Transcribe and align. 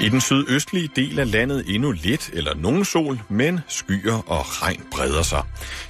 I 0.00 0.08
den 0.08 0.20
sydøstlige 0.20 0.88
del 0.96 1.18
af 1.18 1.30
landet 1.32 1.64
endnu 1.74 1.90
lidt 1.90 2.30
eller 2.32 2.54
nogen 2.54 2.84
sol, 2.84 3.20
men 3.28 3.60
skyer 3.68 4.22
og 4.26 4.62
regn 4.62 4.82
breder 4.90 5.22
sig. 5.22 5.42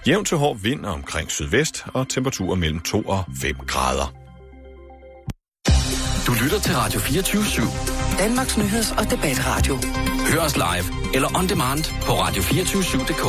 Jævn 0.06 0.24
til 0.24 0.36
hård 0.36 0.58
vind 0.62 0.86
omkring 0.86 1.30
sydvest 1.30 1.84
og 1.86 2.08
temperaturer 2.08 2.56
mellem 2.56 2.80
2 2.80 3.02
og 3.02 3.24
5 3.42 3.56
grader. 3.66 4.14
Du 6.26 6.32
lytter 6.42 6.60
til 6.60 6.74
Radio 6.74 7.00
24 7.00 7.42
/7. 7.42 8.18
Danmarks 8.18 8.58
nyheds- 8.58 8.98
og 8.98 9.10
debatradio. 9.10 9.78
Hør 10.32 10.40
os 10.40 10.56
live 10.56 11.14
eller 11.14 11.38
on 11.38 11.48
demand 11.48 11.84
på 12.02 12.12
radio247.dk. 12.12 13.24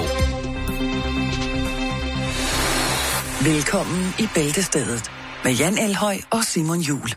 Velkommen 3.46 4.14
i 4.20 4.28
Bæltestedet 4.36 5.12
med 5.44 5.52
Jan 5.54 5.78
Elhøj 5.78 6.18
og 6.32 6.44
Simon 6.44 6.80
Jul. 6.80 7.10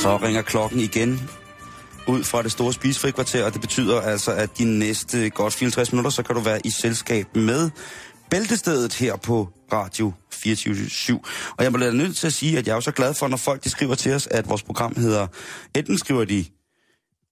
Så 0.00 0.16
ringer 0.22 0.42
klokken 0.42 0.80
igen 0.80 1.28
ud 2.08 2.24
fra 2.24 2.42
det 2.42 2.52
store 2.52 2.72
spisefrikvarter, 2.72 3.44
og 3.44 3.52
det 3.52 3.60
betyder 3.60 4.00
altså, 4.00 4.32
at 4.32 4.58
de 4.58 4.64
næste 4.64 5.30
godt 5.30 5.54
54 5.54 5.92
minutter, 5.92 6.10
så 6.10 6.22
kan 6.22 6.34
du 6.34 6.40
være 6.40 6.60
i 6.64 6.70
selskab 6.70 7.26
med 7.36 7.70
Bæltestedet 8.30 8.94
her 8.94 9.16
på 9.16 9.48
Radio 9.72 10.12
24 10.32 11.20
Og 11.56 11.64
jeg 11.64 11.72
må 11.72 11.78
lade 11.78 11.96
nødt 11.96 12.16
til 12.16 12.26
at 12.26 12.32
sige, 12.32 12.58
at 12.58 12.66
jeg 12.66 12.72
er 12.72 12.76
jo 12.76 12.80
så 12.80 12.90
glad 12.90 13.14
for, 13.14 13.28
når 13.28 13.36
folk 13.36 13.64
de 13.64 13.70
skriver 13.70 13.94
til 13.94 14.12
os, 14.12 14.26
at 14.26 14.48
vores 14.48 14.62
program 14.62 14.94
hedder, 14.96 15.26
enten 15.76 15.98
skriver 15.98 16.24
de 16.24 16.44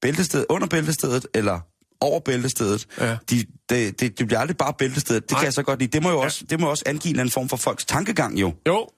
bæltestedet 0.02 0.46
under 0.48 0.66
bæltestedet, 0.66 1.26
eller 1.34 1.60
over 2.00 2.20
bæltestedet. 2.20 2.86
Ja. 3.00 3.16
De, 3.30 3.44
det, 3.68 4.00
det, 4.00 4.18
det 4.18 4.26
bliver 4.26 4.40
aldrig 4.40 4.56
bare 4.56 4.72
bæltestedet. 4.78 5.22
Det 5.22 5.30
Nej. 5.30 5.40
kan 5.40 5.44
jeg 5.44 5.52
så 5.52 5.62
godt 5.62 5.78
lide. 5.78 5.90
Det 5.90 6.02
må 6.02 6.10
jo 6.10 6.20
også, 6.20 6.44
det 6.50 6.60
må 6.60 6.70
også 6.70 6.82
angive 6.86 7.10
en 7.10 7.14
eller 7.14 7.22
anden 7.22 7.32
form 7.32 7.48
for 7.48 7.56
folks 7.56 7.84
tankegang 7.84 8.40
jo. 8.40 8.54
Jo, 8.68 8.88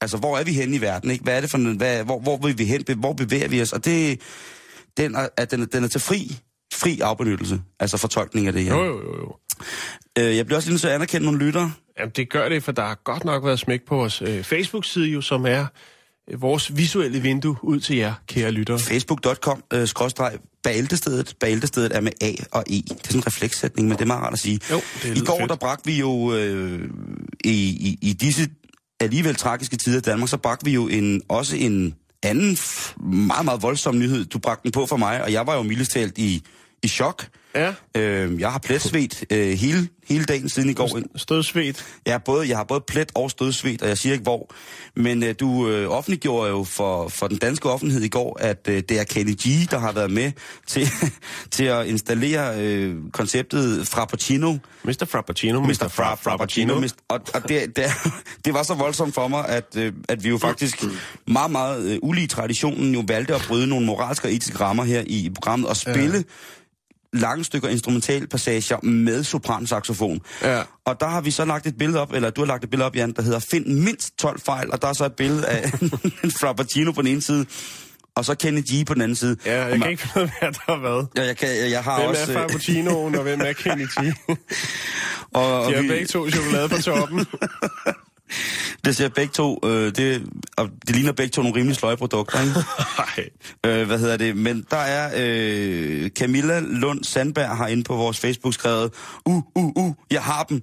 Altså, 0.00 0.16
hvor 0.16 0.38
er 0.38 0.44
vi 0.44 0.52
henne 0.52 0.76
i 0.76 0.80
verden, 0.80 1.10
ikke? 1.10 1.24
Hvad 1.24 1.36
er 1.36 1.40
det 1.40 1.50
for 1.50 1.58
en, 1.58 1.76
hvad, 1.76 2.04
hvor, 2.04 2.20
hvor 2.20 2.36
vil 2.36 2.58
vi 2.58 2.64
hen? 2.64 2.84
Hvor 2.96 3.12
bevæger 3.12 3.48
vi 3.48 3.62
os? 3.62 3.72
Og 3.72 3.84
det, 3.84 4.20
den 4.96 5.14
er, 5.14 5.28
at 5.36 5.50
den, 5.50 5.66
den 5.72 5.84
er 5.84 5.88
til 5.88 6.00
fri, 6.00 6.38
fri 6.74 7.00
afbenyttelse, 7.00 7.60
altså 7.80 7.96
fortolkning 7.96 8.46
af 8.46 8.52
det 8.52 8.64
her. 8.64 8.74
jo, 8.74 8.84
jo, 8.84 8.92
jo. 8.92 9.16
jo. 9.16 9.36
Øh, 10.18 10.36
jeg 10.36 10.46
bliver 10.46 10.56
også 10.56 10.68
lige 10.68 10.72
nødt 10.72 10.80
til 10.80 10.88
at 10.88 10.94
anerkende 10.94 11.24
nogle 11.24 11.38
lyttere. 11.38 11.72
Jamen, 11.98 12.12
det 12.16 12.30
gør 12.30 12.48
det, 12.48 12.62
for 12.62 12.72
der 12.72 12.82
har 12.82 12.98
godt 13.04 13.24
nok 13.24 13.44
været 13.44 13.58
smæk 13.58 13.80
på 13.86 13.96
vores 13.96 14.22
øh, 14.22 14.42
Facebook-side, 14.44 15.06
jo, 15.06 15.20
som 15.20 15.46
er 15.46 15.66
øh, 16.30 16.42
vores 16.42 16.76
visuelle 16.76 17.20
vindue 17.20 17.56
ud 17.62 17.80
til 17.80 17.96
jer, 17.96 18.14
kære 18.26 18.50
lyttere. 18.50 18.78
Facebook.com, 18.78 19.62
øh, 19.72 19.88
skråstreg, 19.88 20.38
bæltestedet. 20.62 21.34
Bæltestedet 21.40 21.96
er 21.96 22.00
med 22.00 22.12
A 22.20 22.32
og 22.52 22.64
E. 22.66 22.72
Det 22.72 22.90
er 22.90 22.94
sådan 23.04 23.20
en 23.20 23.26
reflekssætning, 23.26 23.88
men 23.88 23.96
det 23.96 24.02
er 24.02 24.06
meget 24.06 24.22
rart 24.22 24.32
at 24.32 24.38
sige. 24.38 24.60
Jo, 24.70 24.80
det 25.02 25.16
I 25.16 25.20
går, 25.20 25.38
fedt. 25.38 25.50
der 25.50 25.56
bragte 25.56 25.86
vi 25.86 25.98
jo 25.98 26.34
øh, 26.34 26.90
i, 27.44 27.50
i, 27.50 27.98
i 28.02 28.12
disse 28.12 28.48
alligevel 29.00 29.34
tragiske 29.34 29.76
tider 29.76 29.98
i 29.98 30.00
Danmark, 30.00 30.28
så 30.28 30.36
bragte 30.36 30.64
vi 30.64 30.70
jo 30.70 30.88
en, 30.88 31.22
også 31.28 31.56
en 31.56 31.94
anden 32.22 32.58
meget, 33.26 33.44
meget 33.44 33.62
voldsom 33.62 33.98
nyhed. 33.98 34.24
Du 34.24 34.38
bragte 34.38 34.62
den 34.62 34.72
på 34.72 34.86
for 34.86 34.96
mig, 34.96 35.22
og 35.22 35.32
jeg 35.32 35.46
var 35.46 35.56
jo 35.56 35.62
mildest 35.62 35.92
talt 35.92 36.18
i, 36.18 36.42
i 36.82 36.88
chok. 36.88 37.26
Ja, 37.54 37.74
Øh, 37.96 38.40
jeg 38.40 38.52
har 38.52 38.58
pletsvedt 38.58 39.24
øh, 39.32 39.58
hele, 39.58 39.88
hele 40.08 40.24
dagen 40.24 40.48
siden 40.48 40.70
i 40.70 40.72
går. 40.72 41.00
stødsvedt. 41.16 41.84
Er 42.06 42.18
både, 42.18 42.48
jeg 42.48 42.56
har 42.56 42.64
både 42.64 42.80
plet 42.80 43.12
og 43.14 43.30
stødsvedt, 43.30 43.82
og 43.82 43.88
jeg 43.88 43.98
siger 43.98 44.12
ikke 44.12 44.22
hvor. 44.22 44.50
Men 44.96 45.22
øh, 45.22 45.34
du 45.40 45.68
øh, 45.68 45.90
offentliggjorde 45.90 46.50
jo 46.50 46.64
for, 46.64 47.08
for 47.08 47.28
den 47.28 47.38
danske 47.38 47.70
offentlighed 47.70 48.02
i 48.02 48.08
går, 48.08 48.38
at 48.40 48.68
øh, 48.68 48.82
det 48.88 49.00
er 49.00 49.04
Kenny 49.04 49.34
G, 49.34 49.70
der 49.70 49.78
har 49.78 49.92
været 49.92 50.10
med 50.10 50.32
til, 50.66 50.88
til 51.50 51.64
at 51.64 51.86
installere 51.86 52.60
øh, 52.60 52.96
konceptet 53.12 53.88
Frappuccino. 53.88 54.56
Mr. 54.84 55.06
Frappuccino, 55.10 55.60
Mr. 55.60 55.88
Fra, 55.88 56.14
Frappuccino. 56.14 56.80
Mr. 56.80 56.88
Og, 57.08 57.20
og 57.34 57.48
det, 57.48 57.76
det, 57.76 57.84
det 58.44 58.54
var 58.54 58.62
så 58.62 58.74
voldsomt 58.74 59.14
for 59.14 59.28
mig, 59.28 59.48
at, 59.48 59.76
øh, 59.76 59.92
at 60.08 60.24
vi 60.24 60.28
jo 60.28 60.38
faktisk 60.38 60.84
meget, 61.26 61.50
meget 61.50 61.84
øh, 61.84 61.98
ulige 62.02 62.26
traditionen 62.26 62.94
jo 62.94 63.04
valgte 63.08 63.34
at 63.34 63.44
bryde 63.48 63.66
nogle 63.66 63.86
moralske 63.86 64.28
og 64.28 64.32
etiske 64.32 64.60
rammer 64.60 64.84
her 64.84 65.00
i, 65.06 65.26
i 65.26 65.30
programmet 65.30 65.68
og 65.68 65.76
spille 65.76 66.16
ja. 66.16 66.22
Lange 67.12 67.44
stykker 67.44 67.68
instrumentalpassager 67.68 68.80
med 68.82 69.24
sopransaxofon. 69.24 70.20
Ja. 70.42 70.62
Og 70.86 71.00
der 71.00 71.06
har 71.08 71.20
vi 71.20 71.30
så 71.30 71.44
lagt 71.44 71.66
et 71.66 71.78
billede 71.78 72.00
op, 72.02 72.12
eller 72.12 72.30
du 72.30 72.40
har 72.40 72.46
lagt 72.46 72.64
et 72.64 72.70
billede 72.70 72.86
op, 72.86 72.96
Jan, 72.96 73.12
der 73.12 73.22
hedder 73.22 73.38
Find 73.50 73.66
mindst 73.66 74.18
12 74.18 74.40
fejl, 74.40 74.70
og 74.72 74.82
der 74.82 74.88
er 74.88 74.92
så 74.92 75.04
et 75.04 75.12
billede 75.12 75.46
af 75.46 75.70
en 76.24 76.30
Frappuccino 76.30 76.92
på 76.92 77.02
den 77.02 77.10
ene 77.10 77.22
side, 77.22 77.46
og 78.16 78.24
så 78.24 78.34
Kenny 78.34 78.60
G 78.60 78.86
på 78.86 78.94
den 78.94 79.02
anden 79.02 79.16
side. 79.16 79.36
Ja, 79.46 79.64
jeg 79.66 79.78
kan 79.80 79.90
ikke 79.90 80.02
finde 80.02 80.24
ud 80.24 80.30
af, 80.30 80.38
hvad 80.40 80.52
der 80.52 80.72
har 80.74 80.82
været. 80.82 81.08
Ja, 81.16 81.24
jeg, 81.24 81.36
kan, 81.36 81.48
jeg 81.70 81.84
har 81.84 81.96
Hvem 81.98 82.08
også... 82.10 82.22
er 82.22 82.28
øh, 82.28 82.34
Frappuccinoen, 82.34 83.14
og 83.14 83.22
hvem 83.22 83.40
er 83.40 83.52
Kenny 83.52 83.86
G? 83.86 83.98
og, 85.34 85.60
og 85.62 85.70
De 85.70 85.74
har 85.74 85.82
vi- 85.82 85.88
begge 85.88 86.06
to 86.06 86.30
chokolade 86.30 86.68
på 86.68 86.82
toppen. 86.82 87.26
Det 88.84 88.96
ser 88.96 89.08
begge 89.08 89.32
to, 89.32 89.58
øh, 89.64 89.96
det, 89.96 90.26
og 90.56 90.68
det 90.86 90.96
ligner 90.96 91.12
begge 91.12 91.30
to 91.30 91.42
nogle 91.42 91.56
rimelig 91.56 91.76
sløje 91.76 91.96
produkter, 91.96 92.40
ikke? 92.40 92.54
Øh, 93.66 93.86
hvad 93.86 93.98
hedder 93.98 94.16
det? 94.16 94.36
Men 94.36 94.66
der 94.70 94.76
er 94.76 95.10
øh, 95.16 96.10
Camilla 96.10 96.60
Lund 96.60 97.04
Sandberg 97.04 97.56
har 97.56 97.66
inde 97.66 97.84
på 97.84 97.96
vores 97.96 98.18
Facebook 98.18 98.54
skrevet, 98.54 98.92
uh, 99.24 99.42
uh, 99.54 99.72
uh, 99.76 99.94
jeg 100.10 100.22
har 100.22 100.42
dem. 100.42 100.62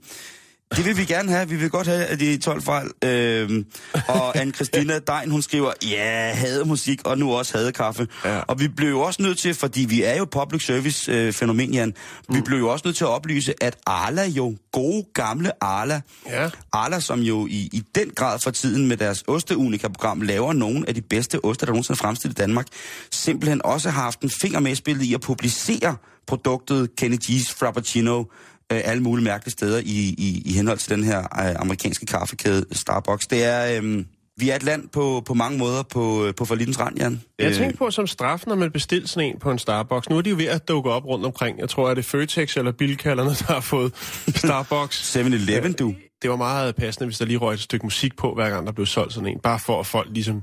Det 0.72 0.86
vil 0.86 0.98
vi 0.98 1.06
gerne 1.06 1.32
have. 1.32 1.50
Vi 1.50 1.56
vil 1.56 1.70
godt 1.70 1.88
have 1.88 2.06
at 2.06 2.20
de 2.20 2.38
12 2.38 2.62
fejl. 2.62 2.88
Øhm, 3.04 3.66
og 4.08 4.38
anne 4.38 4.54
Christina 4.54 5.00
Dein, 5.08 5.32
hun 5.32 5.42
skriver, 5.42 5.72
ja, 5.84 6.34
havde 6.34 6.66
musik, 6.66 7.02
og 7.06 7.18
nu 7.18 7.34
også 7.34 7.58
havde 7.58 7.72
kaffe. 7.72 8.08
Ja. 8.26 8.40
Og 8.40 8.60
vi 8.60 8.68
blev 8.68 8.90
jo 8.90 9.02
også 9.02 9.22
nødt 9.22 9.38
til, 9.38 9.54
fordi 9.54 9.86
vi 9.86 10.04
er 10.04 10.18
jo 10.18 10.26
public 10.26 10.66
service 10.66 11.12
øh, 11.12 11.74
Jan, 11.74 11.94
vi 12.30 12.42
blev 12.42 12.60
jo 12.60 12.70
også 12.70 12.82
nødt 12.88 12.98
til 12.98 13.04
at 13.04 13.10
oplyse, 13.10 13.54
at 13.64 13.78
Arla 13.86 14.26
jo, 14.26 14.56
gode 14.72 15.06
gamle 15.14 15.64
Arla, 15.64 16.02
Ja. 16.30 16.50
Arla, 16.74 17.00
som 17.00 17.20
jo 17.20 17.48
i, 17.48 17.70
i 17.74 17.84
den 17.96 18.10
grad 18.16 18.40
for 18.40 18.52
tiden 18.52 18.88
med 18.88 18.98
deres 18.98 19.24
Osteunika-program 19.28 20.22
laver 20.22 20.54
nogle 20.54 20.86
af 20.88 20.96
de 20.96 21.02
bedste 21.02 21.46
oste, 21.46 21.66
der 21.66 21.72
nogensinde 21.72 21.98
er 21.98 22.04
fremstillet 22.04 22.40
i 22.40 22.42
Danmark, 22.42 22.66
simpelthen 23.12 23.62
også 23.66 23.90
har 23.90 24.02
haft 24.02 24.22
en 24.22 24.30
finger 24.30 24.60
med 24.60 24.72
i 24.72 24.76
spillet 24.76 25.04
i 25.04 25.14
at 25.14 25.22
publicere 25.22 25.96
produktet 26.28 26.96
Kenny 26.96 27.18
G's 27.24 27.56
Frappuccino 27.60 28.24
øh, 28.72 28.82
alle 28.84 29.04
mulige 29.04 29.24
mærkelige 29.26 29.52
steder 29.52 29.80
i, 29.80 30.16
i, 30.18 30.42
i 30.46 30.54
henhold 30.54 30.78
til 30.78 30.90
den 30.90 31.04
her 31.04 31.20
øh, 31.20 31.56
amerikanske 31.60 32.06
kaffekæde 32.06 32.66
Starbucks. 32.72 33.28
Det 33.28 33.44
er, 33.44 33.82
øh, 33.82 34.06
vi 34.38 34.50
er 34.50 34.56
et 34.56 34.64
land 34.64 34.90
på, 34.90 35.24
på 35.26 35.34
mange 35.34 35.58
måder 35.58 35.84
på, 35.84 36.32
på 36.38 36.46
forlitens 36.46 36.80
rand, 36.80 36.98
Jan. 36.98 37.22
Jeg 37.40 37.48
Øh, 37.48 37.54
tænker 37.56 37.78
på 37.78 37.92
som 37.92 38.08
straf, 38.08 38.44
når 38.48 38.56
man 38.56 38.72
bestiller 38.72 39.08
sådan 39.08 39.30
en 39.30 39.40
på 39.40 39.52
en 39.52 39.60
Starbucks. 39.60 40.10
Nu 40.10 40.18
er 40.18 40.22
de 40.22 40.30
jo 40.30 40.36
ved 40.36 40.46
at 40.46 40.68
dukke 40.68 40.90
op 40.92 41.06
rundt 41.06 41.26
omkring. 41.26 41.60
Jeg 41.60 41.70
tror, 41.70 41.90
at 41.90 41.98
det 41.98 42.04
er 42.04 42.08
Føtex 42.08 42.58
eller 42.58 42.72
Bilkalderne, 42.72 43.30
der 43.48 43.54
har 43.54 43.60
fået 43.60 43.94
Starbucks. 44.36 45.16
7-Eleven, 45.18 45.74
du. 45.74 45.94
Det 46.22 46.30
var 46.30 46.36
meget 46.36 46.76
passende, 46.76 47.06
hvis 47.08 47.18
der 47.18 47.26
lige 47.26 47.38
røg 47.38 47.54
et 47.54 47.60
stykke 47.60 47.86
musik 47.86 48.18
på, 48.18 48.34
hver 48.34 48.50
gang 48.50 48.68
der 48.68 48.74
blev 48.74 48.86
solgt 48.86 49.14
sådan 49.14 49.30
en. 49.30 49.40
Bare 49.40 49.60
for 49.60 49.80
at 49.80 49.86
folk 49.86 50.08
ligesom... 50.12 50.42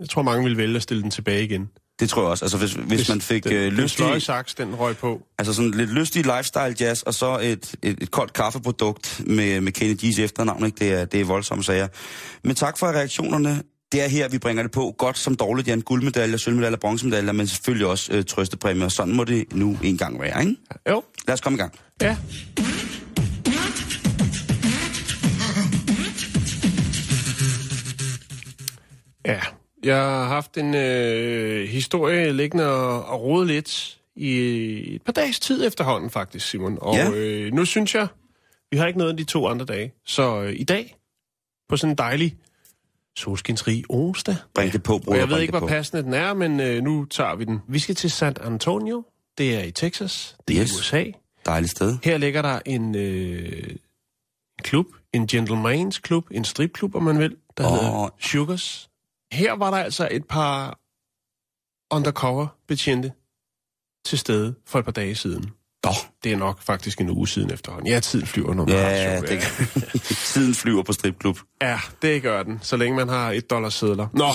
Jeg 0.00 0.08
tror, 0.08 0.22
mange 0.22 0.42
ville 0.42 0.58
vælge 0.58 0.76
at 0.76 0.82
stille 0.82 1.02
den 1.02 1.10
tilbage 1.10 1.44
igen. 1.44 1.68
Det 2.00 2.08
tror 2.10 2.22
jeg 2.22 2.30
også. 2.30 2.44
Altså, 2.44 2.58
hvis, 2.58 2.72
hvis, 2.72 2.84
hvis 2.86 3.08
man 3.08 3.20
fik 3.20 3.44
den, 3.44 3.52
øh, 3.52 3.64
den 3.64 3.72
lyst 3.72 3.94
sløje 3.94 4.16
i... 4.16 4.20
saks, 4.20 4.54
den 4.54 4.74
røg 4.74 4.96
på. 4.96 5.22
Altså 5.38 5.52
sådan 5.54 5.70
lidt 5.70 5.90
lystig 5.90 6.24
lifestyle 6.24 6.74
jazz, 6.80 7.02
og 7.02 7.14
så 7.14 7.38
et, 7.42 7.74
et, 7.82 7.98
et 8.02 8.10
koldt 8.10 8.32
kaffeprodukt 8.32 9.22
med, 9.26 9.60
med 9.60 9.72
Kenny 9.72 9.96
G's 10.02 10.20
efternavn, 10.20 10.66
ikke? 10.66 10.76
Det 10.78 10.92
er, 11.00 11.04
det 11.04 11.20
er 11.20 11.24
voldsomme 11.24 11.64
sager. 11.64 11.88
Men 12.44 12.56
tak 12.56 12.78
for 12.78 12.86
reaktionerne. 12.86 13.62
Det 13.92 14.02
er 14.04 14.08
her, 14.08 14.28
vi 14.28 14.38
bringer 14.38 14.62
det 14.62 14.72
på. 14.72 14.94
Godt 14.98 15.18
som 15.18 15.34
dårligt, 15.36 15.68
Jan. 15.68 15.80
Guldmedaljer, 15.80 16.36
sølvmedaljer, 16.36 16.78
bronzemedaljer, 16.78 17.32
men 17.32 17.46
selvfølgelig 17.46 17.86
også 17.86 18.12
øh, 18.12 18.24
trøstepræmier. 18.24 18.88
Sådan 18.88 19.14
må 19.14 19.24
det 19.24 19.44
nu 19.52 19.78
engang 19.82 20.20
være, 20.20 20.40
ikke? 20.40 20.56
Jo, 20.90 21.02
Lad 21.28 21.34
os 21.34 21.40
komme 21.40 21.56
i 21.56 21.60
gang. 21.60 21.72
ja. 22.02 22.16
Ja, 29.24 29.40
jeg 29.84 29.96
har 29.96 30.24
haft 30.24 30.56
en 30.58 30.74
øh, 30.74 31.68
historie 31.68 32.32
liggende 32.32 32.66
og, 32.66 33.04
og 33.04 33.22
rode 33.22 33.46
lidt 33.46 33.98
i 34.16 34.30
et 34.94 35.02
par 35.02 35.12
dages 35.12 35.40
tid 35.40 35.66
efterhånden 35.66 36.10
faktisk, 36.10 36.48
Simon. 36.48 36.78
Og 36.80 36.94
Ja. 36.94 37.10
øh, 37.10 37.52
nu 37.52 37.64
synes 37.64 37.94
jeg, 37.94 38.06
vi 38.70 38.76
har 38.76 38.86
ikke 38.86 38.98
noget 38.98 39.10
af 39.12 39.16
de 39.16 39.24
to 39.24 39.46
andre 39.46 39.64
dage. 39.66 39.92
Så 40.06 40.42
øh, 40.42 40.52
i 40.56 40.64
dag, 40.64 40.96
på 41.68 41.76
sådan 41.76 41.90
en 41.92 41.98
dejlig 41.98 42.36
solskinsrig 43.18 43.84
onsdag. 43.88 44.36
Bring 44.54 44.72
det 44.72 44.82
på, 44.82 44.98
bror. 44.98 45.14
Jeg 45.14 45.28
ved 45.28 45.40
ikke, 45.40 45.58
hvor 45.58 45.68
passende 45.68 46.02
den 46.02 46.14
er, 46.14 46.34
men 46.34 46.60
øh, 46.60 46.82
nu 46.82 47.04
tager 47.04 47.34
vi 47.34 47.44
den. 47.44 47.58
Vi 47.68 47.78
skal 47.78 47.94
til 47.94 48.10
San 48.10 48.36
Antonio. 48.40 49.04
Det 49.38 49.54
er 49.56 49.62
i 49.62 49.70
Texas. 49.70 50.36
Det 50.48 50.56
er 50.56 50.62
Yes. 50.62 50.70
i 50.70 50.74
USA. 50.78 51.04
Dejligt 51.46 51.70
sted. 51.72 51.98
Her 52.04 52.18
ligger 52.18 52.42
der 52.42 52.58
en, 52.66 52.94
øh, 52.94 53.76
klub, 54.62 54.86
en 55.12 55.28
gentleman's 55.32 56.00
klub, 56.00 56.24
en 56.30 56.44
stripklub, 56.44 56.94
om 56.94 57.02
man 57.02 57.18
vil, 57.18 57.36
der 57.56 57.64
oh. 57.66 57.72
hedder 57.72 58.14
Sugars. 58.20 58.89
Her 59.32 59.52
var 59.52 59.70
der 59.70 59.78
altså 59.78 60.08
et 60.10 60.24
par 60.28 60.78
undercover 61.90 62.46
betjente, 62.68 63.12
til 64.04 64.18
stede 64.18 64.54
for 64.66 64.78
et 64.78 64.84
par 64.84 64.92
dage 64.92 65.14
siden. 65.14 65.50
Nå, 65.84 65.90
Det 66.24 66.32
er 66.32 66.36
nok 66.36 66.62
faktisk 66.62 67.00
en 67.00 67.10
uge 67.10 67.28
siden 67.28 67.52
efterhånden. 67.52 67.86
Ja, 67.86 68.00
tiden 68.00 68.26
flyver, 68.26 68.54
når 68.54 68.64
man 68.64 68.74
har 68.74 68.90
ja, 68.90 69.16
show, 69.18 69.28
det, 69.28 69.42
tiden 70.34 70.54
flyver 70.54 70.82
på 70.82 70.92
stripklub. 70.92 71.38
Ja, 71.62 71.80
det 72.02 72.22
gør 72.22 72.42
den, 72.42 72.58
så 72.62 72.76
længe 72.76 72.96
man 72.96 73.08
har 73.08 73.32
et 73.32 73.50
dollar 73.50 73.68
sædler. 73.68 74.08
Nå, 74.12 74.28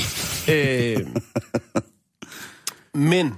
øh, 0.53 1.07
men 2.93 3.33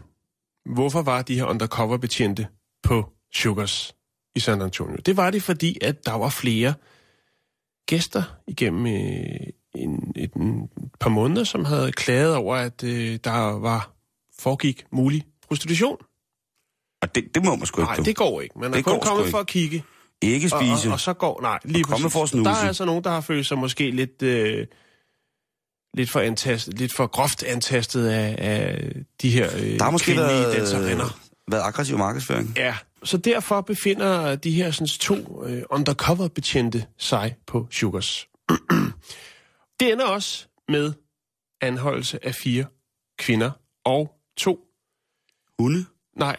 hvorfor 0.66 1.02
var 1.02 1.22
de 1.22 1.36
her 1.36 1.46
undercover-betjente 1.46 2.48
på 2.84 3.10
Sugars 3.34 3.96
i 4.36 4.40
San 4.40 4.62
Antonio? 4.62 4.98
Det 5.06 5.18
var 5.18 5.32
det, 5.32 5.44
fordi 5.44 5.78
at 5.82 6.06
der 6.06 6.14
var 6.14 6.30
flere 6.30 6.74
gæster 7.88 8.24
igennem 8.48 8.88
øh, 8.88 9.48
en, 9.84 10.14
et, 10.16 10.34
en 10.34 10.70
par 11.00 11.10
måneder, 11.10 11.44
som 11.44 11.66
havde 11.66 11.92
klaget 11.92 12.36
over, 12.36 12.56
at 12.56 12.84
øh, 12.84 13.20
der 13.24 13.60
var 13.60 13.92
foregik 14.40 14.84
mulig 14.92 15.24
prostitution. 15.48 15.98
Og 17.02 17.16
det, 17.16 17.24
det 17.36 17.46
må 17.46 17.56
man 17.56 17.66
sgu 17.66 17.82
ikke, 17.82 17.94
Nej, 17.94 18.04
det 18.06 18.16
går 18.16 18.42
ikke. 18.42 18.60
Man 18.60 18.72
er 18.72 18.76
Det 18.76 18.86
kun 18.86 18.94
går 18.94 19.02
sgu 19.02 19.08
kommet 19.10 19.24
ikke. 19.24 19.32
for 19.32 19.38
at 19.40 19.48
kigge. 19.48 19.84
Ikke 20.22 20.50
Og, 20.56 20.62
spise. 20.62 20.90
og, 20.90 20.94
og 20.94 21.00
så 21.00 21.14
går... 21.14 21.42
Nej, 21.42 21.60
lige 21.66 21.84
Og 21.86 21.88
komme 21.90 22.04
præcis. 22.04 22.14
for 22.14 22.24
at 22.24 22.30
snuse. 22.30 22.50
Der 22.50 22.56
er 22.56 22.68
altså 22.68 22.86
nogen, 22.86 23.04
der 23.04 23.10
har 23.10 23.22
følt 23.22 23.46
sig 23.46 23.58
måske 23.58 23.92
lidt... 23.92 24.22
Øh, 24.24 24.68
lidt 25.94 26.10
for, 26.12 26.20
antastet, 26.20 26.80
lidt 26.80 26.94
for 26.96 27.08
groft 27.08 27.44
antastet 27.44 28.08
af, 28.08 28.36
af 28.38 28.92
de 29.22 29.30
her 29.30 29.50
øh, 29.58 29.78
der 29.80 29.84
har 29.84 29.92
måske 29.92 30.16
været, 30.16 30.56
danserinder. 30.58 31.20
været 31.52 31.62
aggressiv 31.64 31.98
markedsføring. 31.98 32.54
Ja, 32.56 32.76
så 33.04 33.18
derfor 33.18 33.62
befinder 33.62 34.36
de 34.36 34.52
her 34.52 34.72
sådan, 34.72 34.88
to 34.88 35.46
øh, 35.46 35.64
undercover-betjente 35.70 36.86
sig 36.98 37.36
på 37.48 37.68
Sugars. 37.72 38.28
det 39.80 39.92
ender 39.94 40.06
også 40.06 40.48
med 40.70 40.94
anholdelse 41.62 42.26
af 42.26 42.36
fire 42.36 42.66
kvinder 43.20 43.52
og 43.86 44.12
to, 44.38 44.60
Hunde. 45.60 45.86
nej, 46.16 46.38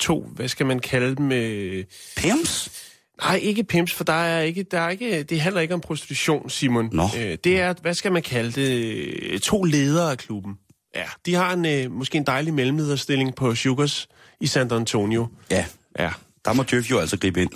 to, 0.00 0.22
hvad 0.22 0.48
skal 0.48 0.66
man 0.66 0.78
kalde 0.78 1.16
dem? 1.16 1.32
Øh, 1.32 1.84
Pimps. 2.16 2.82
Nej, 3.22 3.36
ikke 3.36 3.64
pimps, 3.64 3.92
for 3.94 4.04
der 4.04 4.12
er 4.12 4.40
ikke, 4.40 4.62
der 4.62 4.80
er 4.80 4.88
ikke, 4.90 5.22
det 5.22 5.40
handler 5.40 5.60
ikke 5.60 5.74
om 5.74 5.80
prostitution, 5.80 6.50
Simon. 6.50 6.88
Nå. 6.92 7.02
Øh, 7.18 7.38
det 7.44 7.60
er, 7.60 7.74
hvad 7.82 7.94
skal 7.94 8.12
man 8.12 8.22
kalde 8.22 8.52
det, 8.52 9.42
to 9.42 9.62
ledere 9.62 10.10
af 10.10 10.18
klubben. 10.18 10.58
Ja, 10.94 11.04
de 11.26 11.34
har 11.34 11.52
en, 11.52 11.66
øh, 11.66 11.90
måske 11.90 12.18
en 12.18 12.26
dejlig 12.26 12.54
mellemlederstilling 12.54 13.34
på 13.34 13.54
Sugars 13.54 14.08
i 14.40 14.46
San 14.46 14.72
Antonio. 14.72 15.28
Ja, 15.50 15.66
Ja, 15.98 16.12
der 16.44 16.52
må 16.52 16.64
Jeff 16.72 16.90
jo 16.90 16.98
altså 16.98 17.18
gribe 17.18 17.42
ind. 17.42 17.50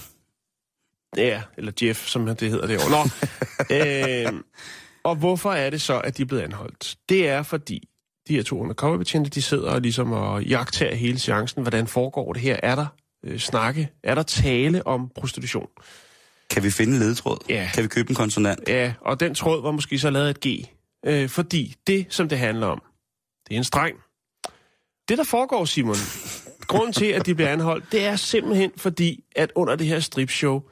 Ja 1.17 1.43
eller 1.57 1.73
Jeff, 1.83 2.07
som 2.07 2.27
det 2.27 2.51
hedder 2.51 2.67
derovre. 2.67 2.91
Nå, 2.91 4.35
øh, 4.35 4.43
og 5.03 5.17
hvorfor 5.17 5.53
er 5.53 5.71
det 5.71 5.83
så, 5.83 5.99
at 5.99 6.17
de 6.17 6.23
er 6.23 6.27
blevet 6.27 6.43
anholdt? 6.43 6.97
Det 7.09 7.29
er, 7.29 7.43
fordi 7.43 7.89
de 8.29 8.35
her 8.35 8.43
to 8.43 8.61
undercoverbetjente, 8.61 9.31
de 9.31 9.43
sidder 9.43 9.71
og 9.71 9.81
ligesom 9.81 10.13
og 10.13 10.45
jagter 10.45 10.95
hele 10.95 11.19
chancen. 11.19 11.63
Hvordan 11.63 11.87
foregår 11.87 12.33
det 12.33 12.43
her? 12.43 12.61
Er 12.63 12.75
der 12.75 12.87
øh, 13.25 13.39
snakke? 13.39 13.91
Er 14.03 14.15
der 14.15 14.23
tale 14.23 14.87
om 14.87 15.11
prostitution? 15.15 15.69
Kan 16.51 16.63
vi 16.63 16.71
finde 16.71 16.93
en 16.93 16.99
ledetråd? 16.99 17.39
Ja. 17.49 17.71
Kan 17.75 17.83
vi 17.83 17.89
købe 17.89 18.11
en 18.11 18.17
konsonant? 18.17 18.69
Ja, 18.69 18.93
og 19.01 19.21
den 19.21 19.35
tråd 19.35 19.63
var 19.63 19.71
måske 19.71 19.99
så 19.99 20.11
lavet 20.11 20.31
et 20.31 20.41
G. 20.47 20.67
Øh, 21.07 21.29
fordi 21.29 21.75
det, 21.87 22.07
som 22.09 22.29
det 22.29 22.39
handler 22.39 22.67
om, 22.67 22.83
det 23.49 23.55
er 23.55 23.59
en 23.59 23.65
streng. 23.65 23.97
Det, 25.09 25.19
der 25.19 25.25
foregår, 25.25 25.65
Simon, 25.65 25.97
grunden 26.71 26.93
til, 26.93 27.07
at 27.07 27.27
de 27.27 27.35
bliver 27.35 27.51
anholdt, 27.51 27.93
det 27.93 28.05
er 28.05 28.17
simpelthen 28.17 28.71
fordi, 28.77 29.25
at 29.37 29.53
under 29.55 29.77
det 29.77 29.87
her 29.87 30.01
stripshow, 30.01 30.63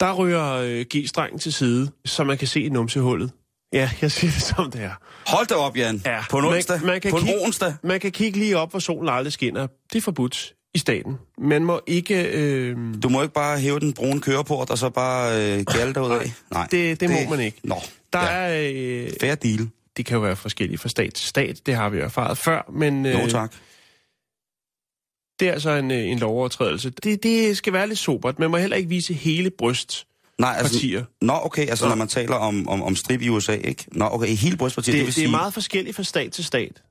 der 0.00 0.12
ryger 0.14 0.52
øh, 0.52 0.84
G-strengen 0.94 1.38
til 1.38 1.52
side, 1.52 1.90
så 2.04 2.24
man 2.24 2.38
kan 2.38 2.48
se 2.48 2.68
numsehullet. 2.68 3.30
Ja, 3.72 3.90
jeg 4.02 4.12
siger 4.12 4.30
det 4.32 4.42
som 4.42 4.70
det 4.70 4.82
er. 4.82 4.90
Hold 5.26 5.46
da 5.46 5.54
op, 5.54 5.76
Jan. 5.76 6.02
Ja, 6.06 6.18
På 6.30 6.38
en 6.38 6.44
man- 6.44 6.54
onsdag. 6.54 6.80
man 6.84 7.00
kan 7.00 7.10
på 7.10 7.16
en 7.16 7.24
kigge- 7.24 7.40
onsdag. 7.44 7.74
Man 7.82 8.00
kan 8.00 8.10
kigge 8.12 8.38
lige 8.38 8.58
op, 8.58 8.70
hvor 8.70 8.78
solen 8.78 9.08
aldrig 9.08 9.32
skinner. 9.32 9.66
Det 9.92 9.98
er 9.98 10.02
forbudt 10.02 10.54
i 10.74 10.78
staten. 10.78 11.18
Man 11.38 11.64
må 11.64 11.80
ikke... 11.86 12.24
Øh, 12.32 12.76
Du 13.02 13.08
må 13.08 13.22
ikke 13.22 13.34
bare 13.34 13.58
hæve 13.58 13.80
den 13.80 13.92
brune 13.92 14.20
køreport, 14.20 14.70
og 14.70 14.78
så 14.78 14.90
bare 14.90 15.36
øh, 15.58 15.64
gælde 15.64 15.94
dig 15.94 16.02
ud 16.02 16.10
af. 16.10 16.32
Nej, 16.50 16.66
det, 16.70 17.00
det 17.00 17.10
må 17.10 17.16
man 17.30 17.40
ikke. 17.40 17.60
Nå, 17.64 17.76
Der 18.12 18.20
ja. 18.22 18.26
er... 18.30 18.70
Øh, 19.04 19.10
fair 19.20 19.34
deal. 19.34 19.68
det 19.96 20.06
kan 20.06 20.14
jo 20.14 20.20
være 20.20 20.36
forskellige 20.36 20.78
fra 20.78 20.88
stat 20.88 21.14
til 21.14 21.28
stat, 21.28 21.60
det 21.66 21.74
har 21.74 21.88
vi 21.88 21.98
jo 21.98 22.04
erfaret 22.04 22.38
før, 22.38 22.70
men 22.72 23.06
Jo, 23.06 23.18
øh, 23.18 23.30
tak. 23.30 23.52
Det 25.40 25.48
er 25.48 25.52
altså 25.52 25.70
en, 25.70 25.90
øh, 25.90 25.98
en 25.98 26.18
lovovertrædelse. 26.18 26.90
Det, 26.90 27.22
det 27.22 27.56
skal 27.56 27.72
være 27.72 27.88
lidt 27.88 27.98
sobert. 27.98 28.38
Man 28.38 28.50
må 28.50 28.56
heller 28.56 28.76
ikke 28.76 28.88
vise 28.88 29.14
hele 29.14 29.50
bryst. 29.50 30.06
Nej, 30.38 30.54
altså, 30.58 30.74
partier. 30.74 31.04
Nå, 31.22 31.32
okay, 31.42 31.68
altså 31.68 31.84
Nå. 31.84 31.88
når 31.88 31.96
man 31.96 32.08
taler 32.08 32.34
om, 32.34 32.68
om, 32.68 32.82
om 32.82 32.96
strip 32.96 33.22
i 33.22 33.28
USA, 33.28 33.52
ikke? 33.52 33.84
Nå, 33.92 34.08
okay, 34.12 34.28
hele 34.28 34.56
brystpartiet, 34.56 34.92
Det, 34.92 34.98
det, 34.98 35.00
det, 35.00 35.06
vil 35.06 35.14
det 35.14 35.20
er 35.22 35.26
sige... 35.26 35.30
meget 35.30 35.54
forskelligt 35.54 35.96
fra 35.96 36.02
stat 36.02 36.32
til 36.32 36.44
stat, 36.44 36.82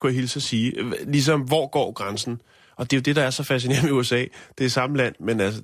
kunne 0.00 0.10
jeg 0.10 0.16
hilse 0.16 0.36
at 0.36 0.42
sige. 0.42 0.74
Ligesom, 1.06 1.40
hvor 1.40 1.66
går 1.66 1.92
grænsen? 1.92 2.40
Og 2.76 2.90
det 2.90 2.96
er 2.96 3.00
jo 3.00 3.02
det, 3.02 3.16
der 3.16 3.22
er 3.22 3.30
så 3.30 3.42
fascinerende 3.42 3.90
med 3.90 3.98
USA. 3.98 4.24
Det 4.58 4.66
er 4.66 4.70
samme 4.70 4.96
land, 4.96 5.14
men 5.20 5.40
altså, 5.40 5.62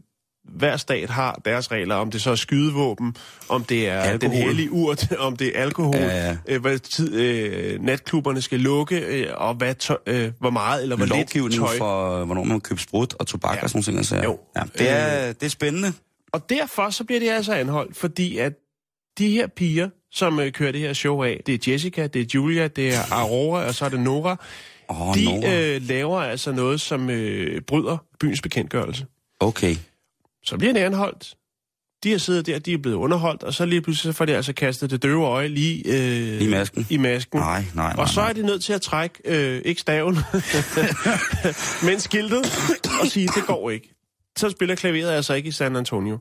hver 0.48 0.76
stat 0.76 1.10
har 1.10 1.40
deres 1.44 1.70
regler, 1.70 1.94
om 1.94 2.10
det 2.10 2.22
så 2.22 2.30
er 2.30 2.34
skydevåben, 2.34 3.16
om 3.48 3.64
det 3.64 3.88
er 3.88 3.98
Alkohol. 4.00 4.20
den 4.20 4.42
hellige 4.46 4.72
urt, 4.72 5.12
om 5.18 5.36
det 5.36 5.58
er 5.58 5.62
alkohol, 5.62 5.96
Ja, 5.96 6.26
ja. 6.28 6.36
Øh, 6.48 6.60
hvad 6.60 6.78
tid 6.78 7.14
øh, 7.14 7.82
natklubberne 7.82 8.42
skal 8.42 8.60
lukke, 8.60 8.98
øh, 9.00 9.26
og 9.34 9.54
hvad 9.54 9.74
tøj, 9.74 9.96
øh, 10.06 10.32
hvor 10.40 10.50
meget 10.50 10.82
eller 10.82 10.96
hvor 10.96 11.04
lidt 11.06 11.16
lovgivning 11.16 11.60
tøj. 11.66 11.78
for, 11.78 12.24
hvornår 12.24 12.44
man 12.44 12.52
må 12.52 12.58
købe 12.58 12.80
sprut 12.80 13.14
og 13.18 13.26
tobak 13.26 13.56
Ja. 13.56 13.62
og 13.62 13.70
sådan 13.70 13.78
nogle 13.78 13.84
ting. 13.84 13.98
Altså. 13.98 14.16
Jo. 14.22 14.38
Ja, 14.56 14.62
det, 14.78 14.90
er, 14.90 15.32
det 15.32 15.46
er 15.46 15.50
spændende. 15.50 15.92
Og 16.32 16.48
derfor 16.50 16.90
så 16.90 17.04
bliver 17.04 17.20
de 17.20 17.32
altså 17.32 17.52
anholdt, 17.52 17.96
fordi 17.96 18.38
at 18.38 18.52
de 19.18 19.30
her 19.30 19.46
piger, 19.46 19.88
som 20.12 20.40
øh, 20.40 20.52
kører 20.52 20.72
det 20.72 20.80
her 20.80 20.92
show 20.92 21.22
af, 21.22 21.40
det 21.46 21.68
er 21.68 21.72
Jessica, 21.72 22.06
det 22.06 22.20
er 22.22 22.26
Julia, 22.34 22.68
det 22.68 22.94
er 22.94 23.12
Aurora, 23.12 23.64
og 23.66 23.74
så 23.74 23.84
er 23.84 23.88
det 23.88 24.00
Nora, 24.00 24.36
oh, 24.88 25.14
de 25.14 25.24
Nora. 25.24 25.54
øh, 25.54 25.82
laver 25.88 26.20
altså 26.20 26.52
noget, 26.52 26.80
som 26.80 27.10
øh, 27.10 27.60
bryder 27.62 27.96
byens 28.20 28.40
bekendtgørelse. 28.42 29.06
Okay. 29.40 29.76
Så 30.44 30.56
bliver 30.58 30.72
de 30.72 30.80
anholdt. 30.80 31.34
De 32.04 32.10
har 32.10 32.18
siddet 32.18 32.46
der, 32.46 32.58
de 32.58 32.72
er 32.72 32.78
blevet 32.78 32.96
underholdt, 32.96 33.42
og 33.42 33.54
så 33.54 33.64
lige 33.66 33.80
pludselig 33.80 34.14
så 34.14 34.16
får 34.16 34.24
de 34.24 34.36
altså 34.36 34.52
kastet 34.52 34.90
det 34.90 35.02
døve 35.02 35.24
øje 35.26 35.48
lige, 35.48 35.82
øh, 35.86 36.42
I 36.42 36.48
masken? 36.48 36.86
I 36.90 36.96
masken. 36.96 37.40
Nej, 37.40 37.64
nej, 37.74 37.92
nej. 37.94 38.02
Og 38.02 38.08
så 38.08 38.20
er 38.20 38.32
de 38.32 38.42
nødt 38.42 38.64
til 38.64 38.72
at 38.72 38.82
trække, 38.82 39.20
øh, 39.24 39.62
ikke 39.64 39.80
staven, 39.80 40.14
men 41.86 42.00
skiltet, 42.00 42.44
og 43.00 43.06
sige, 43.06 43.28
det 43.36 43.46
går 43.46 43.70
ikke. 43.70 43.94
Så 44.36 44.50
spiller 44.50 44.74
klaveret 44.74 45.10
altså 45.10 45.34
ikke 45.34 45.48
i 45.48 45.52
San 45.52 45.76
Antonio. 45.76 46.18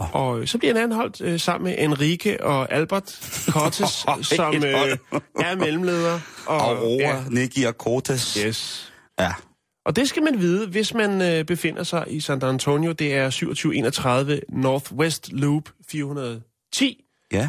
Åh. 0.00 0.14
Og 0.14 0.40
øh, 0.40 0.46
så 0.46 0.58
bliver 0.58 0.74
han 0.74 0.82
anholdt 0.82 1.20
øh, 1.20 1.40
sammen 1.40 1.64
med 1.70 1.84
Enrique 1.84 2.44
og 2.44 2.72
Albert 2.72 3.18
Cortes, 3.48 4.06
som 4.36 4.54
øh, 4.54 4.96
er 5.40 5.56
mellemledere. 5.56 6.20
Og, 6.46 6.68
Aurora, 6.70 7.00
ja. 7.00 7.22
Nicky 7.30 7.66
og 7.66 7.72
Cortes. 7.78 8.34
yes. 8.46 8.92
Ja. 9.20 9.32
Og 9.88 9.96
det 9.96 10.08
skal 10.08 10.22
man 10.22 10.40
vide, 10.40 10.66
hvis 10.66 10.94
man 10.94 11.22
øh, 11.22 11.44
befinder 11.44 11.82
sig 11.82 12.04
i 12.06 12.20
San 12.20 12.42
Antonio. 12.42 12.92
Det 12.92 13.14
er 13.14 13.30
2731 13.30 14.40
Northwest 14.48 15.32
Loop 15.32 15.62
410. 15.90 17.04
Ja. 17.32 17.48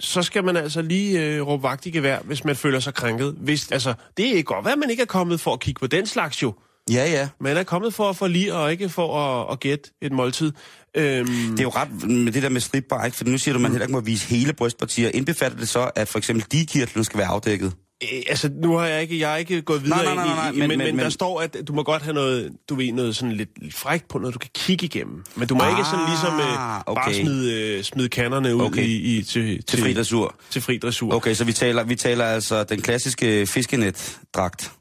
Så 0.00 0.22
skal 0.22 0.44
man 0.44 0.56
altså 0.56 0.82
lige 0.82 1.24
øh, 1.24 1.46
råbe 1.46 1.62
vagt 1.62 1.86
i 1.86 1.90
gevær, 1.90 2.18
hvis 2.20 2.44
man 2.44 2.56
føler 2.56 2.80
sig 2.80 2.94
krænket. 2.94 3.34
Hvis, 3.38 3.72
altså, 3.72 3.94
det 4.16 4.38
er 4.38 4.42
godt 4.42 4.64
være, 4.66 4.76
man 4.76 4.90
ikke 4.90 5.02
er 5.02 5.06
kommet 5.06 5.40
for 5.40 5.52
at 5.52 5.60
kigge 5.60 5.78
på 5.78 5.86
den 5.86 6.06
slags 6.06 6.42
jo. 6.42 6.54
Ja, 6.90 7.10
ja. 7.10 7.28
Man 7.40 7.56
er 7.56 7.62
kommet 7.62 7.94
for 7.94 8.10
at 8.10 8.16
forlige 8.16 8.54
og 8.54 8.72
ikke 8.72 8.88
for 8.88 9.18
at, 9.18 9.52
at 9.52 9.60
gætte 9.60 9.90
et 10.02 10.12
måltid. 10.12 10.52
Øhm, 10.96 11.26
Det 11.26 11.58
er 11.58 11.62
jo 11.62 11.68
ret 11.68 12.08
med 12.08 12.32
det 12.32 12.42
der 12.42 12.48
med 12.48 12.60
stripbar, 12.60 13.04
ikke? 13.04 13.16
For 13.16 13.24
nu 13.24 13.38
siger 13.38 13.52
du, 13.52 13.58
at 13.58 13.62
man 13.62 13.70
heller 13.70 13.86
ikke 13.86 13.92
må 13.92 14.00
vise 14.00 14.26
hele 14.26 14.52
brystpartier. 14.52 15.10
Indbefatter 15.14 15.58
det 15.58 15.68
så, 15.68 15.90
at 15.94 16.08
for 16.08 16.18
eksempel 16.18 16.46
digekirtlen 16.52 17.04
skal 17.04 17.18
være 17.18 17.28
afdækket? 17.28 17.72
Øh, 18.02 18.22
altså, 18.28 18.50
nu 18.62 18.76
har 18.76 18.86
jeg 18.86 19.02
ikke, 19.02 19.18
jeg 19.20 19.32
er 19.32 19.36
ikke 19.36 19.62
gået 19.62 19.84
videre 19.84 20.04
Nej, 20.04 20.14
nej, 20.14 20.24
nej, 20.26 20.34
nej, 20.34 20.48
ind 20.48 20.56
i, 20.56 20.60
men- 20.60 20.68
men, 20.68 20.78
men, 20.78 20.96
men- 20.96 21.04
der 21.04 21.10
står, 21.10 21.40
at 21.40 21.56
du 21.68 21.72
må 21.72 21.82
godt 21.82 22.02
have 22.02 22.14
noget, 22.14 22.52
du 22.68 22.74
ved, 22.74 22.92
noget 22.92 23.16
sådan 23.16 23.32
lidt, 23.32 23.62
lidt 23.62 23.74
frækt 23.74 24.08
på, 24.08 24.18
noget 24.18 24.34
du 24.34 24.38
kan 24.38 24.50
kigge 24.54 24.84
igennem. 24.84 25.24
Men 25.34 25.48
du 25.48 25.54
må 25.54 25.62
ah, 25.62 25.70
ikke 25.70 25.84
sådan 25.90 26.04
ligesom 26.08 26.40
øh, 26.40 26.80
okay. 26.86 27.02
bare 27.02 27.14
smide, 27.14 27.52
øh, 27.78 27.82
smide 27.84 28.08
kannerne 28.08 28.56
ud 28.56 28.60
Okay. 28.62 28.82
i, 28.82 29.16
i, 29.18 29.22
til, 29.22 29.62
Til 29.62 29.78
fri 29.80 29.94
dressur. 29.94 30.34
Til 30.50 30.62
fri 30.62 30.78
dressur. 30.78 31.14
Okay, 31.14 31.34
så 31.34 31.44
vi 31.44 31.52
taler, 31.52 31.84
vi 31.84 31.96
taler 31.96 32.24
altså 32.24 32.64
den 32.64 32.82
klassiske 32.82 33.46
fiskenet-dragt, 33.46 34.72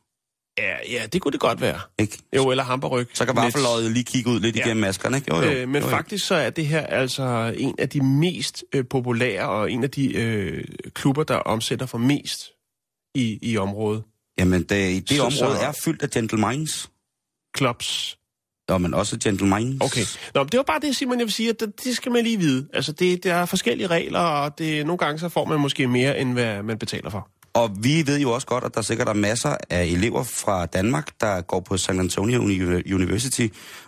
Ja, 0.58 0.76
ja, 0.92 1.06
det 1.14 1.22
kunne 1.22 1.32
det 1.32 1.40
godt 1.40 1.62
være. 1.62 1.80
ikke? 2.00 2.18
Jo, 2.36 2.52
eller 2.52 2.64
hamperryg. 2.64 3.08
Så 3.14 3.26
kan 3.26 3.36
vaffeløjet 3.36 3.92
lige 3.92 4.04
kigge 4.04 4.30
ud 4.30 4.40
lidt 4.40 4.56
ja. 4.56 4.62
igennem 4.66 4.82
maskerne, 4.82 5.18
ikke? 5.18 5.36
Jo, 5.36 5.42
jo. 5.42 5.52
Øh, 5.52 5.70
men 5.70 5.82
jo, 5.82 5.88
jo. 5.88 5.96
faktisk 5.96 6.26
så 6.28 6.36
er 6.36 6.50
det 6.50 6.68
her 6.68 6.80
altså 6.86 7.54
en 7.58 7.76
af 7.80 7.90
de 7.90 8.02
mest 8.06 8.64
øh, 8.74 8.84
populære, 8.90 9.50
og 9.50 9.72
en 9.72 9.84
af 9.84 9.92
de 9.92 10.14
øh, 10.16 10.64
klubber, 10.94 11.24
der 11.24 11.36
omsætter 11.36 11.86
for 11.86 11.98
mest 11.98 12.52
i, 13.16 13.40
i 13.42 13.58
området. 13.58 14.04
Jamen, 14.40 14.64
det, 14.64 14.92
i 14.92 15.00
det 15.00 15.10
Så- 15.18 15.24
område 15.24 15.58
så- 15.58 15.66
er 15.66 15.72
fyldt 15.86 16.02
af 16.02 16.10
gentlemans. 16.10 16.90
Clubs. 17.58 18.18
Ja, 18.70 18.78
men 18.78 18.94
også 18.94 19.18
gentlemans. 19.24 19.82
Okay. 19.82 20.02
Nå, 20.36 20.44
men 20.44 20.50
det 20.50 20.58
var 20.58 20.64
bare 20.64 20.80
det, 20.80 20.96
Simon, 20.96 21.20
jeg 21.20 21.26
vil 21.26 21.34
sige, 21.34 21.50
at 21.50 21.60
det, 21.60 21.84
det 21.84 21.96
skal 21.96 22.12
man 22.12 22.24
lige 22.24 22.38
vide. 22.40 22.68
Altså, 22.74 22.92
det, 22.92 23.24
der 23.24 23.34
er 23.34 23.46
forskellige 23.46 23.88
regler, 23.88 24.20
og 24.20 24.58
det, 24.58 24.86
nogle 24.86 24.98
gange 24.98 25.20
så 25.20 25.30
får 25.30 25.46
man 25.46 25.60
måske 25.60 25.88
mere, 25.88 26.20
end 26.20 26.34
hvad 26.34 26.64
man 26.64 26.78
betaler 26.78 27.10
for. 27.10 27.30
Og 27.54 27.72
vi 27.84 28.04
ved 28.08 28.20
jo 28.20 28.32
også 28.32 28.48
godt, 28.48 28.64
at 28.64 28.76
der 28.76 28.82
sikkert 28.82 29.08
er 29.10 29.14
masser 29.14 29.58
af 29.70 29.84
elever 29.86 30.24
fra 30.24 30.66
Danmark, 30.66 31.10
der 31.22 31.42
går 31.42 31.60
på 31.60 31.78
San 31.78 32.00
Antonio 32.00 32.42
Uni- 32.42 32.94
University, 32.94 33.48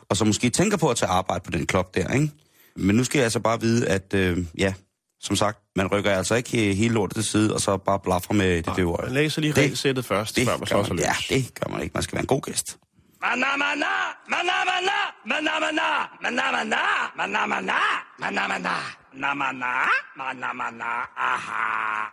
og 0.09 0.17
som 0.17 0.27
måske 0.27 0.49
tænker 0.49 0.77
på 0.77 0.89
at 0.89 0.97
tage 0.97 1.09
arbejde 1.09 1.43
på 1.43 1.51
den 1.51 1.65
klub 1.67 1.95
der, 1.95 2.13
ikke? 2.13 2.29
Men 2.75 2.95
nu 2.95 3.03
skal 3.03 3.17
jeg 3.19 3.23
altså 3.23 3.39
bare 3.39 3.61
vide, 3.61 3.87
at 3.87 4.13
øh, 4.13 4.37
ja, 4.57 4.73
som 5.21 5.35
sagt, 5.35 5.59
man 5.75 5.87
rykker 5.87 6.11
altså 6.11 6.35
ikke 6.35 6.73
hele 6.73 6.93
lortet 6.93 7.15
til 7.15 7.23
side, 7.23 7.53
og 7.53 7.61
så 7.61 7.77
bare 7.77 7.99
blaffer 7.99 8.33
med 8.33 8.63
det 8.63 8.75
døve 8.75 8.91
Man 8.91 8.99
øje. 9.05 9.13
læser 9.13 9.41
lige 9.41 9.53
Det- 9.53 9.63
regelsættet 9.63 10.05
først, 10.05 10.35
Det 10.35 10.47
før 10.47 10.57
man 10.57 10.67
slår 10.67 10.83
sig 10.83 10.95
man, 10.95 10.97
løs. 10.97 11.05
ja, 11.29 11.35
det 11.35 11.53
gør 11.59 11.71
man 11.71 11.81
ikke. 11.81 11.93
Man 11.93 12.03
skal 12.03 12.15
være 12.15 12.21
en 12.23 12.27
god 12.27 12.41
gæst. 12.41 12.77
Mana 13.21 13.57
mana, 13.57 13.85
mana 14.29 14.57
mana, 14.69 14.97
mana 15.25 15.59
mana, 15.59 15.87
mana 16.21 16.51
mana, 16.51 16.75
mana 17.17 17.45
mana, 17.47 17.73
mana 18.19 18.47
mana, 18.47 18.75
mana 19.13 19.33
mana, 19.33 19.73
mana 20.17 20.53
mana, 20.53 20.85
aha. 21.17 22.07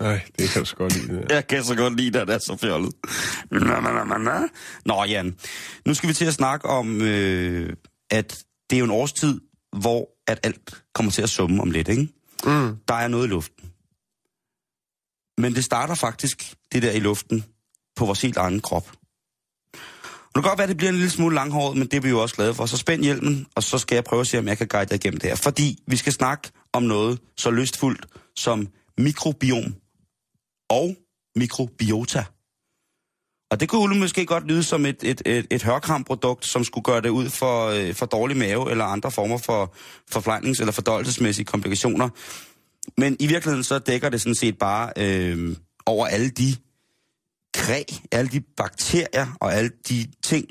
Nej, 0.00 0.20
det 0.38 0.50
kan 0.50 0.60
du 0.62 0.66
så 0.66 0.76
godt 0.76 0.94
lide. 0.96 1.26
Jeg 1.30 1.46
kan 1.46 1.64
så 1.64 1.74
godt 1.74 1.96
lide, 1.96 2.20
at 2.20 2.28
det 2.28 2.34
er 2.34 2.38
så 2.38 2.56
fjollet. 2.60 2.92
Nå, 3.50 3.58
nå, 3.80 4.04
nå, 4.04 4.18
nå. 4.18 4.48
Nå, 4.86 5.04
Jan. 5.04 5.36
Nu 5.86 5.94
skal 5.94 6.08
vi 6.08 6.14
til 6.14 6.24
at 6.24 6.34
snakke 6.34 6.68
om, 6.68 7.02
øh, 7.02 7.72
at 8.10 8.38
det 8.70 8.76
er 8.76 8.78
jo 8.78 8.84
en 8.84 8.90
årstid, 8.90 9.40
hvor 9.80 10.08
at 10.32 10.40
alt 10.42 10.82
kommer 10.94 11.12
til 11.12 11.22
at 11.22 11.30
summe 11.30 11.62
om 11.62 11.70
lidt, 11.70 11.88
ikke? 11.88 12.08
Mm. 12.44 12.76
Der 12.88 12.94
er 12.94 13.08
noget 13.08 13.26
i 13.26 13.30
luften. 13.30 13.72
Men 15.38 15.54
det 15.54 15.64
starter 15.64 15.94
faktisk, 15.94 16.54
det 16.72 16.82
der 16.82 16.92
i 16.92 17.00
luften, 17.00 17.44
på 17.96 18.04
vores 18.04 18.22
helt 18.22 18.36
egen 18.36 18.60
krop. 18.60 18.92
Og 20.32 20.34
det 20.34 20.42
kan 20.42 20.50
godt 20.50 20.58
være, 20.58 20.62
at 20.62 20.68
det 20.68 20.76
bliver 20.76 20.90
en 20.90 20.96
lille 20.96 21.10
smule 21.10 21.34
langhåret, 21.34 21.76
men 21.76 21.86
det 21.86 21.96
er 21.96 22.00
vi 22.00 22.08
jo 22.08 22.22
også 22.22 22.34
glade 22.34 22.54
for. 22.54 22.66
Så 22.66 22.76
spænd 22.76 23.02
hjelmen, 23.02 23.46
og 23.54 23.62
så 23.62 23.78
skal 23.78 23.94
jeg 23.94 24.04
prøve 24.04 24.20
at 24.20 24.26
se, 24.26 24.38
om 24.38 24.48
jeg 24.48 24.58
kan 24.58 24.68
guide 24.68 24.88
dig 24.88 24.94
igennem 24.94 25.20
det 25.20 25.28
her. 25.28 25.36
Fordi 25.36 25.78
vi 25.86 25.96
skal 25.96 26.12
snakke 26.12 26.50
om 26.72 26.82
noget 26.82 27.20
så 27.36 27.50
lystfuldt 27.50 28.06
som 28.36 28.68
mikrobiom 28.98 29.74
og 30.70 30.96
mikrobiota. 31.36 32.24
Og 33.52 33.60
det 33.60 33.68
kunne 33.68 33.98
måske 33.98 34.26
godt 34.26 34.46
lyde 34.46 34.62
som 34.62 34.86
et, 34.86 34.96
et, 35.02 35.22
et, 35.26 35.46
et 35.50 35.62
hørkramprodukt, 35.62 36.46
som 36.46 36.64
skulle 36.64 36.84
gøre 36.84 37.00
det 37.00 37.08
ud 37.08 37.28
for, 37.28 37.66
øh, 37.66 37.94
for 37.94 38.06
dårlig 38.06 38.36
mave 38.36 38.70
eller 38.70 38.84
andre 38.84 39.10
former 39.10 39.38
for 39.38 39.74
forplejnings- 40.14 40.60
eller 40.60 40.72
fordøjelsesmæssige 40.72 41.44
komplikationer. 41.44 42.08
Men 42.98 43.16
i 43.20 43.26
virkeligheden 43.26 43.64
så 43.64 43.78
dækker 43.78 44.08
det 44.08 44.20
sådan 44.20 44.34
set 44.34 44.58
bare 44.58 44.92
øh, 44.96 45.56
over 45.86 46.06
alle 46.06 46.30
de 46.30 46.56
kræ, 47.54 47.82
alle 48.12 48.30
de 48.30 48.40
bakterier 48.56 49.36
og 49.40 49.54
alle 49.54 49.70
de 49.88 50.06
ting, 50.22 50.46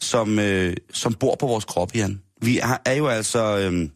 som, 0.00 0.38
øh, 0.38 0.76
som 0.92 1.14
bor 1.14 1.34
på 1.34 1.46
vores 1.46 1.64
krop, 1.64 1.94
Jan. 1.94 2.20
Vi 2.42 2.58
er, 2.58 2.76
er 2.84 2.94
jo 2.94 3.06
altså 3.06 3.58
øh, 3.58 3.88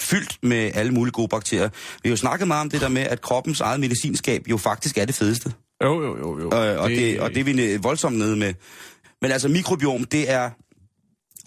fyldt 0.00 0.38
med 0.42 0.70
alle 0.74 0.92
mulige 0.92 1.12
gode 1.12 1.28
bakterier. 1.28 1.68
Vi 2.02 2.08
har 2.08 2.10
jo 2.10 2.16
snakket 2.16 2.48
meget 2.48 2.60
om 2.60 2.70
det 2.70 2.80
der 2.80 2.88
med, 2.88 3.02
at 3.02 3.20
kroppens 3.20 3.60
eget 3.60 3.80
medicinskab 3.80 4.48
jo 4.48 4.56
faktisk 4.56 4.98
er 4.98 5.04
det 5.04 5.14
fedeste. 5.14 5.52
Jo, 5.84 6.02
jo, 6.02 6.18
jo. 6.18 6.40
jo. 6.40 6.46
Øh, 6.46 6.82
og, 6.82 6.90
det, 6.90 7.20
og 7.20 7.30
det 7.30 7.40
er 7.40 7.44
vi 7.44 7.76
voldsomt 7.76 8.18
nede 8.18 8.36
med. 8.36 8.54
Men 9.22 9.32
altså 9.32 9.48
mikrobiom, 9.48 10.04
det 10.04 10.30
er 10.30 10.50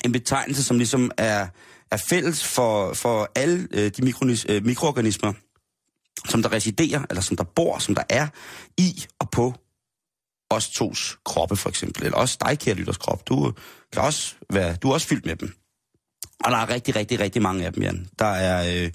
en 0.06 0.12
betegnelse, 0.12 0.64
som 0.64 0.78
ligesom 0.78 1.12
er, 1.18 1.48
er 1.92 1.98
fælles 2.10 2.44
for, 2.44 2.94
for 2.94 3.32
alle 3.36 3.68
øh, 3.72 3.92
de 3.98 4.04
mikronis, 4.04 4.46
øh, 4.50 4.66
mikroorganismer, 4.66 5.34
som 6.30 6.42
der 6.42 6.52
residerer, 6.52 7.06
eller 7.10 7.22
som 7.22 7.38
der 7.38 7.44
bor, 7.44 7.78
som 7.78 7.96
der 7.96 8.04
er 8.10 8.28
i 8.78 9.06
og 9.20 9.30
på 9.30 9.54
os 10.50 10.70
tos 10.70 11.18
kroppe, 11.26 11.56
for 11.56 11.70
eksempel. 11.70 12.06
Eller 12.06 12.18
også 12.18 12.38
dig, 12.46 12.60
kære 12.60 12.76
lytters 12.76 12.98
krop. 12.98 13.28
Du, 13.28 13.54
kan 13.94 14.02
også 14.02 14.36
være, 14.50 14.76
du 14.76 14.90
er 14.90 14.94
også 14.94 15.08
fyldt 15.08 15.26
med 15.26 15.36
dem. 15.36 15.54
Og 16.44 16.52
der 16.52 16.58
er 16.58 16.70
rigtig, 16.70 16.96
rigtig, 16.96 17.20
rigtig 17.20 17.42
mange 17.42 17.66
af 17.66 17.74
dem, 17.74 17.84
Jan. 17.84 18.08
Der 18.20 18.26
er... 18.26 18.84
Øh, 18.84 18.92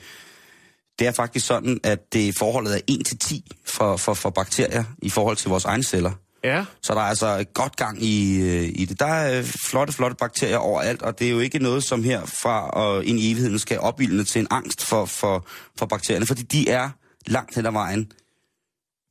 det 0.99 1.07
er 1.07 1.13
faktisk 1.13 1.47
sådan, 1.47 1.81
at 1.85 2.13
det 2.13 2.39
forholdet 2.39 2.75
er 2.75 2.81
1 2.87 3.07
til 3.07 3.19
10 3.19 3.53
for, 3.67 3.97
for, 3.97 4.15
for 4.15 4.31
bakterier 4.31 4.85
i 5.03 5.11
forhold 5.11 5.37
til 5.37 5.49
vores 5.49 5.65
egne 5.65 5.83
celler. 5.83 6.13
Ja, 6.45 6.65
Så 6.83 6.95
der 6.95 7.01
er 7.01 7.05
altså 7.05 7.45
godt 7.55 7.77
gang 7.77 8.03
i, 8.03 8.41
øh, 8.41 8.73
i 8.75 8.85
det. 8.85 9.01
Der 9.01 9.07
er 9.07 9.43
flotte, 9.43 9.93
flotte 9.93 10.17
bakterier 10.17 10.57
overalt, 10.57 11.03
og 11.03 11.19
det 11.19 11.27
er 11.27 11.31
jo 11.31 11.39
ikke 11.39 11.59
noget, 11.59 11.85
som 11.85 12.03
her 12.03 12.27
fra 12.27 12.71
og 12.71 13.05
ind 13.05 13.19
i 13.19 13.33
evigheden 13.33 13.59
skal 13.59 13.81
opildne 13.81 14.25
til 14.25 14.41
en 14.41 14.47
angst 14.51 14.87
for, 14.87 15.05
for, 15.05 15.47
for 15.79 15.87
bakterierne, 15.87 16.27
fordi 16.27 16.43
de 16.43 16.71
er 16.71 16.91
langt 17.27 17.55
hen 17.55 17.67
ad 17.67 17.73
vejen 17.73 18.13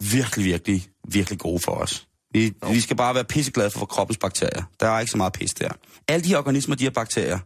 virkelig, 0.03 0.45
virkelig, 0.45 0.87
virkelig 1.07 1.39
gode 1.39 1.59
for 1.59 1.71
os. 1.71 2.07
Vi, 2.31 2.53
vi 2.71 2.79
skal 2.79 2.97
bare 2.97 3.15
være 3.15 3.23
pisseglade 3.23 3.69
for 3.69 3.85
kroppens 3.85 4.17
bakterier. 4.17 4.63
Der 4.79 4.87
er 4.87 4.99
ikke 4.99 5.11
så 5.11 5.17
meget 5.17 5.33
pis 5.33 5.53
der. 5.53 5.69
Alle 6.07 6.29
de 6.29 6.35
organismer, 6.35 6.75
de 6.75 6.83
her 6.83 6.91
bakterier, 6.91 7.39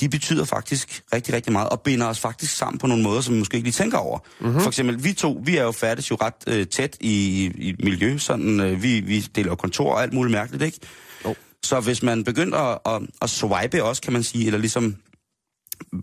de 0.00 0.08
betyder 0.08 0.44
faktisk 0.44 1.02
rigtig, 1.14 1.34
rigtig 1.34 1.52
meget, 1.52 1.68
og 1.68 1.80
binder 1.80 2.06
os 2.06 2.20
faktisk 2.20 2.56
sammen 2.56 2.78
på 2.78 2.86
nogle 2.86 3.02
måder, 3.02 3.20
som 3.20 3.34
vi 3.34 3.38
måske 3.38 3.54
ikke 3.56 3.66
lige 3.66 3.72
tænker 3.72 3.98
over. 3.98 4.18
Mm-hmm. 4.40 4.60
For 4.60 4.68
eksempel, 4.68 5.04
vi 5.04 5.12
to, 5.12 5.42
vi 5.44 5.56
er 5.56 5.62
jo 5.62 5.72
færdig 5.72 6.10
jo 6.10 6.16
ret 6.20 6.34
øh, 6.46 6.66
tæt 6.66 6.96
i, 7.00 7.44
i 7.44 7.74
miljø, 7.84 8.18
sådan, 8.18 8.60
øh, 8.60 8.82
vi, 8.82 9.00
vi 9.00 9.20
deler 9.20 9.48
jo 9.48 9.54
kontor 9.54 9.92
og 9.92 10.02
alt 10.02 10.12
muligt 10.12 10.32
mærkeligt, 10.32 10.62
ikke? 10.62 10.78
Jo. 11.24 11.34
Så 11.62 11.80
hvis 11.80 12.02
man 12.02 12.24
begynder 12.24 12.58
at, 12.58 12.78
at, 12.86 13.08
at 13.22 13.30
swipe 13.30 13.84
også, 13.84 14.02
kan 14.02 14.12
man 14.12 14.22
sige, 14.22 14.46
eller 14.46 14.58
ligesom 14.58 14.96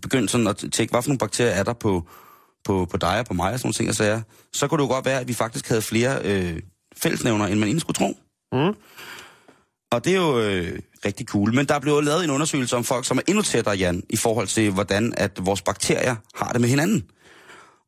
begynder 0.02 0.28
sådan 0.28 0.46
at 0.46 0.64
tjekke, 0.72 0.90
hvad 0.90 1.02
for 1.02 1.08
nogle 1.08 1.18
bakterier 1.18 1.52
er 1.52 1.62
der 1.62 1.72
på, 1.72 2.06
på, 2.64 2.86
på 2.90 2.96
dig 2.96 3.18
og 3.18 3.26
på 3.26 3.34
mig 3.34 3.52
og 3.52 3.58
sådan 3.58 3.66
nogle 3.66 3.74
ting, 3.74 3.88
og 3.88 3.94
sager, 3.94 4.22
så 4.52 4.68
kunne 4.68 4.82
det 4.82 4.88
jo 4.88 4.92
godt 4.94 5.04
være, 5.04 5.20
at 5.20 5.28
vi 5.28 5.34
faktisk 5.34 5.68
havde 5.68 5.82
flere 5.82 6.20
øh, 6.24 6.60
fællesnævner, 7.02 7.46
end 7.46 7.58
man 7.58 7.68
egentlig 7.68 7.80
skulle 7.80 7.94
tro. 7.94 8.18
Mm. 8.52 8.74
Og 9.92 10.04
det 10.04 10.12
er 10.12 10.16
jo 10.16 10.40
øh, 10.40 10.78
rigtig 11.04 11.26
cool. 11.26 11.54
Men 11.54 11.66
der 11.66 11.74
er 11.74 11.78
blevet 11.78 12.04
lavet 12.04 12.24
en 12.24 12.30
undersøgelse 12.30 12.76
om 12.76 12.84
folk, 12.84 13.06
som 13.06 13.18
er 13.18 13.22
endnu 13.28 13.42
tættere, 13.42 13.76
Jan, 13.76 14.02
i 14.10 14.16
forhold 14.16 14.46
til, 14.46 14.70
hvordan 14.70 15.14
at 15.16 15.46
vores 15.46 15.62
bakterier 15.62 16.16
har 16.34 16.52
det 16.52 16.60
med 16.60 16.68
hinanden. 16.68 17.02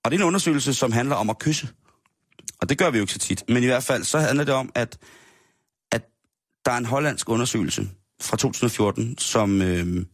Og 0.05 0.11
det 0.11 0.17
er 0.17 0.21
en 0.23 0.27
undersøgelse, 0.27 0.75
som 0.75 0.93
handler 0.93 1.17
om 1.17 1.31
at 1.31 1.39
kysse. 1.39 1.69
Og 2.61 2.69
det 2.69 2.79
gør 2.79 2.91
vi 2.91 2.99
jo 2.99 3.03
ikke 3.03 3.13
så 3.13 3.19
tit. 3.19 3.45
Men 3.49 3.63
i 3.63 3.67
hvert 3.67 3.83
fald, 3.83 4.05
så 4.05 4.19
handler 4.19 4.45
det 4.45 4.55
om, 4.55 4.73
at, 4.75 4.99
at 5.93 6.03
der 6.65 6.73
er 6.73 6.77
en 6.77 6.87
hollandsk 6.87 7.29
undersøgelse 7.29 7.89
fra 8.23 8.37
2014, 8.37 9.19
som, 9.19 9.63
øh, 9.63 10.07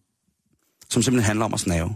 som 0.91 1.03
simpelthen 1.03 1.27
handler 1.27 1.45
om 1.45 1.55
at 1.55 1.61
snave. 1.61 1.95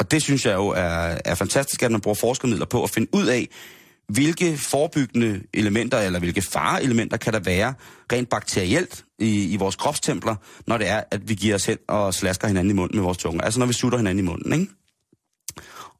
Og 0.00 0.10
det 0.10 0.22
synes 0.22 0.46
jeg 0.46 0.54
jo 0.54 0.68
er, 0.68 1.18
er 1.24 1.34
fantastisk, 1.34 1.82
at 1.82 1.92
man 1.92 2.00
bruger 2.00 2.14
forskermidler 2.14 2.66
på 2.66 2.82
at 2.82 2.90
finde 2.90 3.08
ud 3.14 3.26
af, 3.26 3.48
hvilke 4.08 4.58
forebyggende 4.58 5.42
elementer, 5.54 5.98
eller 5.98 6.18
hvilke 6.18 6.42
fareelementer 6.42 7.16
kan 7.16 7.32
der 7.32 7.40
være 7.40 7.74
rent 8.12 8.28
bakterielt 8.28 9.04
i, 9.18 9.52
i 9.52 9.56
vores 9.56 9.76
kropstempler, 9.76 10.34
når 10.66 10.78
det 10.78 10.88
er, 10.88 11.02
at 11.10 11.28
vi 11.28 11.34
giver 11.34 11.54
os 11.54 11.66
hen 11.66 11.78
og 11.88 12.14
slasker 12.14 12.46
hinanden 12.48 12.70
i 12.70 12.74
munden 12.74 12.96
med 12.96 13.04
vores 13.04 13.18
tunge. 13.18 13.44
Altså 13.44 13.58
når 13.60 13.66
vi 13.66 13.72
sutter 13.72 13.98
hinanden 13.98 14.24
i 14.24 14.28
munden, 14.28 14.52
ikke? 14.60 14.72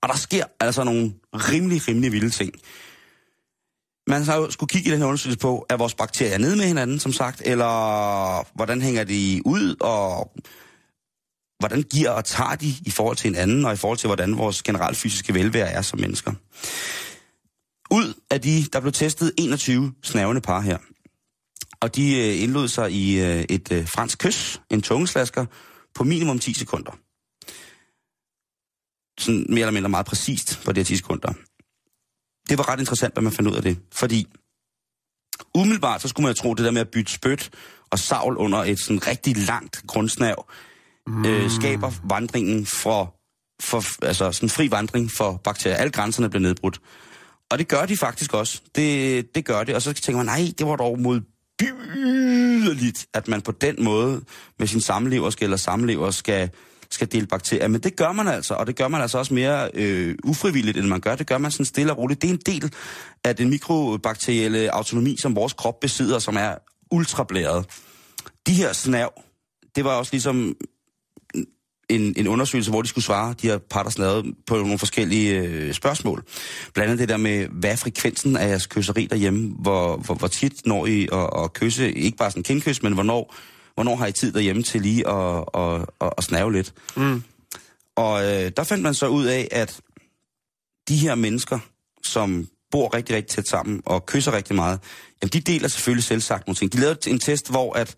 Og 0.03 0.09
der 0.09 0.17
sker 0.17 0.45
altså 0.61 0.85
nogle 0.85 1.13
rimelig, 1.35 1.89
rimelig 1.89 2.13
vilde 2.13 2.31
ting. 2.31 2.53
Man 4.07 4.23
har 4.23 4.37
jo 4.37 4.51
skulle 4.51 4.69
kigge 4.69 4.89
i 4.89 4.93
den 4.93 4.99
her 4.99 5.07
undersøgelse 5.07 5.39
på, 5.39 5.67
er 5.71 5.77
vores 5.77 5.95
bakterier 5.95 6.39
nede 6.39 6.57
med 6.57 6.65
hinanden, 6.65 6.99
som 6.99 7.13
sagt, 7.13 7.43
eller 7.45 8.57
hvordan 8.57 8.83
hænger 8.83 9.05
de 9.05 9.43
ud, 9.45 9.77
og 9.81 10.33
hvordan 11.59 11.83
giver 11.83 12.11
og 12.11 12.25
tager 12.25 12.55
de 12.55 12.75
i 12.87 12.91
forhold 12.91 13.17
til 13.17 13.31
hinanden, 13.31 13.65
og 13.65 13.73
i 13.73 13.77
forhold 13.77 13.99
til, 13.99 14.07
hvordan 14.07 14.39
vores 14.39 14.63
generelt 14.63 14.97
fysiske 14.97 15.35
velvære 15.35 15.69
er 15.69 15.83
som 15.83 16.01
mennesker. 16.01 16.33
Ud 17.91 18.15
af 18.31 18.41
de, 18.41 18.65
der 18.73 18.81
blev 18.81 18.93
testet 18.93 19.33
21 19.39 19.95
snavende 20.03 20.41
par 20.41 20.61
her, 20.61 20.79
og 21.81 21.97
de 21.97 22.17
øh, 22.17 22.43
indlod 22.43 22.69
sig 22.69 22.93
i 22.93 23.21
øh, 23.21 23.45
et 23.49 23.73
øh, 23.73 23.89
fransk 23.89 24.19
kys, 24.19 24.61
en 24.71 24.83
tungeslasker, 24.83 25.47
på 25.95 26.05
minimum 26.05 26.39
10 26.39 26.55
sekunder. 26.55 26.93
Sådan 29.21 29.47
mere 29.49 29.61
eller 29.61 29.71
mindre 29.71 29.89
meget 29.89 30.07
præcist 30.07 30.61
på 30.65 30.73
de 30.73 30.81
her 30.81 30.85
10 30.85 30.97
sekunder. 30.97 31.33
Det 32.49 32.59
var 32.59 32.69
ret 32.69 32.81
interessant, 32.81 33.15
hvad 33.15 33.23
man 33.23 33.33
fandt 33.33 33.51
ud 33.51 33.57
af 33.57 33.63
det, 33.63 33.79
fordi 33.93 34.27
umiddelbart 35.55 36.03
så 36.03 36.09
skulle 36.09 36.25
man 36.25 36.35
jo 36.35 36.43
tro, 36.43 36.55
det 36.55 36.65
der 36.65 36.71
med 36.71 36.81
at 36.81 36.91
bytte 36.91 37.13
spyt 37.13 37.51
og 37.91 37.99
savl 37.99 38.37
under 38.37 38.59
et 38.59 38.81
sådan 38.81 39.07
rigtig 39.07 39.37
langt 39.37 39.83
grundsnav, 39.87 40.51
mm. 41.07 41.25
øh, 41.25 41.51
skaber 41.51 41.93
vandringen 42.05 42.67
for, 42.67 43.15
for, 43.63 44.05
altså 44.05 44.33
sådan 44.33 44.49
fri 44.49 44.71
vandring 44.71 45.11
for 45.11 45.37
bakterier. 45.45 45.77
Alle 45.77 45.93
grænserne 45.93 46.31
bliver 46.31 46.43
nedbrudt. 46.43 46.81
Og 47.51 47.59
det 47.59 47.69
gør 47.69 47.87
de 47.87 47.97
faktisk 47.97 48.35
også. 48.35 48.61
Det, 48.77 49.35
det 49.35 49.45
gør 49.45 49.65
det. 49.65 49.75
Og 49.75 49.83
så 49.83 49.93
tænker 49.93 50.17
man, 50.17 50.27
nej, 50.27 50.53
det 50.59 50.67
var 50.67 50.77
dog 50.77 51.01
modbydeligt, 51.01 53.07
at 53.15 53.29
man 53.29 53.43
på 53.43 53.53
den 53.53 53.85
måde 53.85 54.21
med 54.59 54.67
sin 54.67 54.81
samlever 54.81 55.37
eller 55.41 55.57
samlever 55.57 56.11
skal, 56.11 56.51
skal 56.91 57.13
dele 57.13 57.27
bakterier. 57.27 57.69
Men 57.69 57.81
det 57.81 57.97
gør 57.97 58.13
man 58.13 58.29
altså, 58.29 58.55
og 58.55 58.67
det 58.67 58.77
gør 58.77 58.89
man 58.89 59.01
altså 59.01 59.19
også 59.19 59.35
mere 59.35 59.71
øh, 59.75 60.15
ufrivilligt, 60.25 60.79
end 60.79 60.87
man 60.87 61.01
gør. 61.01 61.17
Det 61.17 61.27
gør 61.27 61.39
man 61.39 61.51
sådan 61.51 61.67
stille 61.67 61.93
og 61.93 61.99
roligt. 61.99 62.23
Det 62.23 62.31
er 62.31 62.35
en 62.35 62.41
del 62.47 62.73
af 63.25 63.37
den 63.37 63.51
mikrobakterielle 63.51 64.75
autonomi, 64.75 65.17
som 65.17 65.37
vores 65.37 65.53
krop 65.53 65.81
besidder, 65.81 66.19
som 66.19 66.37
er 66.37 66.55
ultrablæret. 66.91 67.67
De 68.47 68.53
her 68.53 68.73
snav, 68.73 69.23
det 69.77 69.85
var 69.85 69.91
også 69.91 70.13
ligesom 70.13 70.57
en, 71.89 72.15
en 72.17 72.29
undersøgelse, 72.29 72.71
hvor 72.71 72.83
de 72.83 72.89
skulle 72.89 73.05
svare, 73.05 73.35
de 73.43 73.47
her 73.47 73.59
par, 73.59 73.83
der 73.83 73.91
snavede, 73.91 74.35
på 74.47 74.57
nogle 74.57 74.79
forskellige 74.79 75.39
øh, 75.39 75.75
spørgsmål. 75.75 76.25
Blandt 76.75 76.91
andet 76.91 76.99
det 76.99 77.09
der 77.09 77.17
med, 77.17 77.49
hvad 77.49 77.71
er 77.71 77.77
frekvensen 77.77 78.37
af 78.37 78.49
jeres 78.49 78.67
kysseri 78.67 79.07
derhjemme? 79.07 79.55
Hvor, 79.59 79.97
hvor, 79.97 80.15
hvor 80.15 80.29
tit 80.29 80.67
når 80.67 80.87
I 80.87 81.09
at, 81.13 81.31
at 81.45 81.53
kysse? 81.53 81.93
Ikke 81.93 82.17
bare 82.17 82.31
sådan 82.31 82.43
kindkys, 82.43 82.83
men 82.83 82.93
hvornår, 82.93 83.35
hvornår 83.75 83.97
har 83.97 84.07
I 84.07 84.13
tid 84.13 84.33
derhjemme 84.33 84.63
til 84.63 84.81
lige 84.81 85.09
at, 85.09 85.45
at, 85.55 85.87
at, 86.01 86.13
at 86.19 86.25
snave 86.25 86.53
lidt? 86.53 86.75
Mm. 86.97 87.23
Og 87.97 88.25
øh, 88.25 88.53
der 88.57 88.65
fandt 88.65 88.83
man 88.83 88.95
så 88.95 89.09
ud 89.09 89.25
af, 89.25 89.49
at 89.51 89.81
de 90.89 90.97
her 90.97 91.15
mennesker, 91.15 91.59
som 92.05 92.49
bor 92.71 92.95
rigtig, 92.95 93.17
rigtig 93.17 93.37
tæt 93.37 93.49
sammen 93.49 93.83
og 93.87 94.07
kysser 94.07 94.33
rigtig 94.33 94.57
meget, 94.57 94.81
jamen 95.23 95.31
de 95.33 95.41
deler 95.41 95.69
selvfølgelig 95.69 96.05
selv 96.05 96.21
sagt 96.21 96.47
nogle 96.47 96.57
ting. 96.57 96.73
De 96.73 96.81
lavede 96.81 97.11
en 97.11 97.19
test, 97.19 97.51
hvor 97.51 97.73
at, 97.73 97.95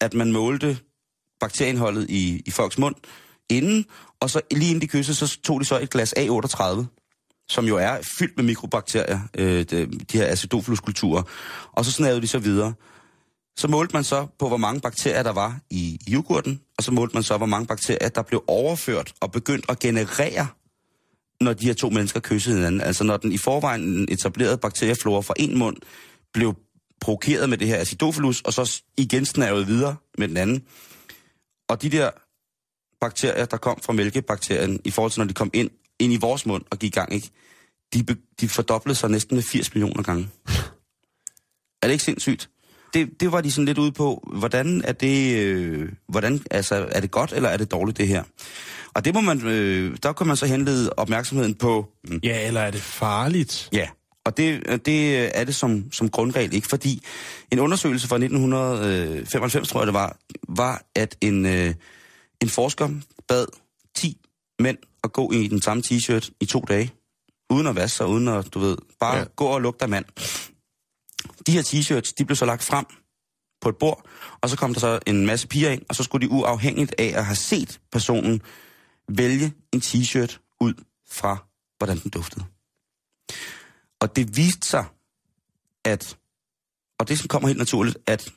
at 0.00 0.14
man 0.14 0.32
målte 0.32 0.78
bakterieindholdet 1.40 2.10
i, 2.10 2.42
i 2.46 2.50
folks 2.50 2.78
mund 2.78 2.94
inden, 3.50 3.84
og 4.20 4.30
så 4.30 4.40
lige 4.50 4.68
inden 4.70 4.82
de 4.82 4.86
kyssede, 4.86 5.16
så 5.16 5.40
tog 5.40 5.60
de 5.60 5.64
så 5.64 5.78
et 5.78 5.90
glas 5.90 6.14
A38, 6.18 6.84
som 7.48 7.64
jo 7.64 7.76
er 7.76 7.96
fyldt 8.18 8.36
med 8.36 8.44
mikrobakterier, 8.44 9.20
øh, 9.38 9.64
de, 9.64 9.86
de 9.86 10.18
her 10.18 10.26
acidofluskulturer, 10.32 11.22
og 11.72 11.84
så 11.84 11.92
snavede 11.92 12.20
de 12.20 12.26
så 12.26 12.38
videre. 12.38 12.74
Så 13.56 13.68
målte 13.68 13.96
man 13.96 14.04
så 14.04 14.26
på, 14.38 14.48
hvor 14.48 14.56
mange 14.56 14.80
bakterier 14.80 15.22
der 15.22 15.32
var 15.32 15.60
i 15.70 15.98
yoghurten, 16.08 16.60
og 16.78 16.84
så 16.84 16.92
målte 16.92 17.14
man 17.14 17.22
så, 17.22 17.36
hvor 17.36 17.46
mange 17.46 17.66
bakterier, 17.66 18.08
der 18.08 18.22
blev 18.22 18.44
overført 18.46 19.12
og 19.20 19.32
begyndt 19.32 19.64
at 19.68 19.78
generere, 19.78 20.46
når 21.40 21.52
de 21.52 21.66
her 21.66 21.74
to 21.74 21.90
mennesker 21.90 22.20
kyssede 22.20 22.56
hinanden. 22.56 22.80
Altså 22.80 23.04
når 23.04 23.16
den 23.16 23.32
i 23.32 23.38
forvejen 23.38 24.08
etablerede 24.10 24.58
bakterieflora 24.58 25.20
fra 25.20 25.34
en 25.36 25.58
mund 25.58 25.76
blev 26.32 26.54
provokeret 27.00 27.48
med 27.48 27.58
det 27.58 27.68
her 27.68 27.80
acidophilus, 27.80 28.40
og 28.40 28.52
så 28.52 28.82
igen 28.96 29.26
snavede 29.26 29.66
videre 29.66 29.96
med 30.18 30.28
den 30.28 30.36
anden. 30.36 30.62
Og 31.70 31.82
de 31.82 31.90
der 31.90 32.10
bakterier, 33.00 33.44
der 33.44 33.56
kom 33.56 33.80
fra 33.82 33.92
mælkebakterien, 33.92 34.80
i 34.84 34.90
forhold 34.90 35.12
til 35.12 35.20
når 35.20 35.26
de 35.26 35.34
kom 35.34 35.50
ind, 35.52 35.70
ind 35.98 36.12
i 36.12 36.16
vores 36.16 36.46
mund 36.46 36.64
og 36.70 36.78
gik 36.78 36.96
i 36.96 36.98
gang, 36.98 37.12
ikke? 37.12 37.30
De, 37.94 38.02
be, 38.02 38.16
de 38.40 38.48
fordoblede 38.48 38.94
sig 38.98 39.10
næsten 39.10 39.34
med 39.34 39.42
80 39.42 39.74
millioner 39.74 40.02
gange. 40.02 40.28
er 41.82 41.86
det 41.86 41.90
ikke 41.90 42.04
sindssygt? 42.04 42.50
Det, 42.94 43.20
det 43.20 43.32
var 43.32 43.40
de 43.40 43.50
sådan 43.50 43.64
lidt 43.64 43.78
ude 43.78 43.92
på, 43.92 44.28
hvordan 44.32 44.82
er 44.84 44.92
det, 44.92 45.36
øh, 45.38 45.92
hvordan, 46.08 46.40
altså, 46.50 46.88
er 46.92 47.00
det 47.00 47.10
godt, 47.10 47.32
eller 47.32 47.48
er 47.48 47.56
det 47.56 47.70
dårligt, 47.70 47.98
det 47.98 48.08
her? 48.08 48.24
Og 48.94 49.04
det 49.04 49.14
må 49.14 49.20
man, 49.20 49.46
øh, 49.46 49.96
der 50.02 50.12
kan 50.12 50.26
man 50.26 50.36
så 50.36 50.46
henlede 50.46 50.92
opmærksomheden 50.92 51.54
på... 51.54 51.92
Mm, 52.04 52.20
Ja, 52.22 52.46
eller 52.46 52.60
er 52.60 52.70
det 52.70 52.80
farligt? 52.80 53.68
Ja, 53.72 53.88
og 54.30 54.36
det, 54.36 54.86
det 54.86 55.38
er 55.38 55.44
det 55.44 55.54
som, 55.54 55.92
som 55.92 56.10
grundregel 56.10 56.54
ikke, 56.54 56.68
fordi 56.68 57.02
en 57.50 57.58
undersøgelse 57.58 58.08
fra 58.08 58.16
1995, 58.16 59.68
tror 59.68 59.80
jeg 59.80 59.86
det 59.86 59.94
var, 59.94 60.16
var, 60.48 60.82
at 60.94 61.16
en, 61.20 61.46
øh, 61.46 61.74
en 62.40 62.48
forsker 62.48 62.88
bad 63.28 63.46
10 63.94 64.16
mænd 64.58 64.78
at 65.04 65.12
gå 65.12 65.32
i 65.32 65.48
den 65.48 65.62
samme 65.62 65.82
t-shirt 65.86 66.30
i 66.40 66.46
to 66.46 66.60
dage, 66.68 66.92
uden 67.50 67.66
at 67.66 67.76
vaske 67.76 67.96
sig, 67.96 68.06
uden 68.06 68.28
at, 68.28 68.54
du 68.54 68.58
ved, 68.58 68.76
bare 69.00 69.14
Ja. 69.14 69.18
ja. 69.20 69.26
gå 69.36 69.44
og 69.44 69.60
lugte 69.60 69.82
af 69.82 69.88
mand. 69.88 70.04
De 71.46 71.52
her 71.52 71.62
t-shirts, 71.62 72.12
de 72.18 72.24
blev 72.24 72.36
så 72.36 72.44
lagt 72.44 72.62
frem 72.62 72.86
på 73.60 73.68
et 73.68 73.76
bord, 73.76 74.06
og 74.40 74.50
så 74.50 74.56
kom 74.56 74.72
der 74.74 74.80
så 74.80 74.98
en 75.06 75.26
masse 75.26 75.48
piger 75.48 75.70
ind, 75.70 75.82
og 75.88 75.94
så 75.94 76.02
skulle 76.02 76.26
de 76.26 76.32
uafhængigt 76.32 76.94
af 76.98 77.12
at 77.16 77.24
have 77.24 77.36
set 77.36 77.80
personen 77.92 78.42
vælge 79.08 79.52
en 79.72 79.80
t-shirt 79.80 80.56
ud 80.60 80.74
fra, 81.10 81.36
hvordan 81.78 81.98
den 81.98 82.10
duftede. 82.10 82.44
Og 84.00 84.16
det 84.16 84.36
viste 84.36 84.68
sig, 84.68 84.84
at, 85.84 86.16
og 86.98 87.08
det 87.08 87.18
som 87.18 87.28
kommer 87.28 87.48
helt 87.48 87.58
naturligt, 87.58 87.98
at 88.06 88.32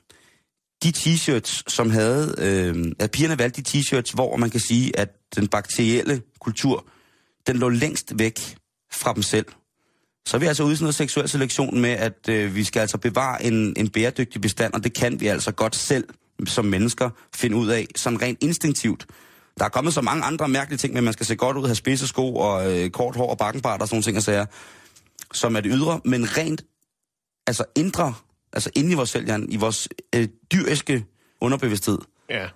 de 0.84 0.94
t-shirts, 0.98 1.64
som 1.68 1.90
havde, 1.90 2.36
øh, 2.38 2.92
at 3.00 3.12
pigerne 3.12 3.40
valgte 3.40 3.62
de 3.62 3.80
t-shirts, 3.80 4.14
hvor 4.14 4.38
man 4.38 4.50
kan 4.50 4.60
sige, 4.60 5.00
at 5.00 5.10
den 5.36 5.48
bakterielle 5.48 6.22
kultur, 6.40 6.86
den 7.48 7.58
lå 7.58 7.70
længst 7.70 8.14
væk 8.20 8.40
fra 8.92 9.14
dem 9.14 9.24
selv. 9.24 9.46
Så 10.26 10.38
er 10.38 10.40
vi 10.40 10.46
altså 10.46 10.64
ude 10.64 10.74
i 10.74 10.76
sådan 10.76 10.84
noget 10.84 10.96
seksuel 10.96 11.30
selektion 11.30 11.82
med, 11.82 11.90
at 11.90 12.30
øh, 12.30 12.56
vi 12.56 12.64
skal 12.64 12.80
altså 12.80 12.98
bevare 12.98 13.44
en, 13.44 13.74
en 13.78 13.90
bæredygtig 13.90 14.42
bestand, 14.42 14.74
og 14.74 14.84
det 14.84 14.94
kan 14.94 15.20
vi 15.20 15.28
altså 15.28 15.52
godt 15.52 15.76
selv 15.76 16.08
som 16.46 16.66
mennesker 16.66 17.10
finde 17.36 17.56
ud 17.56 17.68
af, 17.68 17.88
sådan 17.96 18.22
rent 18.22 18.44
instinktivt. 18.44 19.06
Der 19.60 19.66
er 19.66 19.70
kommet 19.70 19.94
så 19.94 20.02
mange 20.02 20.24
andre 20.24 20.48
mærkelige 20.48 20.78
ting 20.78 20.94
men 20.94 21.04
man 21.04 21.14
skal 21.14 21.26
se 21.26 21.36
godt 21.36 21.58
ud, 21.58 21.66
have 21.66 21.76
spidse 21.76 22.08
sko 22.08 22.36
og 22.36 22.72
øh, 22.72 22.90
kort 22.90 23.16
hår 23.16 23.30
og 23.30 23.38
bakkenbart 23.38 23.82
og 23.82 23.88
sådan 23.88 23.96
nogle 23.96 24.04
ting 24.04 24.18
og 24.18 24.24
sager, 24.24 24.46
som 25.34 25.56
er 25.56 25.62
det 25.62 25.72
ydre, 25.76 26.02
men 26.06 26.38
rent 26.38 26.66
altså 27.48 27.66
indre, 27.76 28.14
altså 28.54 28.70
inde 28.76 28.92
i 28.92 28.94
vores 28.96 29.10
selv, 29.10 29.28
Jan, 29.28 29.50
i 29.52 29.56
vores 29.56 29.90
øh, 30.16 30.28
dyriske 30.54 31.06
underbevidsthed, 31.42 31.98
Ja. 32.30 32.48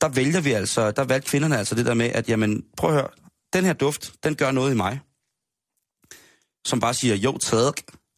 der 0.00 0.08
vælger 0.08 0.40
vi 0.40 0.52
altså, 0.52 0.90
der 0.90 1.04
valgte 1.04 1.28
kvinderne 1.30 1.58
altså 1.58 1.74
det 1.74 1.86
der 1.86 1.94
med, 1.94 2.06
at 2.06 2.28
jamen, 2.28 2.64
prøv 2.76 2.90
at 2.90 2.96
høre, 2.96 3.08
den 3.52 3.64
her 3.64 3.72
duft, 3.72 4.12
den 4.24 4.34
gør 4.34 4.50
noget 4.50 4.72
i 4.72 4.76
mig. 4.76 5.00
Som 6.66 6.80
bare 6.80 6.94
siger, 6.94 7.14
jo, 7.14 7.38
taget, 7.38 7.74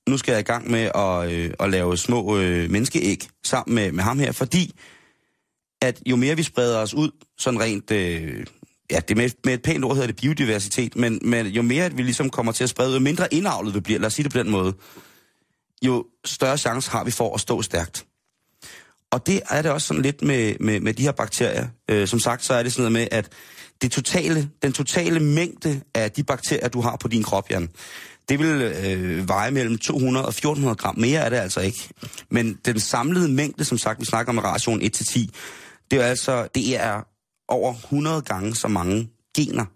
nu 0.09 0.19
skal 0.19 0.33
jeg 0.33 0.41
i 0.41 0.45
gang 0.45 0.71
med 0.71 0.91
at, 0.95 1.33
øh, 1.33 1.55
at 1.61 1.71
lave 1.71 1.97
små 1.97 2.39
øh, 2.39 2.71
menneskeæg 2.71 3.29
sammen 3.45 3.75
med, 3.75 3.93
med 3.93 4.05
ham 4.05 4.19
her, 4.19 4.33
fordi 4.33 4.75
at 5.83 6.03
jo 6.07 6.17
mere 6.17 6.37
vi 6.37 6.43
spreder 6.43 6.79
os 6.79 6.95
ud, 6.95 7.11
sådan 7.39 7.61
rent, 7.61 7.91
øh, 7.91 8.47
ja, 8.91 9.01
det 9.09 9.17
med, 9.17 9.31
med 9.45 9.55
et 9.55 9.63
pænt 9.63 9.85
ord 9.85 9.95
hedder 9.95 10.07
det 10.07 10.17
biodiversitet, 10.17 10.97
men, 10.97 11.19
men 11.23 11.47
jo 11.47 11.63
mere 11.63 11.85
at 11.85 11.97
vi 11.97 12.03
ligesom 12.03 12.31
kommer 12.31 12.53
til 12.53 12.65
at 12.65 12.71
sprede, 12.71 12.93
jo 12.93 13.01
mindre 13.01 13.35
indavlet 13.35 13.75
vi 13.75 13.81
bliver, 13.81 14.01
lad 14.01 14.07
os 14.07 14.13
sige 14.13 14.25
det 14.25 14.33
på 14.33 14.39
den 14.39 14.51
måde, 14.51 14.75
jo 15.83 16.07
større 16.25 16.59
chance 16.59 16.91
har 16.91 17.05
vi 17.05 17.11
for 17.11 17.35
at 17.35 17.41
stå 17.41 17.63
stærkt. 17.63 18.07
Og 19.11 19.27
det 19.27 19.41
er 19.51 19.63
det 19.63 19.71
også 19.71 19.87
sådan 19.87 20.03
lidt 20.03 20.23
med, 20.23 20.55
med, 20.61 20.81
med 20.81 20.95
de 20.95 21.03
her 21.03 21.13
bakterier. 21.13 21.69
Øh, 21.91 22.09
som 22.09 22.21
sagt, 22.21 22.45
så 22.45 22.55
er 22.55 22.63
det 22.63 22.73
sådan 22.73 22.93
noget 22.93 22.93
med, 22.93 23.19
at 23.19 23.33
det 23.83 23.93
totale, 23.93 24.51
den 24.63 24.73
totale 24.73 25.21
mængde 25.21 25.81
af 25.95 26.13
de 26.13 26.23
bakterier, 26.23 26.69
du 26.69 26.81
har 26.81 26.97
på 26.97 27.09
din 27.09 27.23
krop, 27.23 27.51
Jan, 27.51 27.69
det 28.29 28.39
vil 28.39 28.63
øh, 28.63 29.29
veje 29.29 29.51
mellem 29.51 29.79
200 29.79 30.27
og 30.27 30.29
1400 30.29 30.77
gram. 30.77 30.99
Mere 30.99 31.21
er 31.21 31.29
det 31.29 31.37
altså 31.37 31.61
ikke. 31.61 31.89
Men 32.31 32.59
den 32.65 32.81
samlede 32.81 33.29
mængde, 33.29 33.65
som 33.65 33.79
sagt, 33.79 34.01
vi 34.01 34.05
snakker 34.05 34.33
om 34.33 34.39
ration 34.39 34.83
1-10, 34.83 35.27
det 35.91 36.01
er 36.01 36.05
altså, 36.05 36.49
det 36.55 36.77
er 36.77 37.03
over 37.49 37.75
100 37.75 38.23
gange 38.23 38.55
så 38.55 38.69
mange 38.69 39.11
gener, 39.37 39.67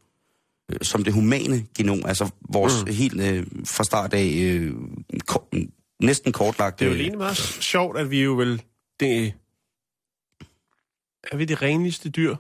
øh, 0.73 0.79
som 0.83 1.05
det 1.05 1.13
humane 1.13 1.67
genom, 1.77 2.03
altså 2.05 2.31
vores 2.51 2.85
mm. 2.85 2.93
helt 2.93 3.21
øh, 3.21 3.47
fra 3.65 3.85
start 3.85 4.15
af 4.15 4.41
øh, 4.43 4.75
ko- 5.27 5.49
næsten 6.03 6.33
kortlagt. 6.33 6.79
Det 6.79 6.85
er 6.85 6.91
jo 6.91 6.97
egentlig 6.97 7.19
meget 7.19 7.37
sjovt, 7.37 7.99
at 7.99 8.11
vi 8.11 8.23
jo 8.23 8.33
vel... 8.33 8.63
Det, 9.01 9.33
er 11.33 11.37
vi 11.37 11.45
det 11.45 11.63
renligste 11.63 12.11
dyr? 12.11 12.37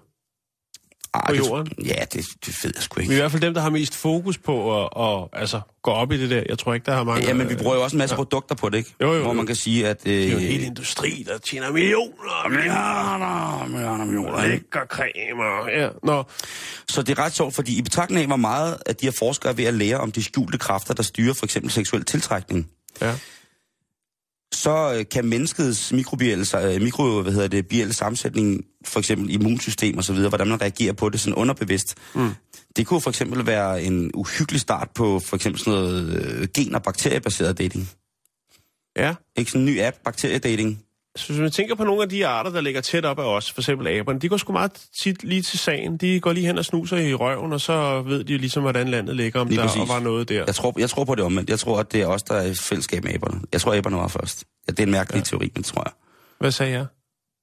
Ej, 1.14 1.22
på 1.26 1.32
det- 1.32 1.38
jorden? 1.38 1.72
Ja, 1.84 2.04
det, 2.12 2.26
det 2.46 2.58
ved 2.64 2.72
jeg 2.76 2.82
sgu 2.82 2.94
Vi 3.00 3.00
er 3.00 3.08
i 3.08 3.12
ikke. 3.12 3.20
hvert 3.22 3.30
fald 3.30 3.42
dem, 3.42 3.54
der 3.54 3.60
har 3.60 3.70
mest 3.70 3.96
fokus 3.96 4.38
på 4.38 4.82
at, 4.84 4.88
at 4.96 5.28
altså, 5.40 5.60
gå 5.82 5.90
op 5.90 6.12
i 6.12 6.18
det 6.20 6.30
der. 6.30 6.42
Jeg 6.48 6.58
tror 6.58 6.74
ikke, 6.74 6.86
der 6.86 6.92
har 6.94 7.04
mange... 7.04 7.26
Ja, 7.26 7.34
men 7.34 7.48
vi 7.48 7.54
bruger 7.56 7.74
jo 7.76 7.82
også 7.82 7.96
en 7.96 7.98
masse 7.98 8.12
Ja. 8.14 8.16
produkter 8.16 8.54
på 8.54 8.68
det, 8.68 8.78
ikke? 8.78 8.94
Jo, 9.00 9.12
jo, 9.12 9.18
Hvor 9.20 9.28
jo. 9.28 9.32
man 9.32 9.46
kan 9.46 9.56
sige, 9.56 9.88
at... 9.88 10.00
Øh, 10.06 10.12
Det 10.12 10.26
er 10.26 10.30
jo 10.32 10.36
en 10.38 10.42
hel 10.44 10.62
industri, 10.64 11.24
der 11.28 11.38
tjener 11.38 11.72
millioner 11.72 12.30
og 12.44 12.50
milliarder. 12.50 13.66
millioner, 13.66 14.04
millioner, 14.04 14.42
ikke? 14.42 14.48
Lækker 14.56 14.80
cremer. 14.88 15.68
Ja, 15.82 15.88
nå. 16.02 16.22
Så 16.88 17.02
det 17.02 17.18
er 17.18 17.22
ret 17.24 17.32
sjovt, 17.34 17.54
fordi 17.54 17.78
i 17.78 17.82
betragtning 17.82 18.20
af, 18.20 18.26
hvor 18.26 18.36
meget 18.36 18.76
at 18.86 19.00
de 19.00 19.06
her 19.06 19.12
forskere 19.12 19.52
er 19.52 19.56
ved 19.56 19.64
at 19.64 19.74
lære 19.74 19.96
om 19.98 20.12
de 20.12 20.22
skjulte 20.24 20.58
kræfter, 20.58 20.94
der 20.94 21.02
styrer 21.02 21.34
for 21.34 21.46
eksempel 21.46 21.70
seksuel 21.70 22.04
tiltrækning, 22.04 22.70
Ja. 23.00 23.14
Så 24.52 24.94
øh, 24.94 25.04
kan 25.10 25.24
menneskets 25.24 25.92
mikrobielle, 25.92 26.46
øh, 26.62 26.82
mikro, 26.82 27.22
hvad 27.22 27.32
hedder 27.32 27.48
det, 27.48 27.68
bielle 27.68 27.94
sammensætning, 27.94 28.64
for 28.84 28.98
eksempel 28.98 29.30
immunsystem 29.30 29.98
og 29.98 30.04
så 30.04 30.12
videre, 30.12 30.28
hvordan 30.28 30.48
man 30.48 30.60
reagerer 30.60 30.92
på 30.92 31.08
det 31.08 31.20
sådan 31.20 31.34
underbevidst. 31.34 31.94
Mm. 32.14 32.30
Det 32.76 32.86
kunne 32.86 33.00
for 33.00 33.10
eksempel 33.10 33.46
være 33.46 33.82
en 33.82 34.10
uhyggelig 34.14 34.60
start 34.60 34.88
på 34.94 35.20
for 35.20 35.36
eksempel 35.36 35.60
sådan 35.60 35.72
noget 35.72 36.16
øh, 36.16 36.48
gen- 36.54 36.74
og 36.74 36.82
bakteriebaseret 36.82 37.58
dating. 37.58 37.90
Ja. 38.96 39.14
Ikke 39.36 39.50
sådan 39.50 39.68
en 39.68 39.74
ny 39.74 39.80
app, 39.80 39.96
bakteriedating. 40.04 40.82
Så 41.16 41.26
hvis 41.32 41.40
man 41.40 41.50
tænker 41.50 41.74
på 41.74 41.84
nogle 41.84 42.02
af 42.02 42.08
de 42.08 42.26
arter, 42.26 42.50
der 42.50 42.60
ligger 42.60 42.80
tæt 42.80 43.04
op 43.04 43.18
af 43.18 43.24
os, 43.24 43.52
for 43.52 43.60
eksempel 43.60 43.88
aberne, 43.88 44.18
de 44.20 44.28
går 44.28 44.36
sgu 44.36 44.52
meget 44.52 44.72
tit 44.98 45.24
lige 45.24 45.42
til 45.42 45.58
sagen. 45.58 45.96
De 45.96 46.20
går 46.20 46.32
lige 46.32 46.46
hen 46.46 46.58
og 46.58 46.64
snuser 46.64 46.96
i 46.96 47.14
røven, 47.14 47.52
og 47.52 47.60
så 47.60 48.02
ved 48.02 48.24
de 48.24 48.38
ligesom, 48.38 48.62
hvordan 48.62 48.88
landet 48.88 49.16
ligger, 49.16 49.40
om 49.40 49.48
Lige 49.48 49.60
der 49.60 49.66
præcis. 49.66 49.88
var 49.88 50.00
noget 50.00 50.28
der. 50.28 50.44
Jeg 50.46 50.54
tror, 50.54 50.74
jeg 50.78 50.90
tror 50.90 51.04
på 51.04 51.14
det 51.14 51.24
omvendt. 51.24 51.50
Jeg 51.50 51.58
tror, 51.58 51.80
at 51.80 51.92
det 51.92 52.00
er 52.02 52.06
os, 52.06 52.22
der 52.22 52.34
er 52.34 52.46
i 52.46 52.54
fællesskab 52.54 53.04
med 53.04 53.14
aberne. 53.14 53.40
Jeg 53.52 53.60
tror, 53.60 53.74
aberne 53.74 53.96
var 53.96 54.08
først. 54.08 54.44
Ja, 54.68 54.70
det 54.70 54.78
er 54.78 54.82
en 54.82 54.90
mærkelig 54.90 55.18
ja. 55.18 55.24
teori, 55.24 55.50
men 55.54 55.62
tror 55.62 55.82
jeg. 55.86 55.92
Hvad 56.40 56.50
sagde 56.50 56.72
jeg? 56.72 56.86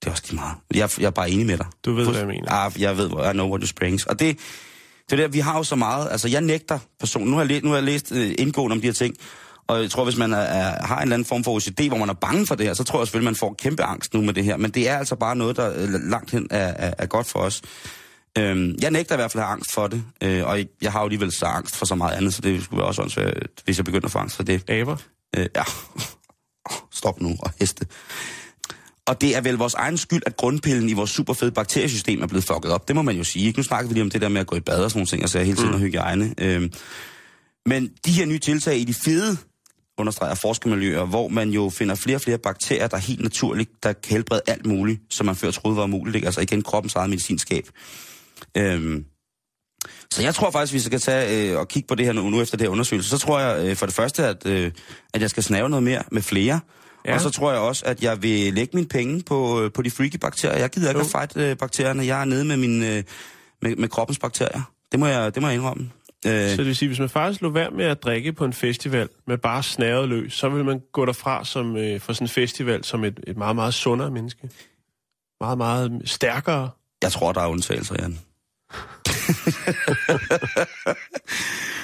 Det 0.01 0.07
er 0.07 0.11
også 0.11 0.23
lige 0.29 0.35
meget. 0.35 0.55
Jeg, 0.75 0.89
jeg 0.99 1.05
er 1.07 1.11
bare 1.11 1.29
enig 1.29 1.45
med 1.45 1.57
dig. 1.57 1.65
Du 1.85 1.93
ved, 1.93 2.05
Fuldst- 2.05 2.09
hvad 2.11 2.19
jeg 2.19 2.27
mener. 2.27 2.51
Ah, 2.51 2.81
jeg 2.81 2.97
ved, 2.97 3.07
hvor 3.09 3.29
I 3.29 3.33
know 3.33 3.49
what 3.49 3.61
you 3.61 3.67
springs. 3.67 4.05
Og 4.05 4.19
det, 4.19 4.37
det 5.09 5.19
er 5.19 5.23
der, 5.23 5.27
vi 5.27 5.39
har 5.39 5.57
jo 5.57 5.63
så 5.63 5.75
meget. 5.75 6.07
Altså, 6.11 6.27
jeg 6.27 6.41
nægter 6.41 6.79
personen. 6.99 7.27
Nu 7.27 7.33
har 7.37 7.41
jeg, 7.43 7.47
læ- 7.47 7.59
nu 7.63 7.69
har 7.69 7.75
jeg 7.75 7.83
læst 7.83 8.11
uh, 8.11 8.17
indgående 8.37 8.73
om 8.73 8.81
de 8.81 8.87
her 8.87 8.93
ting. 8.93 9.15
Og 9.69 9.81
jeg 9.81 9.91
tror, 9.91 10.03
hvis 10.03 10.17
man 10.17 10.33
er, 10.33 10.37
er, 10.37 10.85
har 10.85 10.95
en 10.95 11.01
eller 11.01 11.13
anden 11.13 11.25
form 11.25 11.43
for 11.43 11.51
OCD, 11.51 11.87
hvor 11.87 11.97
man 11.97 12.09
er 12.09 12.13
bange 12.13 12.47
for 12.47 12.55
det 12.55 12.65
her, 12.65 12.73
så 12.73 12.83
tror 12.83 12.99
jeg 12.99 13.07
selvfølgelig, 13.07 13.25
man 13.25 13.35
får 13.35 13.55
kæmpe 13.59 13.83
angst 13.83 14.13
nu 14.13 14.21
med 14.21 14.33
det 14.33 14.43
her. 14.43 14.57
Men 14.57 14.71
det 14.71 14.89
er 14.89 14.97
altså 14.97 15.15
bare 15.15 15.35
noget, 15.35 15.55
der 15.55 15.73
øh, 15.75 15.89
langt 16.09 16.31
hen 16.31 16.47
er, 16.49 16.67
er, 16.67 16.93
er 16.97 17.05
godt 17.05 17.27
for 17.27 17.39
os. 17.39 17.61
Øhm, 18.37 18.75
jeg 18.81 18.91
nægter 18.91 19.15
i 19.15 19.17
hvert 19.17 19.31
fald 19.31 19.41
at 19.41 19.47
have 19.47 19.53
angst 19.53 19.73
for 19.73 19.87
det. 19.87 20.03
Øh, 20.23 20.45
og 20.45 20.59
jeg 20.81 20.91
har 20.91 20.99
jo 20.99 21.05
alligevel 21.05 21.31
så 21.31 21.45
angst 21.45 21.75
for 21.75 21.85
så 21.85 21.95
meget 21.95 22.17
andet, 22.17 22.33
så 22.33 22.41
det 22.41 22.63
skulle 22.63 22.77
være 22.77 22.87
også 22.87 23.01
åndssvagt, 23.01 23.61
hvis 23.65 23.77
jeg 23.77 23.85
begynder 23.85 24.05
at 24.05 24.11
få 24.11 24.19
angst 24.19 24.35
for 24.35 24.43
det. 24.43 24.69
Aber? 24.69 24.95
Øh, 25.37 25.47
ja, 25.55 25.63
stop 26.99 27.21
nu 27.21 27.35
og 27.39 27.51
heste. 27.59 27.85
Og 29.07 29.21
det 29.21 29.35
er 29.35 29.41
vel 29.41 29.55
vores 29.55 29.73
egen 29.73 29.97
skyld, 29.97 30.21
at 30.25 30.37
grundpillen 30.37 30.89
i 30.89 30.93
vores 30.93 31.09
superfede 31.09 31.51
bakteriesystem 31.51 32.21
er 32.21 32.27
blevet 32.27 32.43
fucket 32.43 32.71
op. 32.71 32.87
Det 32.87 32.95
må 32.95 33.01
man 33.01 33.17
jo 33.17 33.23
sige. 33.23 33.45
Ikke? 33.47 33.59
Nu 33.59 33.63
snakker 33.63 33.87
vi 33.87 33.93
lige 33.93 34.03
om 34.03 34.09
det 34.09 34.21
der 34.21 34.29
med 34.29 34.41
at 34.41 34.47
gå 34.47 34.55
i 34.55 34.59
bad 34.59 34.83
og 34.83 34.91
sådan 34.91 34.99
nogle 34.99 35.07
ting, 35.07 35.23
og 35.23 35.29
så 35.29 35.39
hele 35.39 35.57
tiden 35.57 35.69
mm. 35.69 35.75
og 35.75 35.79
hygiejne. 35.79 36.33
Øhm, 36.37 36.71
men 37.65 37.91
de 38.05 38.11
her 38.11 38.25
nye 38.25 38.39
tiltag 38.39 38.77
i 38.77 38.83
de 38.83 38.93
fede, 38.93 39.37
understreger 39.99 40.35
forskermiljøer, 40.35 41.05
hvor 41.05 41.27
man 41.27 41.49
jo 41.49 41.69
finder 41.69 41.95
flere 41.95 42.17
og 42.17 42.21
flere 42.21 42.37
bakterier, 42.37 42.87
der 42.87 42.97
helt 42.97 43.21
naturligt, 43.21 43.69
der 43.83 43.93
kan 43.93 44.11
helbrede 44.11 44.41
alt 44.47 44.65
muligt, 44.65 45.01
som 45.09 45.25
man 45.25 45.35
før 45.35 45.51
troede 45.51 45.77
var 45.77 45.83
umuligt. 45.83 46.15
Ikke? 46.15 46.25
Altså 46.25 46.41
igen 46.41 46.61
kroppens 46.61 46.95
eget 46.95 47.09
medicinskab. 47.09 47.67
Øhm, 48.57 49.05
så 50.11 50.21
jeg 50.21 50.35
tror 50.35 50.51
faktisk, 50.51 50.73
vi 50.73 50.79
skal 50.79 50.99
tage 50.99 51.51
øh, 51.51 51.59
og 51.59 51.67
kigge 51.67 51.87
på 51.87 51.95
det 51.95 52.05
her 52.05 52.13
nu, 52.13 52.29
nu 52.29 52.41
efter 52.41 52.57
det 52.57 52.65
her 52.65 52.71
undersøgelse. 52.71 53.09
Så 53.09 53.17
tror 53.17 53.39
jeg 53.39 53.65
øh, 53.65 53.75
for 53.75 53.85
det 53.85 53.95
første, 53.95 54.25
at, 54.25 54.45
øh, 54.45 54.71
at 55.13 55.21
jeg 55.21 55.29
skal 55.29 55.43
snave 55.43 55.69
noget 55.69 55.83
mere 55.83 56.03
med 56.11 56.21
flere. 56.21 56.59
Ja. 57.05 57.09
Ja. 57.09 57.15
Og 57.15 57.21
så 57.21 57.29
tror 57.29 57.51
jeg 57.51 57.59
også, 57.59 57.85
at 57.85 58.03
jeg 58.03 58.23
vil 58.23 58.53
lægge 58.53 58.71
mine 58.73 58.87
penge 58.87 59.23
på, 59.23 59.61
øh, 59.61 59.71
på 59.71 59.81
de 59.81 59.91
freaky 59.91 60.15
bakterier. 60.15 60.57
Jeg 60.57 60.69
gider 60.69 60.89
ikke 60.89 60.99
Jo. 60.99 61.05
at 61.05 61.11
fight 61.11 61.37
øh, 61.37 61.57
bakterierne. 61.57 62.05
Jeg 62.05 62.21
er 62.21 62.25
nede 62.25 62.45
med 62.45 62.57
min, 62.57 62.83
øh, 62.83 63.03
med, 63.61 63.75
med 63.75 63.89
kroppens 63.89 64.19
bakterier. 64.19 64.61
Det 64.91 64.99
må 64.99 65.07
jeg, 65.07 65.35
det 65.35 65.41
må 65.41 65.47
jeg 65.47 65.55
indrømme. 65.55 65.89
Øh, 66.25 66.49
Så 66.49 66.55
det 66.57 66.65
vil 66.65 66.75
sige, 66.75 66.89
hvis 66.89 66.99
man 66.99 67.09
faktisk 67.09 67.41
lå 67.41 67.49
være 67.49 67.71
med 67.71 67.85
at 67.85 68.03
drikke 68.03 68.33
på 68.33 68.45
en 68.45 68.53
festival 68.53 69.09
med 69.27 69.37
bare 69.37 69.63
snæret 69.63 70.09
løs, 70.09 70.33
så 70.33 70.49
vil 70.49 70.65
man 70.65 70.81
gå 70.91 71.05
derfra 71.05 71.45
som, 71.45 71.77
øh, 71.77 71.99
for 71.99 72.13
sådan 72.13 72.25
en 72.25 72.29
festival 72.29 72.83
som 72.83 73.03
et, 73.03 73.19
et 73.27 73.37
meget, 73.37 73.55
meget 73.55 73.73
sundere 73.73 74.11
menneske. 74.11 74.49
Meget, 75.41 75.57
meget 75.57 76.01
stærkere. 76.05 76.69
jeg 77.03 77.11
tror, 77.11 77.31
der 77.31 77.41
er 77.41 77.47
undtagelser, 77.47 77.95
Jan. 77.99 78.19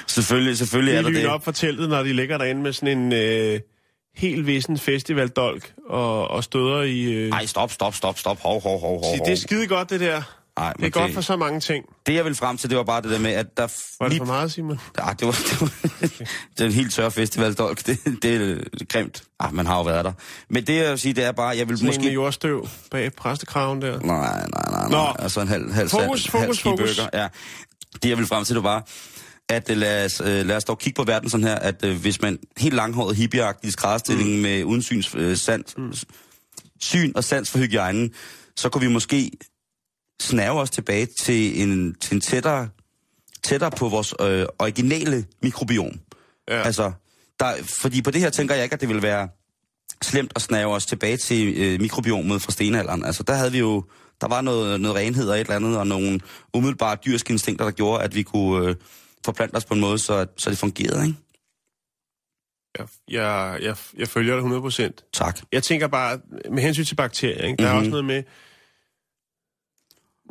selvfølgelig, 0.08 0.58
selvfølgelig 0.58 0.92
Det 0.94 1.00
er 1.00 1.04
er 1.10 1.14
der 1.14 1.20
det. 1.20 1.28
op 1.30 1.44
for 1.44 1.52
teltet, 1.52 1.90
når 1.90 2.04
de 2.04 2.14
ligger 2.14 2.38
derinde 2.38 2.62
med 2.62 2.74
sådan 2.74 2.98
en 2.98 3.14
øh, 3.14 3.60
helt 4.16 4.48
vissen 4.48 4.78
festivaldolk 4.78 5.74
og, 5.90 6.28
og 6.28 6.44
støder 6.44 6.82
i... 6.82 7.04
Øh, 7.04 7.30
Nej, 7.30 7.46
stop, 7.46 7.72
stop, 7.72 7.96
stop, 7.96 8.20
stop. 8.20 8.40
Hov, 8.40 8.62
hov, 8.62 8.80
hov, 8.80 9.04
hov, 9.06 9.26
det 9.26 9.32
er 9.32 9.36
skide 9.38 9.68
godt, 9.68 9.90
det 9.90 10.00
der. 10.00 10.22
Ej, 10.58 10.74
Det 10.74 10.86
er 10.86 10.90
godt 10.90 11.14
for 11.14 11.22
så 11.22 11.36
mange 11.36 11.60
ting. 11.60 11.86
Det, 12.06 12.14
jeg 12.14 12.24
ville 12.24 12.36
frem 12.36 12.58
til, 12.58 12.70
det 12.70 12.78
var 12.78 12.84
bare 12.84 13.02
det 13.02 13.12
der 13.12 13.20
med, 13.20 13.32
at 13.32 13.58
der... 13.58 13.68
Var 14.00 14.06
det 14.08 14.10
lige 14.10 14.20
for 14.20 14.26
meget, 14.26 14.52
Simon? 14.52 14.80
Ja, 14.98 15.04
det 15.20 15.28
var, 15.28 15.32
det 15.50 15.62
var 15.62 15.72
det 16.58 16.60
er 16.60 16.66
en 16.66 16.72
helt 16.72 16.94
tør 16.94 17.10
festivaldolk. 17.10 17.86
Det, 17.86 18.00
det 18.22 18.36
er 18.36 18.86
grimt. 18.90 19.24
Ah, 19.40 19.54
man 19.54 19.66
har 19.66 19.78
jo 19.78 19.84
været 19.84 20.06
der. 20.06 20.14
Men 20.50 20.68
det, 20.68 20.76
jeg 20.76 20.90
vil 20.90 21.00
sige, 21.00 21.14
det 21.14 21.24
er 21.24 21.32
bare, 21.32 21.58
jeg 21.58 21.70
vil 21.70 21.78
Sådan 21.78 21.88
måske... 21.88 22.12
jordstøv 22.12 22.68
bag 22.92 23.14
præstekraven 23.14 23.82
der. 23.82 24.00
Nej, 24.00 24.08
nej, 24.08 24.48
nej, 24.72 24.90
Nå. 24.90 24.98
nej. 24.98 25.14
Altså 25.20 25.42
en 25.42 25.48
halv, 25.48 25.72
halv, 25.72 25.90
Fokus, 25.90 26.26
halv, 26.26 26.44
fokus, 26.44 26.62
halv 26.62 26.78
fokus. 26.78 27.02
Ja. 27.14 27.28
Det, 28.04 28.10
jeg 28.10 28.18
vil 28.18 28.28
frem 28.28 28.46
til, 28.46 28.56
det 28.56 28.64
var, 28.64 28.88
at 29.50 29.70
øh, 29.70 29.78
lad 29.78 30.06
os, 30.06 30.22
øh, 30.22 30.46
lad 30.46 30.56
os 30.56 30.64
dog 30.64 30.80
kigge 30.80 30.98
på 30.98 31.04
verden 31.04 31.30
sådan 31.30 31.44
her, 31.44 31.56
at 31.56 31.86
øh, 31.86 32.02
hvis 32.02 32.22
man 32.22 32.40
helt 32.58 32.76
langhåret 32.76 33.16
hippieagtig 33.16 33.72
skrædderstilling 33.72 34.30
mm. 34.30 34.42
med 34.42 34.64
uden 34.64 34.82
syns, 34.82 35.16
øh, 35.16 35.38
sans, 35.38 35.78
mm. 35.78 35.94
syn 36.82 37.12
og 37.16 37.24
sans 37.24 37.52
for 37.52 37.58
hygiejnen, 37.58 38.14
så 38.56 38.70
kunne 38.70 38.88
vi 38.88 38.94
måske 38.94 39.32
snæve 40.22 40.60
os 40.60 40.70
tilbage 40.70 41.08
til 41.22 41.62
en, 41.62 41.96
til 42.02 42.16
en 42.16 42.22
tættere, 42.22 42.70
tættere 43.44 43.72
på 43.72 43.90
vores 43.90 44.14
øh, 44.22 44.46
originale 44.60 45.26
mikrobiom. 45.42 46.00
Ja. 46.50 46.62
Altså, 46.62 46.92
der, 47.40 47.54
fordi 47.82 48.02
på 48.02 48.12
det 48.12 48.22
her 48.22 48.30
tænker 48.30 48.56
jeg 48.56 48.64
ikke, 48.64 48.74
at 48.74 48.82
det 48.82 48.90
vil 48.90 49.02
være 49.02 49.30
slemt 50.02 50.32
at 50.36 50.42
snave 50.42 50.74
os 50.74 50.86
tilbage 50.86 51.18
til 51.18 51.54
øh, 51.58 51.82
mikrobiomet 51.82 52.42
fra 52.42 52.52
stenalderen. 52.52 53.06
Altså, 53.06 53.24
der 53.24 53.34
havde 53.34 53.52
vi 53.52 53.60
jo, 53.60 53.84
der 54.22 54.28
var 54.28 54.42
noget, 54.42 54.82
noget 54.82 54.98
renhed 54.98 55.30
og 55.30 55.36
et 55.36 55.40
eller 55.40 55.56
andet, 55.56 55.78
og 55.78 55.88
nogle 55.88 56.20
umiddelbare 56.54 56.98
dyrske 57.06 57.32
instinkter, 57.34 57.66
der 57.66 57.72
gjorde, 57.72 58.04
at 58.04 58.16
vi 58.16 58.24
kunne 58.24 58.68
øh, 58.70 58.76
forplante 59.26 59.56
os 59.56 59.66
på 59.66 59.74
en 59.74 59.80
måde, 59.80 60.00
så, 60.00 60.26
så 60.38 60.50
det 60.50 60.58
fungerede, 60.58 61.06
ikke? 61.08 61.18
Jeg, 62.80 62.88
jeg, 63.12 63.60
jeg, 63.62 63.76
jeg 63.98 64.08
følger 64.08 64.36
dig 64.80 64.90
100%. 64.90 65.10
Tak. 65.14 65.40
Jeg 65.52 65.64
tænker 65.64 65.88
bare, 65.88 66.20
med 66.52 66.64
hensyn 66.64 66.84
til 66.86 66.96
bakterier, 66.96 67.44
ikke? 67.46 67.64
der 67.64 67.70
Mhm. 67.70 67.76
er 67.76 67.80
også 67.80 67.90
noget 67.90 68.06
med, 68.06 68.24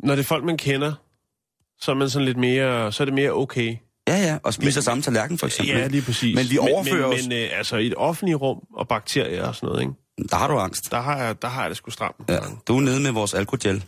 når 0.03 0.15
det 0.15 0.23
er 0.23 0.27
folk, 0.27 0.43
man 0.43 0.57
kender, 0.57 0.93
så 1.79 1.91
er 1.91 1.95
man 1.95 2.09
sådan 2.09 2.25
lidt 2.25 2.37
mere, 2.37 2.91
så 2.91 3.03
er 3.03 3.05
det 3.05 3.13
mere 3.13 3.31
okay. 3.31 3.75
Ja, 4.07 4.15
ja, 4.17 4.37
og 4.43 4.53
spise 4.53 4.81
samme 4.81 5.03
tallerken, 5.03 5.37
for 5.37 5.45
eksempel. 5.45 5.75
Ja, 5.77 5.87
lige 5.87 6.01
præcis. 6.01 6.35
Men 6.35 6.49
vi 6.49 6.57
overfører 6.57 7.07
men, 7.07 7.17
os... 7.17 7.21
Men, 7.27 7.29
men 7.29 7.37
øh, 7.51 7.57
altså, 7.57 7.77
i 7.77 7.87
et 7.87 7.93
offentligt 7.97 8.41
rum 8.41 8.57
og 8.73 8.87
bakterier 8.87 9.47
og 9.47 9.55
sådan 9.55 9.67
noget, 9.67 9.81
ikke? 9.81 9.93
Der 10.29 10.35
har 10.35 10.47
du 10.47 10.57
angst. 10.57 10.91
Der 10.91 11.01
har 11.01 11.17
jeg, 11.17 11.41
der 11.41 11.47
har 11.47 11.61
jeg 11.61 11.69
det 11.69 11.77
sgu 11.77 11.91
stramt. 11.91 12.15
Ja, 12.29 12.37
du 12.67 12.77
er 12.77 12.81
nede 12.81 12.99
med 12.99 13.11
vores 13.11 13.33
alkogel. 13.33 13.83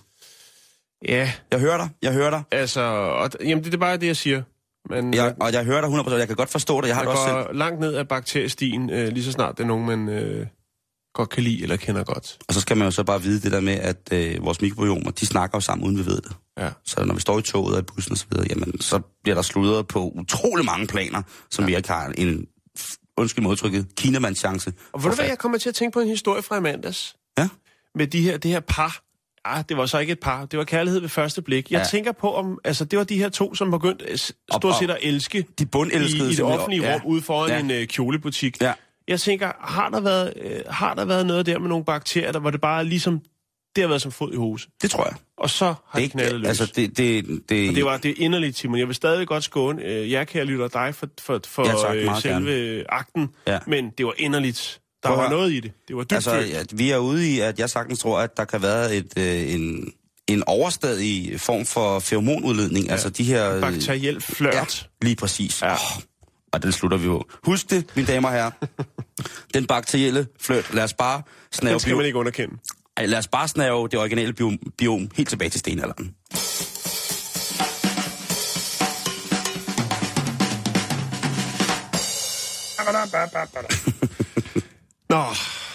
ja 1.08 1.32
Jeg 1.52 1.60
hører 1.60 1.78
dig, 1.78 1.90
jeg 2.02 2.14
hører 2.14 2.30
dig. 2.30 2.44
altså, 2.52 2.82
og, 2.82 3.30
jamen 3.44 3.64
det 3.64 3.74
er 3.74 3.78
bare 3.78 3.98
det, 3.98 4.08
jeg 4.08 4.18
siger. 4.18 4.42
Men 4.90 5.14
Jeg, 5.14 5.36
og 5.42 5.54
jeg 5.54 5.66
hører 5.66 5.82
dig 5.82 5.90
100%. 6.14 6.14
Jeg 6.16 6.28
kan 6.28 6.36
godt 6.36 6.50
forstå 6.50 6.82
det. 6.82 6.88
Jeg 6.88 6.96
har 6.96 7.04
man 7.04 7.12
det 7.12 7.20
også 7.22 7.46
selv. 7.48 7.58
langt 7.58 7.80
ned 7.80 7.94
af 7.94 8.08
bakteriestien, 8.08 8.90
øh, 8.90 9.08
lige 9.08 9.24
så 9.24 9.32
snart 9.32 9.58
det 9.58 9.64
er 9.64 9.68
nogen, 9.68 9.86
man 9.86 10.10
øh, 10.10 10.46
godt 11.18 11.30
kan 11.30 11.44
lide 11.44 11.64
eller 11.64 11.76
kender 11.78 12.04
godt. 12.04 12.38
Og 12.48 12.54
så 12.54 12.62
skal 12.62 12.78
man 12.78 12.88
jo 12.88 12.92
så 12.92 13.04
bare 13.04 13.22
vide 13.22 13.42
det 13.42 13.52
der 13.52 13.60
med, 13.62 13.74
at 13.74 14.10
øh, 14.12 14.46
vores 14.46 14.62
mikrobiomer, 14.62 15.12
de 15.12 15.26
snakker 15.26 15.58
jo 15.58 15.62
sammen, 15.62 15.86
uden 15.88 15.98
vi 15.98 16.06
ved 16.06 16.22
det. 16.22 16.32
Ja. 16.58 16.70
Så 16.86 17.06
når 17.06 17.14
vi 17.14 17.22
står 17.22 17.40
i 17.40 17.42
toget 17.42 17.74
og 17.76 17.80
i 17.80 17.84
bussen 17.84 18.12
og 18.12 18.18
så 18.18 18.26
videre, 18.32 18.48
jamen, 18.50 18.82
så 18.82 19.00
bliver 19.24 19.36
der 19.36 19.42
sludret 19.42 19.88
på 19.88 20.12
utrolig 20.16 20.66
mange 20.66 20.88
planer, 20.88 21.22
som 21.52 21.64
ja. 21.64 21.70
vi 21.70 21.76
ikke 21.78 21.90
har 21.90 22.08
en, 22.18 22.46
undskyld 23.18 23.44
modtrykket, 23.44 23.88
kinamands 23.98 24.40
chance. 24.40 24.74
Og 24.94 25.04
ved 25.04 25.10
du 25.10 25.16
hvad, 25.16 25.26
jeg 25.26 25.38
kommer 25.38 25.58
til 25.58 25.70
at 25.70 25.76
tænke 25.76 25.94
på 25.94 26.00
en 26.00 26.08
historie 26.08 26.42
fra 26.42 26.58
i 26.58 26.62
mandags. 26.62 27.16
Ja. 27.38 27.48
Med 27.96 28.08
de 28.08 28.22
her, 28.22 28.38
det 28.38 28.52
her 28.52 28.60
par. 28.60 29.02
Ah, 29.46 29.64
det 29.70 29.78
var 29.78 29.86
så 29.86 30.00
ikke 30.00 30.12
et 30.12 30.20
par. 30.20 30.46
Det 30.46 30.60
var 30.60 30.66
kærlighed 30.66 31.00
ved 31.00 31.10
første 31.10 31.42
blik. 31.42 31.72
Jeg 31.72 31.80
Ja. 31.80 31.86
tænker 31.86 32.12
på, 32.12 32.34
om 32.34 32.60
altså, 32.64 32.86
det 32.86 33.00
var 33.00 33.04
de 33.06 33.18
her 33.18 33.30
to, 33.30 33.56
som 33.56 33.72
begyndte 33.72 34.06
øh, 34.06 34.18
stort 34.18 34.76
set 34.80 34.90
at 34.90 34.98
elske 35.02 35.46
De 35.60 35.66
bundelskede 35.66 36.30
i, 36.30 36.32
i 36.32 36.36
det 36.36 36.46
offentlige 36.46 36.84
Ja. 36.84 36.94
rum 36.96 37.02
ude 37.06 37.22
foran 37.22 37.50
Ja. 37.50 37.60
en 37.60 37.72
øh, 37.72 37.88
kjolebutik. 37.88 38.62
Ja. 38.62 38.74
Jeg 39.08 39.20
tænker, 39.22 39.52
har 39.62 39.90
der, 39.90 40.00
været, 40.02 40.34
øh, 40.42 40.60
har 40.70 40.94
der 40.94 41.06
været 41.06 41.26
noget 41.26 41.46
der 41.46 41.60
med 41.60 41.70
nogle 41.70 41.86
bakterier, 41.86 42.32
der, 42.32 42.40
hvor 42.40 42.50
det 42.52 42.62
bare 42.62 42.86
ligesom, 42.86 43.22
det 43.76 43.82
har 43.84 43.88
været 43.88 44.02
som 44.02 44.12
fod 44.12 44.34
i 44.34 44.36
hose. 44.36 44.68
Det 44.82 44.92
tror 44.92 45.06
jeg. 45.06 45.14
Og 45.38 45.50
så 45.50 45.66
har 45.66 45.76
Det, 45.94 46.02
det 46.04 46.12
knaldet 46.12 46.40
løs. 46.40 46.48
altså, 46.48 46.66
det, 46.76 46.98
det, 46.98 47.26
det, 47.50 47.70
Og 47.70 47.76
det 47.76 47.86
var 47.86 47.98
det 47.98 48.12
er 48.12 48.16
inderligt, 48.18 48.58
Simon. 48.58 48.80
Jeg 48.80 48.88
vil 48.88 48.96
stadig 48.96 49.28
godt 49.28 49.44
skåne 49.44 49.84
øh, 49.84 50.12
jer, 50.12 50.24
kære 50.24 50.46
lytter, 50.46 50.68
dig 50.68 50.96
for, 50.96 51.08
for, 51.22 51.42
for 51.48 51.66
Ja, 51.68 51.74
tak. 51.88 51.96
øh, 51.96 52.22
selve 52.22 52.84
akten. 52.92 53.30
Ja. 53.48 53.60
Men 53.68 53.90
det 53.98 54.06
var 54.06 54.14
inderligt. 54.18 54.80
Der 55.04 55.10
Prøv 55.10 55.18
var 55.18 55.30
noget 55.30 55.52
i 55.52 55.60
det. 55.60 55.72
Det 55.88 55.96
var 55.96 56.02
dybt 56.04 56.14
Altså, 56.14 56.36
ja, 56.36 56.64
vi 56.74 56.92
er 56.92 56.98
ude 56.98 57.30
i, 57.36 57.40
at 57.40 57.60
jeg 57.60 57.70
sagtens 57.70 58.00
tror, 58.00 58.20
at 58.20 58.38
der 58.38 58.46
kan 58.46 58.62
være 58.62 58.96
et, 58.96 59.14
øh, 59.18 59.54
en, 59.54 59.94
en 60.28 60.44
overstadig 60.48 61.42
form 61.42 61.66
for 61.66 62.00
feromonudledning. 62.00 62.86
Ja. 62.86 62.92
Altså 62.92 63.10
de 63.10 63.24
her... 63.24 63.56
øh, 63.56 63.62
Bakteriel 63.62 64.22
flørt. 64.22 64.54
Ja, 64.54 64.66
lige 65.06 65.16
præcis. 65.16 65.62
Ja. 65.62 65.74
Oh, 65.74 65.80
og 66.58 66.64
den 66.64 66.72
slutter 66.72 66.98
vi 66.98 67.06
jo. 67.06 67.24
Husk 67.44 67.70
det, 67.70 67.92
mine 67.96 68.08
damer 68.08 68.28
og 68.28 68.34
herrer. 68.34 68.52
den 69.54 69.68
bakterielle 69.68 70.28
flørt. 70.40 70.74
Lad 70.74 70.84
os 70.84 70.94
bare 70.94 71.22
snave, 71.52 71.74
Den 71.74 71.80
skal 71.80 71.90
bio... 71.90 71.98
man 71.98 72.06
ikke 72.06 72.20
underkende. 72.20 72.58
Ej, 72.98 73.06
lad 73.06 73.18
os 73.18 73.28
bare 73.28 73.48
snave 73.48 73.88
det 73.88 74.00
originale 74.00 74.34
biom, 74.34 74.58
biom 74.78 75.10
helt 75.16 75.30
tilbage 75.30 75.50
til 75.50 75.60
stenalderen. 75.60 76.16
Nå, 85.10 85.24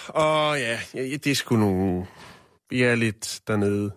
og 0.07 0.59
ja, 0.59 0.77
det 0.93 1.27
er 1.27 1.35
sgu 1.35 1.55
nogle... 1.55 2.05
Vi 2.69 2.83
er 2.83 2.95
lidt 2.95 3.39
dernede 3.47 3.91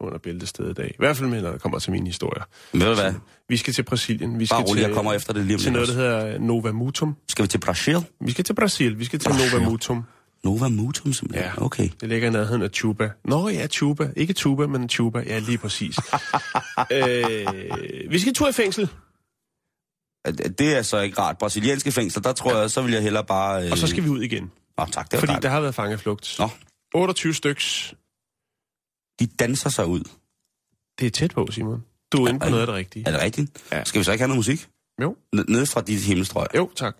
under 0.00 0.18
bæltestedet 0.18 0.70
i 0.70 0.74
dag. 0.74 0.88
I 0.90 0.96
hvert 0.98 1.16
fald 1.16 1.28
med, 1.28 1.42
når 1.42 1.52
det 1.52 1.62
kommer 1.62 1.78
til 1.78 1.92
mine 1.92 2.06
historier. 2.06 2.44
Men 2.72 2.80
ved 2.80 2.88
du 2.88 2.94
hvad? 2.94 3.14
Vi 3.48 3.56
skal 3.56 3.74
til 3.74 3.82
Brasilien. 3.82 4.32
Vi 4.32 4.38
Bare 4.38 4.46
skal 4.46 4.56
rolig, 4.56 4.82
til, 4.82 4.88
jeg 4.88 4.94
kommer 4.94 5.12
efter 5.12 5.32
det 5.32 5.44
lige 5.46 5.54
om 5.54 5.60
til 5.60 5.72
noget, 5.72 5.88
der 5.88 5.94
hedder 5.94 6.38
Nova 6.38 6.72
Mutum. 6.72 7.16
Skal 7.28 7.42
vi 7.42 7.48
til 7.48 7.58
Brasil? 7.58 7.96
Vi 8.20 8.30
skal 8.30 8.44
til 8.44 8.54
Brasil. 8.54 8.98
Vi 8.98 9.04
skal 9.04 9.18
til 9.18 9.28
Brasil. 9.28 9.52
Nova 9.58 9.70
Mutum. 9.70 10.04
Nova 10.44 10.68
Mutum 10.68 11.12
simpelthen. 11.12 11.50
Ja. 11.56 11.64
Okay. 11.64 11.88
Det 12.00 12.08
ligger 12.08 12.28
i 12.28 12.32
nærheden 12.32 12.62
af 12.62 12.70
Tuba. 12.70 13.10
Nå 13.24 13.48
ja, 13.48 13.66
Tuba. 13.66 14.10
Ikke 14.16 14.32
Tuba, 14.32 14.66
men 14.66 14.88
Tuba. 14.88 15.22
Ja, 15.26 15.38
lige 15.38 15.58
præcis. 15.58 15.96
øh, 16.92 17.46
vi 18.10 18.18
skal 18.18 18.34
tur 18.34 18.48
i 18.48 18.52
fængsel, 18.52 18.88
Det 20.58 20.76
er 20.76 20.82
så 20.82 21.00
ikke 21.00 21.20
rart. 21.20 21.38
Brasilianske 21.38 21.92
fængsler, 21.92 22.22
der 22.22 22.32
tror 22.32 22.60
jeg, 22.60 22.70
så 22.70 22.82
vil 22.82 22.92
jeg 22.92 23.02
hellere 23.02 23.24
bare... 23.24 23.64
Øh... 23.64 23.70
og 23.70 23.78
så 23.78 23.86
skal 23.86 24.04
vi 24.04 24.08
ud 24.08 24.22
igen. 24.22 24.50
Nå, 24.78 24.84
tak, 24.92 25.10
det 25.10 25.12
var 25.12 25.20
Fordi 25.20 25.26
dejligt. 25.26 25.42
der 25.42 25.48
har 25.48 25.60
været 25.60 25.74
fangeflugt. 25.74 26.36
Nå. 26.38 26.48
28 26.94 27.34
styks. 27.34 27.94
De 29.20 29.26
danser 29.26 29.70
sig 29.70 29.86
ud. 29.86 30.00
Det 31.00 31.06
er 31.06 31.10
tæt 31.10 31.30
på, 31.34 31.48
Simon. 31.50 31.84
Du 32.12 32.24
er 32.24 32.28
inde 32.28 32.40
på 32.40 32.48
noget 32.48 32.60
af 32.60 32.66
det 32.66 32.74
rigtige. 32.76 33.06
Er 33.06 33.10
det 33.10 33.20
rigtigt? 33.20 33.62
Ja. 33.72 33.84
Skal 33.84 33.98
vi 33.98 34.04
så 34.04 34.12
ikke 34.12 34.22
have 34.22 34.28
noget 34.28 34.38
musik? 34.38 34.68
Jo. 35.02 35.16
N- 35.36 35.44
nede 35.48 35.66
fra 35.66 35.80
dit 35.80 36.00
himmelstrøg. 36.02 36.46
Jo, 36.56 36.70
tak. 36.76 36.94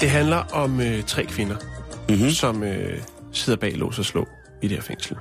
Det 0.00 0.10
handler 0.10 0.36
om 0.36 0.80
øh, 0.80 1.02
tre 1.04 1.24
kvinder, 1.26 1.56
Mm-hmm. 2.08 2.30
som 2.30 2.62
øh, 2.62 3.02
sidder 3.32 3.58
bag 3.58 3.72
lås 3.76 3.98
og 3.98 4.04
slå 4.04 4.28
i 4.62 4.68
det 4.68 4.76
her 4.76 4.82
fængsel. 4.82 5.16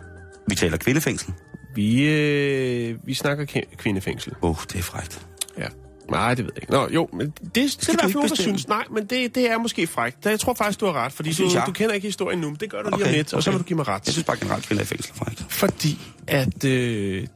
Vi 0.47 0.55
taler 0.55 0.77
kvindefængsel. 0.77 1.33
Vi, 1.75 2.03
øh, 2.09 2.97
vi 3.07 3.13
snakker 3.13 3.45
ke- 3.45 3.75
kvindefængsel. 3.77 4.33
Åh, 4.41 4.49
oh, 4.49 4.55
det 4.71 4.75
er 4.79 4.83
frækt. 4.83 5.27
Ja. 5.57 5.67
Nej, 6.11 6.33
det 6.35 6.45
ved 6.45 6.51
jeg 6.55 6.63
ikke. 6.63 6.71
Nå, 6.71 6.87
jo, 6.89 7.09
men 7.13 7.27
det, 7.29 7.55
det 7.55 7.55
er 7.89 8.05
ikke 8.05 8.13
nogen, 8.13 8.29
der 8.29 8.35
synes. 8.35 8.67
Nej, 8.67 8.83
men 8.91 9.05
det, 9.05 9.35
det 9.35 9.51
er 9.51 9.57
måske 9.57 9.87
frækt. 9.87 10.25
Jeg 10.25 10.39
tror 10.39 10.53
faktisk, 10.53 10.79
du 10.79 10.85
har 10.85 10.93
ret, 10.93 11.11
fordi 11.11 11.33
du, 11.33 11.49
du 11.65 11.71
kender 11.71 11.95
ikke 11.95 12.07
historien 12.07 12.39
nu, 12.39 12.47
men 12.47 12.55
det 12.55 12.69
gør 12.69 12.81
du 12.81 12.89
lige 12.89 12.95
Okay, 12.95 13.05
om 13.05 13.11
lidt, 13.11 13.33
og 13.33 13.43
så 13.43 13.49
okay. 13.49 13.55
vil 13.55 13.63
du 13.63 13.67
give 13.67 13.77
mig 13.77 13.87
ret. 13.87 14.05
Jeg 14.05 14.13
synes 14.13 14.25
bare 14.25 14.37
generelt, 14.37 14.65
kvinder 14.65 14.83
i 14.83 14.85
fængsel 14.85 15.11
er 15.11 15.15
frækt. 15.25 15.45
Fordi 15.49 15.99
at 16.27 16.63
øh, 16.65 17.27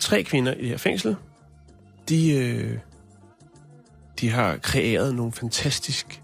tre 0.00 0.22
kvinder 0.22 0.54
i 0.54 0.60
det 0.60 0.68
her 0.68 0.76
fængsel, 0.76 1.16
de, 2.08 2.32
øh, 2.32 2.78
de 4.20 4.30
har 4.30 4.56
kreeret 4.56 5.14
nogle 5.14 5.32
fantastisk 5.32 6.22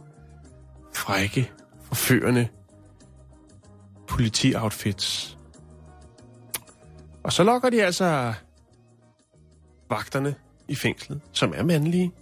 frække, 0.95 1.51
forførende 1.89 2.49
politi-outfits. 4.09 5.37
Og 7.25 7.33
så 7.33 7.43
lokker 7.45 7.71
de 7.71 7.83
altså 7.85 8.33
vagterne 9.91 10.35
i 10.69 10.75
fængslet, 10.75 11.21
som 11.33 11.53
er 11.57 11.63
mandlige. 11.63 12.13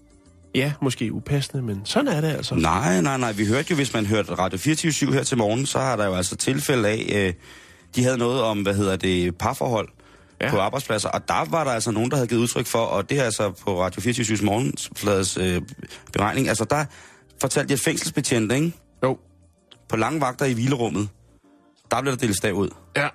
Ja, 0.54 0.72
måske 0.82 1.12
upassende, 1.12 1.62
men 1.62 1.80
sådan 1.86 2.08
er 2.08 2.20
det 2.20 2.28
altså. 2.28 2.54
Nej, 2.54 3.00
nej, 3.00 3.16
nej. 3.18 3.32
Vi 3.32 3.46
hørte 3.46 3.66
jo, 3.70 3.76
hvis 3.76 3.92
man 3.92 4.06
hørte 4.06 4.34
Radio 4.34 4.58
24 4.58 5.12
her 5.12 5.22
til 5.22 5.38
morgen, 5.38 5.66
så 5.66 5.78
har 5.78 5.96
der 5.96 6.06
jo 6.06 6.14
altså 6.14 6.36
tilfælde 6.36 6.88
af, 6.88 7.06
øh, 7.14 7.34
de 7.96 8.04
havde 8.04 8.18
noget 8.18 8.42
om, 8.42 8.62
hvad 8.62 8.74
hedder 8.74 8.96
det, 8.96 9.38
parforhold, 9.38 9.88
Ja. 10.40 10.50
på 10.50 10.58
arbejdspladser. 10.58 11.08
Og 11.08 11.28
der 11.28 11.44
var 11.50 11.64
der 11.64 11.70
altså 11.70 11.90
nogen, 11.90 12.10
der 12.10 12.16
havde 12.16 12.28
givet 12.28 12.40
udtryk 12.40 12.66
for, 12.66 12.78
og 12.78 13.10
det 13.10 13.18
er 13.18 13.24
altså 13.24 13.50
på 13.50 13.82
Radio 13.82 14.00
24 14.02 14.38
morgenflades 14.44 15.36
øh, 15.36 15.62
beregning, 16.12 16.48
altså 16.48 16.64
der 16.64 16.84
fortalte 17.40 17.68
de 17.68 17.74
et 17.74 17.80
fængselsbetjent, 17.80 18.52
ikke? 18.52 18.72
Jo. 19.02 19.18
På 19.88 19.96
lange 19.96 20.20
vagter 20.20 20.46
i 20.46 20.52
hvilerummet, 20.52 21.08
der 21.90 22.00
blev 22.00 22.12
der 22.12 22.18
delt 22.18 22.36
stav 22.36 22.52
ud. 22.52 22.68
Ja. 22.96 23.08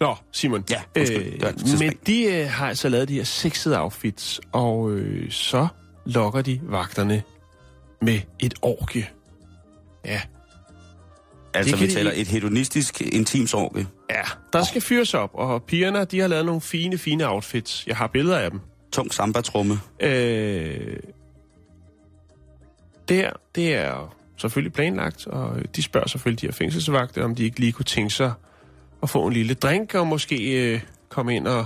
Nå, 0.00 0.14
Simon. 0.32 0.64
Ja, 0.70 0.82
undskyld. 1.00 1.24
Det 1.40 1.46
øh, 1.48 1.54
tidsspring. 1.56 1.78
men 1.90 1.98
de 2.06 2.24
øh, 2.24 2.48
har 2.50 2.68
altså 2.68 2.88
lavet 2.88 3.08
de 3.08 3.14
her 3.14 3.24
sexede 3.24 3.80
outfits, 3.80 4.40
og 4.52 4.90
øh, 4.90 5.30
så 5.30 5.68
lokker 6.06 6.42
de 6.42 6.60
vagterne 6.62 7.22
med 8.02 8.20
et 8.38 8.54
orgie. 8.62 9.06
Ja, 10.04 10.20
Altså, 11.54 11.76
vi 11.76 11.86
de 11.86 11.92
taler 11.94 12.10
ikke. 12.10 12.22
et 12.22 12.28
hedonistisk 12.28 13.00
intimsorgie. 13.00 13.86
ja. 14.10 14.22
Der 14.52 14.64
skal 14.64 14.80
fyres 14.82 15.14
op, 15.14 15.30
og 15.34 15.62
pigerne, 15.62 16.04
de 16.04 16.20
har 16.20 16.28
lavet 16.28 16.46
nogle 16.46 16.60
fine, 16.60 16.98
fine 16.98 17.28
outfits. 17.28 17.84
Jeg 17.86 17.96
har 17.96 18.06
billeder 18.06 18.38
af 18.38 18.50
dem. 18.50 18.60
Tung 18.92 19.14
samba-trumme. 19.14 19.80
Øh, 20.00 20.96
det 23.08 23.16
her, 23.16 23.32
det 23.54 23.74
er 23.74 24.14
selvfølgelig 24.36 24.72
planlagt, 24.72 25.26
og 25.26 25.76
de 25.76 25.82
spørger 25.82 26.08
selvfølgelig 26.08 26.40
de 26.40 26.46
her 26.46 26.52
fængselsvagter, 26.52 27.24
om 27.24 27.34
de 27.34 27.44
ikke 27.44 27.60
lige 27.60 27.72
kunne 27.72 27.84
tænke 27.84 28.10
sig 28.14 28.32
at 29.02 29.10
få 29.10 29.26
en 29.26 29.32
lille 29.32 29.54
drink, 29.54 29.94
og 29.94 30.06
måske 30.06 30.72
øh, 30.72 30.80
komme 31.08 31.36
ind 31.36 31.46
og 31.46 31.64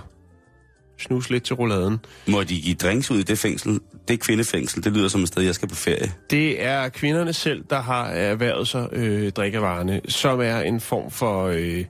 snuse 0.99 1.31
lidt 1.31 1.45
til 1.45 1.57
rouladen. 1.57 1.99
Må 2.27 2.43
de 2.43 2.61
give 2.61 2.75
drinks 2.75 3.11
ud 3.11 3.19
i 3.19 3.23
det 3.23 3.39
fængsel? 3.39 3.81
Det 4.09 4.15
er 4.15 4.19
kvindefængsel. 4.19 4.85
Det 4.85 4.93
lyder 4.93 5.09
som 5.09 5.21
et 5.21 5.29
sted, 5.29 5.43
jeg 5.43 5.55
skal 5.55 5.69
på 5.69 5.75
ferie. 5.75 6.13
Det 6.31 6.63
er 6.65 6.89
kvinderne 6.89 7.33
selv, 7.33 7.65
der 7.71 7.81
har 7.81 8.07
erhvervet 8.07 8.69
sig 8.69 8.89
øh, 8.93 9.33
drikkevarerne, 9.33 10.01
som 10.09 10.41
er 10.41 10.61
en 10.61 10.81
form 10.81 11.11
for 11.11 11.47
øh, 11.47 11.85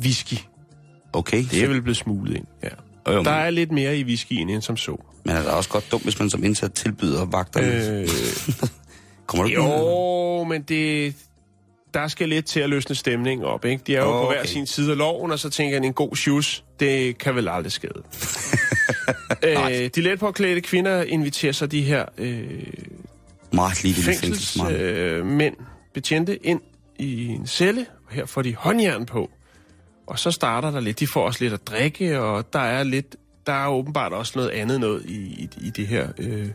whisky. 0.00 0.36
Okay. 1.12 1.44
Det 1.50 1.62
er 1.64 1.68
vel 1.68 1.82
blevet 1.82 1.96
smuglet 1.96 2.36
ind, 2.36 2.46
ja. 2.62 2.68
Jo, 3.08 3.12
jo, 3.12 3.22
Der 3.24 3.30
er 3.30 3.50
lidt 3.50 3.72
mere 3.72 3.98
i 3.98 4.04
whiskyen 4.04 4.50
end 4.50 4.62
som 4.62 4.76
så. 4.76 5.04
men 5.24 5.36
er 5.36 5.42
det 5.42 5.50
også 5.50 5.70
godt 5.70 5.90
dumt, 5.92 6.02
hvis 6.02 6.18
man 6.18 6.30
som 6.30 6.44
indsat 6.44 6.72
tilbyder 6.72 7.24
vagterne? 7.24 8.00
Øh, 8.00 8.08
Kommer 9.26 9.44
du 9.44 9.50
jo, 9.50 10.44
men 10.44 10.62
det, 10.62 11.14
der 11.94 12.08
skal 12.08 12.28
lidt 12.28 12.46
til 12.46 12.60
at 12.60 12.70
løsne 12.70 12.94
stemningen 12.94 13.46
op, 13.46 13.64
ikke? 13.64 13.82
De 13.86 13.96
er 13.96 14.00
jo 14.00 14.06
okay. 14.06 14.26
på 14.26 14.32
hver 14.32 14.46
sin 14.46 14.66
side 14.66 14.90
af 14.90 14.98
loven, 14.98 15.32
og 15.32 15.38
så 15.38 15.50
tænker 15.50 15.76
jeg, 15.76 15.86
en 15.86 15.92
god 15.92 16.16
shoes, 16.16 16.64
det 16.80 17.18
kan 17.18 17.34
vel 17.34 17.48
aldrig 17.48 17.72
skade. 17.72 18.02
øh, 19.44 19.90
de 19.94 20.00
let 20.00 20.18
påklædte 20.18 20.60
kvinder 20.60 21.02
inviterer 21.02 21.52
sig 21.52 21.72
de 21.72 21.82
her 21.82 22.04
øh, 22.18 22.62
fængselsmænd, 23.82 24.76
øh, 24.76 25.26
mænd, 25.26 25.54
betjente 25.94 26.46
ind 26.46 26.60
i 26.98 27.26
en 27.26 27.46
celle, 27.46 27.86
og 28.06 28.14
her 28.14 28.26
får 28.26 28.42
de 28.42 28.54
håndjern 28.54 29.06
på. 29.06 29.30
Og 30.06 30.18
så 30.18 30.30
starter 30.30 30.70
der 30.70 30.80
lidt, 30.80 31.00
de 31.00 31.06
får 31.06 31.26
også 31.26 31.44
lidt 31.44 31.52
at 31.52 31.66
drikke, 31.66 32.20
og 32.20 32.52
der 32.52 32.58
er 32.58 32.82
lidt, 32.82 33.16
der 33.46 33.52
er 33.52 33.68
åbenbart 33.68 34.12
også 34.12 34.32
noget 34.36 34.50
andet 34.50 34.80
noget 34.80 35.04
i, 35.06 35.14
i, 35.14 35.48
i 35.60 35.70
det 35.70 35.86
her, 35.86 36.08
øh, 36.18 36.48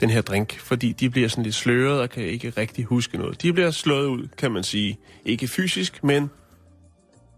den 0.00 0.10
her 0.10 0.20
drink, 0.22 0.58
fordi 0.58 0.92
de 0.92 1.10
bliver 1.10 1.28
sådan 1.28 1.44
lidt 1.44 1.54
sløret 1.54 2.00
og 2.00 2.10
kan 2.10 2.22
ikke 2.22 2.50
rigtig 2.50 2.84
huske 2.84 3.18
noget. 3.18 3.42
De 3.42 3.52
bliver 3.52 3.70
slået 3.70 4.06
ud, 4.06 4.28
kan 4.38 4.52
man 4.52 4.64
sige. 4.64 4.98
Ikke 5.24 5.48
fysisk, 5.48 6.04
men 6.04 6.30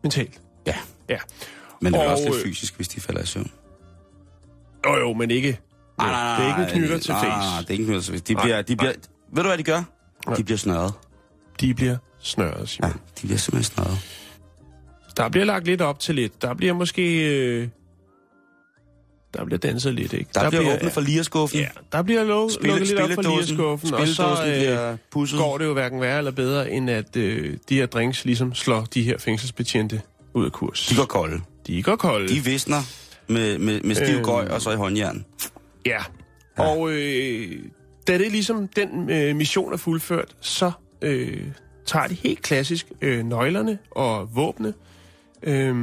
mentalt. 0.03 0.41
Ja, 0.67 0.75
Ja. 1.09 1.19
men 1.81 1.93
det 1.93 2.01
er 2.01 2.05
Og, 2.05 2.11
også 2.13 2.25
lidt 2.25 2.37
øh, 2.37 2.43
fysisk, 2.43 2.77
hvis 2.77 2.89
de 2.89 3.01
falder 3.01 3.23
i 3.23 3.27
søvn. 3.27 3.51
Jo 4.87 4.97
jo, 4.97 5.13
men 5.13 5.31
ikke... 5.31 5.61
Nej, 5.99 6.11
nej, 6.11 6.37
det 6.39 6.47
er 6.47 6.59
ikke 6.63 6.73
en 6.75 6.79
knytter 6.81 6.99
til 6.99 7.15
face. 7.15 7.27
Nej, 7.27 7.59
det 7.61 7.67
er 7.67 7.71
ikke 7.71 7.83
en 7.83 7.87
knytter 7.87 8.03
til 8.03 8.13
face. 8.13 8.25
De 8.25 8.37
bliver, 8.43 8.63
de 8.63 8.77
bliver, 8.77 8.93
ved 9.33 9.43
du, 9.43 9.49
hvad 9.49 9.59
de 9.59 9.63
gør? 9.63 9.83
De 10.37 10.45
bliver 10.45 10.59
snørret. 10.59 10.93
De 11.61 11.75
bliver 11.75 11.97
snørret, 12.21 12.61
Ja, 12.61 12.67
Simon. 12.67 12.91
de 12.93 13.27
bliver 13.27 13.37
simpelthen 13.39 13.75
snørret. 13.75 13.99
Der 15.17 15.29
bliver 15.29 15.45
lagt 15.45 15.65
lidt 15.65 15.81
op 15.81 15.99
til 16.01 16.15
lidt. 16.15 16.43
Der 16.43 16.55
bliver 16.55 16.73
måske... 16.73 17.35
Øh, 17.35 17.69
der 19.35 19.45
bliver 19.45 19.59
danset 19.59 19.95
lidt, 19.95 20.13
ikke? 20.13 20.31
Der, 20.35 20.43
der 20.43 20.51
bliver 20.51 20.75
åbnet 20.75 20.93
for 20.93 21.01
lireskuffen. 21.01 21.59
Ja, 21.61 21.67
der 21.93 22.03
bliver 22.03 22.25
lukket, 22.25 22.55
Spille, 22.55 22.71
lukket 22.71 22.89
lidt 22.89 23.01
op 23.01 23.11
for 23.11 23.23
lireskuffen, 23.23 23.95
og 23.95 24.09
så 24.09 24.29
øh, 24.47 24.55
bliver 24.59 24.97
pusset. 25.11 25.39
går 25.39 25.59
det 25.59 25.65
jo 25.65 25.73
hverken 25.73 26.01
værre 26.01 26.19
eller 26.19 26.31
bedre, 26.31 26.71
end 26.71 26.91
at 26.91 27.17
øh, 27.17 27.57
de 27.69 27.75
her 27.77 27.87
drinks 27.87 28.25
ligesom 28.25 28.55
slår 28.55 28.87
de 28.95 29.03
her 29.03 29.19
fængselsbetjente 29.19 30.01
ud 30.35 30.45
af 30.45 30.53
kurs. 30.53 30.87
De 30.87 30.97
går 30.97 31.05
kolde. 31.05 31.41
de 31.67 31.83
går 31.83 31.97
kolde. 31.97 32.29
De 32.29 32.45
visner 32.45 32.83
med, 33.29 33.59
med, 33.59 33.81
med 33.81 33.95
stiv 33.95 34.17
Øh. 34.17 34.25
gøj 34.25 34.47
og 34.49 34.61
så 34.63 34.71
i 34.71 34.77
håndjern. 34.77 35.25
Ja. 35.87 35.99
Og 36.59 36.91
øh, 36.93 37.59
da 38.07 38.19
det 38.19 38.33
ligesom 38.33 38.69
den 38.69 39.11
øh, 39.11 39.37
mission 39.37 39.73
er 39.73 39.77
fuldført, 39.77 40.37
så 40.41 40.71
øh, 41.03 41.43
tager 41.87 42.07
de 42.07 42.15
helt 42.15 42.43
klassisk 42.43 42.87
øh, 43.01 43.25
nøglerne 43.25 43.79
og 43.91 44.37
våbne, 44.37 44.75
øh, 45.43 45.75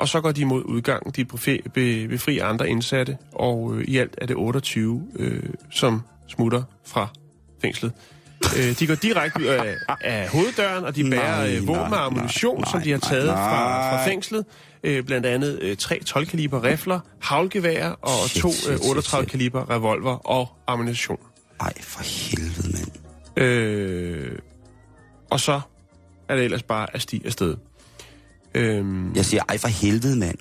og 0.00 0.08
så 0.08 0.20
går 0.20 0.32
de 0.32 0.44
mod 0.44 0.62
udgangen. 0.64 1.12
De 1.16 1.24
befri, 1.24 1.60
be, 1.74 2.08
befrier 2.08 2.46
andre 2.46 2.68
indsatte, 2.68 3.16
og 3.32 3.74
øh, 3.74 3.84
i 3.84 3.96
alt 3.98 4.14
er 4.18 4.26
det 4.26 4.36
28, 4.36 5.08
øh, 5.16 5.42
som 5.70 6.02
smutter 6.28 6.62
fra 6.86 7.08
fængslet. 7.62 7.92
Øh, 8.58 8.78
de 8.78 8.86
går 8.86 8.94
direkte 8.94 9.40
ud 9.40 9.44
af, 9.44 9.76
af 10.00 10.28
hoveddøren, 10.28 10.84
og 10.84 10.96
de 10.96 11.02
Nej, 11.02 11.18
bærer 11.18 11.46
øh, 11.46 11.68
våben 11.68 11.80
nej, 11.80 11.98
og 11.98 12.06
ammunition, 12.06 12.60
nej, 12.60 12.70
som 12.70 12.82
de 12.82 12.90
har 12.90 12.98
nej, 12.98 13.08
taget 13.10 13.28
fra, 13.28 13.90
fra 13.90 13.96
nej. 13.96 14.04
fængslet. 14.04 14.44
Øh, 14.84 15.04
blandt 15.04 15.26
andet 15.26 15.58
øh, 15.62 15.76
tre 15.76 16.00
12-kaliber 16.08 16.64
rifler, 16.64 17.00
havlgeværer 17.20 17.90
og 17.90 18.28
Shit, 18.28 18.42
to 18.42 18.48
øh, 18.48 18.54
shit, 18.54 19.14
38-kaliber 19.14 19.70
revolver 19.70 20.16
og 20.16 20.48
ammunition. 20.66 21.18
Ej, 21.60 21.72
for 21.80 22.02
helvede, 22.02 22.72
mand. 22.72 23.46
Øh, 23.46 24.38
og 25.30 25.40
så 25.40 25.60
er 26.28 26.36
det 26.36 26.44
ellers 26.44 26.62
bare 26.62 26.94
at 26.94 27.02
stige 27.02 27.26
afsted. 27.26 27.56
Øhm, 28.54 29.14
Jeg 29.14 29.24
siger, 29.24 29.42
ej, 29.48 29.58
for 29.58 29.68
helvede, 29.68 30.18
mand. 30.18 30.38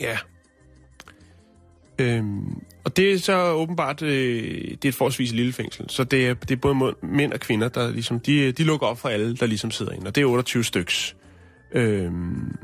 Ja. 0.00 0.18
Øhm, 1.98 2.62
og 2.84 2.96
det 2.96 3.12
er 3.12 3.18
så 3.18 3.52
åbenbart, 3.52 4.02
øh, 4.02 4.70
det 4.70 4.84
er 4.84 4.88
et 4.88 4.94
forholdsvis 4.94 5.32
lille 5.32 5.52
fængsel, 5.52 5.90
så 5.90 6.04
det 6.04 6.26
er, 6.26 6.34
det 6.34 6.50
er 6.50 6.56
både 6.56 6.94
mænd 7.02 7.32
og 7.32 7.40
kvinder, 7.40 7.68
der 7.68 7.90
ligesom, 7.90 8.20
de, 8.20 8.52
de 8.52 8.64
lukker 8.64 8.86
op 8.86 8.98
for 8.98 9.08
alle, 9.08 9.36
der 9.36 9.46
ligesom 9.46 9.70
sidder 9.70 9.92
inde, 9.92 10.06
og 10.06 10.14
det 10.14 10.20
er 10.20 10.26
28 10.26 10.64
styks. 10.64 11.16
Øhm, 11.72 12.56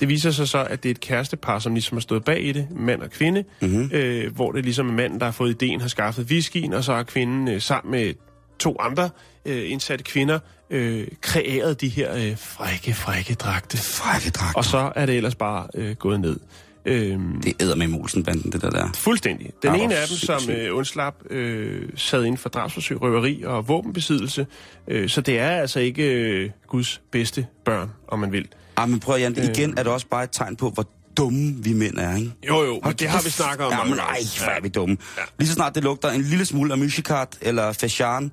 det 0.00 0.08
viser 0.08 0.30
sig 0.30 0.48
så, 0.48 0.64
at 0.64 0.82
det 0.82 0.88
er 0.88 0.90
et 0.90 1.00
kærestepar, 1.00 1.58
som 1.58 1.74
ligesom 1.74 1.96
har 1.96 2.00
stået 2.00 2.24
bag 2.24 2.44
i 2.44 2.52
det, 2.52 2.68
mand 2.70 3.02
og 3.02 3.10
kvinde, 3.10 3.44
mm-hmm. 3.62 3.90
øh, 3.92 4.34
hvor 4.34 4.52
det 4.52 4.64
ligesom 4.64 4.88
er 4.88 4.92
manden, 4.92 5.18
der 5.18 5.24
har 5.24 5.32
fået 5.32 5.50
ideen, 5.50 5.80
har 5.80 5.88
skaffet 5.88 6.26
whiskyen, 6.30 6.72
og 6.72 6.84
så 6.84 6.94
har 6.94 7.02
kvinden 7.02 7.48
øh, 7.48 7.60
sammen 7.60 7.90
med 7.90 8.14
to 8.58 8.76
andre 8.80 9.10
øh, 9.46 9.70
indsatte 9.70 10.04
kvinder 10.04 10.38
øh, 10.70 11.06
kreeret 11.20 11.80
de 11.80 11.88
her 11.88 12.16
øh, 12.16 12.36
frække, 12.38 12.94
frække 12.94 13.34
dragte. 13.34 13.76
Frække 13.78 14.30
dragt. 14.30 14.56
Og 14.56 14.64
så 14.64 14.92
er 14.96 15.06
det 15.06 15.16
ellers 15.16 15.34
bare 15.34 15.66
øh, 15.74 15.96
gået 15.96 16.20
ned. 16.20 16.36
Øhm, 16.84 17.40
Det 17.42 17.52
æder 17.62 17.74
med 17.76 17.86
Molsen-banden, 17.86 18.52
det 18.52 18.62
der 18.62 18.70
der. 18.70 18.88
fuldstændig. 18.96 19.50
Den 19.62 19.74
Ja, 19.74 19.82
ene 19.82 19.94
af 19.96 20.08
dem, 20.08 20.16
som 20.16 20.50
øh, 20.50 20.76
undslap, 20.76 21.14
øh, 21.30 21.88
sad 21.96 22.24
inden 22.24 22.38
for 22.38 22.48
drabsforsøg, 22.48 23.02
røveri 23.02 23.42
og 23.46 23.68
våbenbesiddelse. 23.68 24.46
Øh, 24.88 25.08
så 25.08 25.20
det 25.20 25.38
er 25.38 25.50
altså 25.50 25.80
ikke 25.80 26.02
øh, 26.12 26.50
Guds 26.68 27.00
bedste 27.12 27.46
børn, 27.64 27.90
om 28.08 28.18
man 28.18 28.32
vil. 28.32 28.48
Ah, 28.76 28.88
men 28.88 29.00
prøv 29.00 29.18
Jan, 29.18 29.36
igen 29.54 29.70
er 29.78 29.82
det 29.82 29.92
også 29.92 30.06
bare 30.06 30.24
et 30.24 30.30
tegn 30.32 30.56
på, 30.56 30.70
hvor 30.70 30.86
dumme 31.16 31.54
vi 31.62 31.72
mænd 31.72 31.98
er, 31.98 32.16
ikke? 32.16 32.32
Jo, 32.48 32.62
jo, 32.64 32.80
men 32.84 32.92
det 32.92 33.08
har 33.08 33.22
vi 33.22 33.30
snakket 33.30 33.66
om. 33.66 33.72
Ja, 33.72 33.84
men 33.84 33.88
gange. 33.94 34.02
ej, 34.02 34.18
hvor 34.38 34.46
er 34.52 34.60
vi 34.60 34.68
dumme. 34.68 34.96
Lige 35.38 35.48
så 35.48 35.54
snart 35.54 35.74
det 35.74 35.82
lugter 35.84 36.10
en 36.10 36.22
lille 36.22 36.44
smule 36.44 36.72
af 36.72 36.78
Myshikat, 36.78 37.38
eller 37.40 37.72
Fashan, 37.72 38.32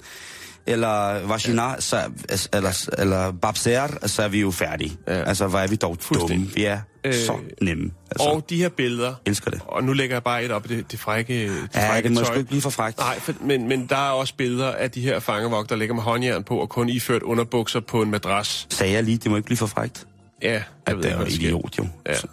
eller 0.67 1.27
Vagina, 1.27 1.75
så, 1.80 2.01
eller, 2.53 2.88
eller 2.97 3.32
Babser, 3.32 3.88
så 4.08 4.23
er 4.23 4.27
vi 4.27 4.41
jo 4.41 4.51
færdige. 4.51 4.97
Ja. 5.08 5.13
Altså, 5.23 5.47
hvor 5.47 5.60
er 5.60 5.67
vi 5.67 5.75
dog 5.75 5.97
dumme. 6.13 6.45
Vi 6.56 6.63
er 6.65 6.80
Øh, 7.03 7.13
så 7.13 7.34
nemme. 7.62 7.91
Altså, 8.12 8.27
Og 8.27 8.45
de 8.49 8.58
her 8.58 8.69
billeder, 8.69 9.13
elsker 9.25 9.51
det. 9.51 9.62
og 9.67 9.84
nu 9.84 9.93
lægger 9.93 10.15
jeg 10.15 10.23
bare 10.23 10.43
et 10.43 10.51
op 10.51 10.65
i 10.71 10.75
det, 10.75 10.91
det 10.91 10.99
frække, 10.99 11.34
det 11.47 11.69
Ja, 11.75 11.91
frække 11.93 12.10
det 12.10 12.17
må 12.17 12.23
tøj. 12.23 12.36
ikke 12.36 12.47
blive 12.47 12.62
for 12.62 12.69
frækt. 12.69 12.97
Nej, 12.97 13.19
for, 13.19 13.34
men, 13.41 13.67
men 13.67 13.86
der 13.89 13.95
er 13.95 14.10
også 14.12 14.34
billeder 14.38 14.71
af 14.71 14.91
de 14.91 15.01
her 15.01 15.19
fangevogter, 15.19 15.75
der 15.75 15.80
ligger 15.80 15.95
med 15.95 16.03
håndjern 16.03 16.43
på, 16.43 16.58
og 16.58 16.69
kun 16.69 16.89
iført 16.89 17.21
underbukser 17.23 17.80
på 17.80 18.01
en 18.01 18.12
madras. 18.12 18.67
Sagde 18.69 18.93
jeg 18.93 19.03
lige, 19.03 19.17
det 19.17 19.32
må 19.32 19.38
ikke 19.38 19.45
blive 19.45 19.58
for 19.58 19.65
frækt. 19.67 20.08
Ja, 20.43 20.52
jeg 20.54 20.63
At 20.86 20.95
ikke, 20.95 21.08
er 21.10 21.17
der 21.19 21.30
sker. 21.30 21.45
idiot, 21.47 21.78
jo. 21.78 21.88
Ja. 22.08 22.15
Så, 22.15 22.28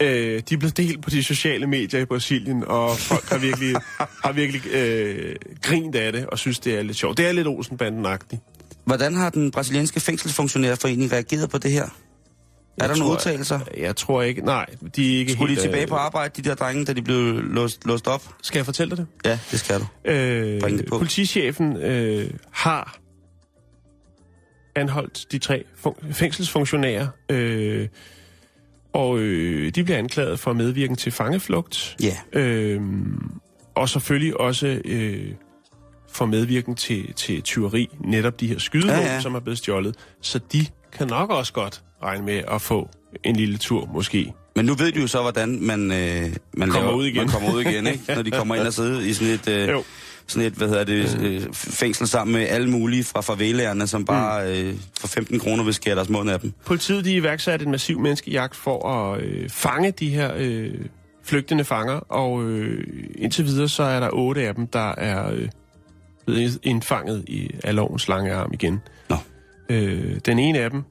Øh, 0.00 0.42
de 0.48 0.54
er 0.54 0.58
blevet 0.58 0.76
delt 0.76 1.02
på 1.02 1.10
de 1.10 1.24
sociale 1.24 1.66
medier 1.66 2.00
i 2.00 2.04
Brasilien, 2.04 2.64
og 2.66 2.96
folk 2.98 3.28
har 3.28 3.38
virkelig, 3.38 3.74
har 4.24 4.32
virkelig 4.32 4.62
øh, 4.72 5.34
grint 5.62 5.94
af 5.94 6.12
det, 6.12 6.26
og 6.26 6.38
synes, 6.38 6.58
det 6.58 6.78
er 6.78 6.82
lidt 6.82 6.96
sjovt. 6.96 7.18
Det 7.18 7.26
er 7.28 7.32
lidt 7.32 7.46
Olsenbanden-agtigt. 7.46 8.40
Hvordan 8.84 9.14
har 9.14 9.30
den 9.30 9.50
brasilianske 9.50 10.00
fængselsfunktionærforening 10.00 11.12
reageret 11.12 11.50
på 11.50 11.58
det 11.58 11.70
her? 11.70 11.82
Er 11.84 11.88
der 12.78 12.88
Jeg 12.88 12.98
nogle 12.98 13.12
udtalelser? 13.12 13.60
Jeg 13.76 13.96
tror 13.96 14.22
ikke, 14.22 14.42
nej, 14.44 14.66
de 14.96 15.14
er 15.14 15.18
ikke 15.18 15.32
Skulle 15.32 15.48
de 15.48 15.60
helt... 15.60 15.62
tilbage 15.62 15.86
på 15.86 15.94
arbejde, 15.94 16.42
de 16.42 16.48
der 16.48 16.54
drenge, 16.54 16.84
da 16.84 16.92
de 16.92 17.02
blev 17.02 17.18
låst, 17.34 17.86
låst 17.86 18.06
op? 18.06 18.22
Skal 18.42 18.58
jeg 18.58 18.64
fortælle 18.64 18.90
dig 18.96 18.98
det? 18.98 19.06
Ja, 19.30 19.38
det 19.50 19.60
skal 19.60 19.80
du. 19.80 20.10
Øh, 20.10 20.60
Bring 20.60 20.78
det 20.78 20.86
på. 20.86 20.98
politichefen 20.98 21.76
øh, 21.76 22.30
har 22.50 22.98
anholdt 24.80 25.32
de 25.32 25.38
tre 25.38 25.64
fun- 25.86 26.12
fængselsfunktionærer, 26.12 27.06
øh, 27.28 27.88
og 28.92 29.18
øh, 29.18 29.70
de 29.74 29.84
bliver 29.84 29.98
anklaget 29.98 30.40
for 30.40 30.52
medvirken 30.52 30.96
til 30.96 31.12
fangeflugt, 31.12 31.96
Ja. 32.02 32.16
øh, 32.40 32.80
og 33.74 33.88
selvfølgelig 33.88 34.40
også 34.40 34.80
øh, 34.84 35.30
for 36.12 36.26
medvirken 36.26 36.74
til, 36.74 37.12
til 37.12 37.42
tyveri, 37.42 37.88
netop 38.00 38.40
de 38.40 38.46
her 38.48 38.58
skydevåben, 38.58 39.00
ja. 39.00 39.14
ja. 39.14 39.20
som 39.20 39.34
er 39.34 39.40
blevet 39.40 39.58
stjålet. 39.58 39.96
Så 40.22 40.40
de 40.52 40.66
kan 40.92 41.06
nok 41.06 41.30
også 41.30 41.52
godt 41.52 41.82
regne 42.02 42.24
med 42.24 42.42
at 42.50 42.62
få 42.62 42.88
en 43.24 43.36
lille 43.36 43.58
tur 43.58 43.86
måske. 43.94 44.32
Men 44.56 44.64
nu 44.66 44.74
ved 44.74 44.92
du 44.92 45.00
jo 45.00 45.06
så, 45.06 45.20
hvordan 45.22 45.58
man, 45.62 45.80
øh, 45.92 46.22
man, 46.52 46.68
Kommer 46.70 46.74
laver, 46.88 46.92
ud 46.92 47.06
igen. 47.06 47.16
man 47.16 47.28
kommer 47.28 47.54
ud 47.54 47.60
igen, 47.60 47.86
ikke? 47.86 48.00
når 48.14 48.22
de 48.22 48.30
kommer 48.30 48.54
ind 48.54 48.66
og 48.66 48.72
sidder 48.72 49.00
i 49.00 49.12
sådan 49.12 49.34
et, 49.34 49.48
øh, 49.48 49.68
Jo. 49.74 49.84
Sådan 50.28 50.46
et 50.46 50.52
hvad 50.52 50.68
hedder 50.68 50.84
det, 50.84 51.18
øh, 51.22 51.52
fængsel 51.52 52.08
sammen 52.08 52.34
med 52.34 52.48
alle 52.48 52.70
mulige 52.70 53.04
fra 53.04 53.20
favelaerne, 53.20 53.86
som 53.86 54.04
bare 54.04 54.58
øh, 54.58 54.74
for 55.00 55.08
15 55.08 55.38
kroner 55.38 55.64
vil 55.64 55.74
skære 55.74 55.94
deres 55.94 56.08
mund 56.08 56.30
af 56.30 56.40
dem. 56.40 56.52
Politiet 56.66 57.04
de 57.04 57.14
iværksatte 57.14 57.64
en 57.64 57.70
massiv 57.70 58.00
menneskejagt 58.00 58.56
for 58.56 58.88
at 58.88 59.22
øh, 59.22 59.50
fange 59.50 59.90
de 59.90 60.08
her 60.08 60.32
øh, 60.36 60.74
flygtende 61.24 61.64
fanger, 61.64 61.94
og 61.94 62.44
øh, 62.44 62.84
indtil 63.14 63.44
videre 63.44 63.68
så 63.68 63.82
er 63.82 64.00
der 64.00 64.10
otte 64.12 64.48
af 64.48 64.54
dem, 64.54 64.66
der 64.66 64.94
er 64.94 65.32
øh, 65.32 65.48
blevet 66.26 66.58
indfanget 66.62 67.24
i 67.26 67.50
af 67.64 67.74
lovens 67.74 68.08
lange 68.08 68.32
arm 68.32 68.50
igen. 68.52 68.80
Nå. 69.10 69.16
Øh, 69.68 70.16
den 70.26 70.38
ene 70.38 70.58
af 70.58 70.70
dem 70.70 70.82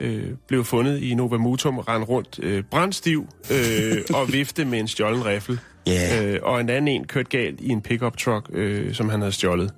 øh, 0.00 0.30
blev 0.48 0.64
fundet 0.64 1.02
i 1.02 1.14
Nova 1.14 1.36
Mutum 1.36 1.78
rendte 1.78 2.08
rundt 2.08 2.38
øh, 2.42 2.62
brandstiv 2.70 3.26
øh, 3.50 3.98
og 4.18 4.32
vifte 4.32 4.64
med 4.64 4.80
en 4.80 4.88
stjålen 4.88 5.26
riffel. 5.26 5.58
Ja. 5.86 6.22
Øh, 6.24 6.40
og 6.42 6.60
en 6.60 6.68
anden 6.70 6.88
en 6.88 7.04
kørte 7.06 7.28
galt 7.28 7.60
i 7.60 7.68
en 7.68 7.80
pickup 7.82 8.16
truck, 8.16 8.46
øh, 8.52 8.94
som 8.94 9.08
han 9.08 9.20
havde 9.20 9.32
stjålet. 9.32 9.70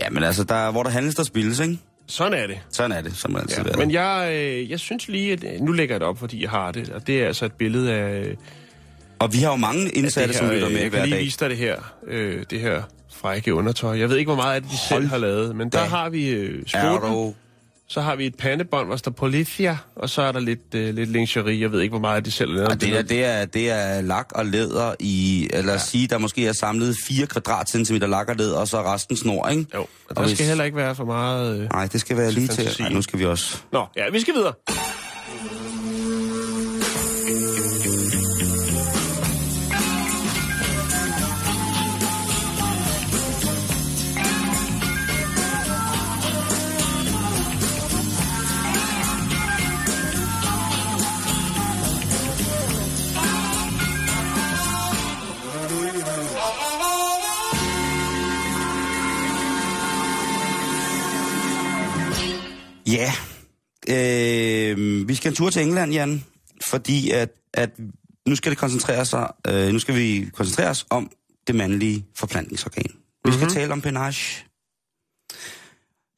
Ja, 0.00 0.10
men 0.10 0.22
altså, 0.24 0.44
der, 0.44 0.70
hvor 0.70 0.82
der 0.82 0.90
handles, 0.90 1.14
der 1.14 1.22
spilles, 1.22 1.60
ikke? 1.60 1.78
Sådan 2.06 2.38
er 2.38 2.46
det. 2.46 2.58
Sådan 2.70 2.92
er 2.92 3.00
det, 3.00 3.16
som 3.16 3.36
altid 3.36 3.64
Ja, 3.64 3.76
men 3.76 3.90
jeg, 3.90 4.30
øh, 4.32 4.70
jeg 4.70 4.80
synes 4.80 5.08
lige, 5.08 5.32
at 5.32 5.44
øh, 5.44 5.60
nu 5.60 5.72
lægger 5.72 5.94
jeg 5.94 6.00
det 6.00 6.08
op, 6.08 6.18
fordi 6.18 6.42
jeg 6.42 6.50
har 6.50 6.72
det, 6.72 6.90
og 6.90 7.06
det 7.06 7.22
er 7.22 7.26
altså 7.26 7.44
et 7.44 7.52
billede 7.52 7.92
af, 7.92 8.20
af 8.20 8.36
Og 9.18 9.32
vi 9.32 9.38
har 9.38 9.50
jo 9.50 9.56
mange 9.56 9.88
indsatte, 9.90 10.28
det 10.28 10.36
som 10.36 10.50
lytter 10.50 10.66
øh, 10.66 10.72
med 10.72 10.80
Jeg 10.80 10.90
hver 10.90 10.98
kan 10.98 11.08
lige 11.08 11.16
dag. 11.16 11.24
vise 11.24 11.38
dig 11.40 11.50
det 11.50 11.58
her, 11.58 11.76
øh, 12.06 12.44
det 12.50 12.60
her 12.60 12.82
frække 13.14 13.54
undertøj. 13.54 13.98
Jeg 13.98 14.08
ved 14.10 14.16
ikke, 14.16 14.28
hvor 14.28 14.42
meget 14.42 14.54
af 14.54 14.62
det 14.62 14.70
de 14.70 14.76
selv 14.78 15.00
Hold 15.00 15.06
har 15.10 15.18
lavet, 15.18 15.56
men 15.56 15.68
der 15.68 15.78
da. 15.78 15.84
har 15.84 16.08
vi 16.10 16.28
øh, 16.30 16.62
Er 16.74 16.80
sporten, 16.80 17.10
du... 17.12 17.34
så 17.88 18.00
har 18.00 18.16
vi 18.16 18.26
et 18.26 18.34
pandebånd, 18.36 18.86
hvor 18.86 18.92
der 18.94 18.98
står 18.98 19.10
Politia, 19.10 19.78
og 19.96 20.10
så 20.10 20.22
er 20.22 20.32
der 20.32 20.40
lidt, 20.40 20.74
øh, 20.74 20.94
lidt 20.94 21.10
lingerie. 21.10 21.60
Jeg 21.60 21.72
ved 21.72 21.80
ikke, 21.80 21.92
hvor 21.92 22.00
meget 22.00 22.24
de 22.24 22.30
selv 22.30 22.50
har 22.50 22.56
lavet. 22.56 22.68
Og 22.72 22.80
det, 22.80 22.98
er, 22.98 23.02
det, 23.02 23.24
er, 23.24 23.44
det 23.44 23.70
er 23.70 24.00
lak 24.00 24.26
og 24.34 24.46
læder 24.46 24.94
i, 25.00 25.48
eller 25.52 25.72
ja. 25.72 25.78
sige, 25.78 26.06
der 26.06 26.18
måske 26.18 26.46
er 26.46 26.52
samlet 26.52 26.96
4 27.08 27.26
kvadratcentimeter 27.26 28.06
lak 28.06 28.28
og 28.28 28.36
læder, 28.36 28.58
og 28.58 28.68
så 28.68 28.78
er 28.78 28.94
resten 28.94 29.16
snor, 29.16 29.48
ikke? 29.48 29.66
Jo, 29.74 29.80
og 29.80 29.88
Og 30.10 30.16
der 30.16 30.22
hvis- 30.22 30.32
skal 30.32 30.46
heller 30.46 30.64
ikke 30.64 30.76
være 30.76 30.94
for 30.94 31.04
meget... 31.04 31.60
Øh... 31.60 31.68
Nej, 31.72 31.86
det 31.86 32.00
skal 32.00 32.16
være 32.16 32.32
lige 32.32 32.48
til. 32.48 32.70
Nej, 32.80 32.88
nu 32.88 33.02
skal 33.02 33.18
vi 33.18 33.24
også. 33.24 33.58
Nå, 33.72 33.86
ja, 33.96 34.02
vi 34.12 34.20
skal 34.20 34.34
videre. 34.34 34.52
Skal 65.24 65.30
en 65.32 65.36
tur 65.36 65.50
til 65.50 65.62
England, 65.62 65.92
Jan, 65.92 66.24
fordi 66.66 67.10
at, 67.10 67.28
at 67.54 67.70
nu 68.28 68.36
skal 68.36 68.50
det 68.50 68.58
koncentrere 68.58 69.04
sig, 69.04 69.30
øh, 69.48 69.68
nu 69.72 69.78
skal 69.78 69.94
vi 69.96 70.30
koncentrere 70.34 70.68
os 70.70 70.86
om 70.90 71.10
det 71.46 71.54
mandlige 71.54 72.06
forplantningsorgan. 72.16 72.90
Vi 73.24 73.32
skal 73.32 73.44
Mhm. 73.44 73.54
tale 73.54 73.72
om 73.72 73.80
penage. 73.80 74.44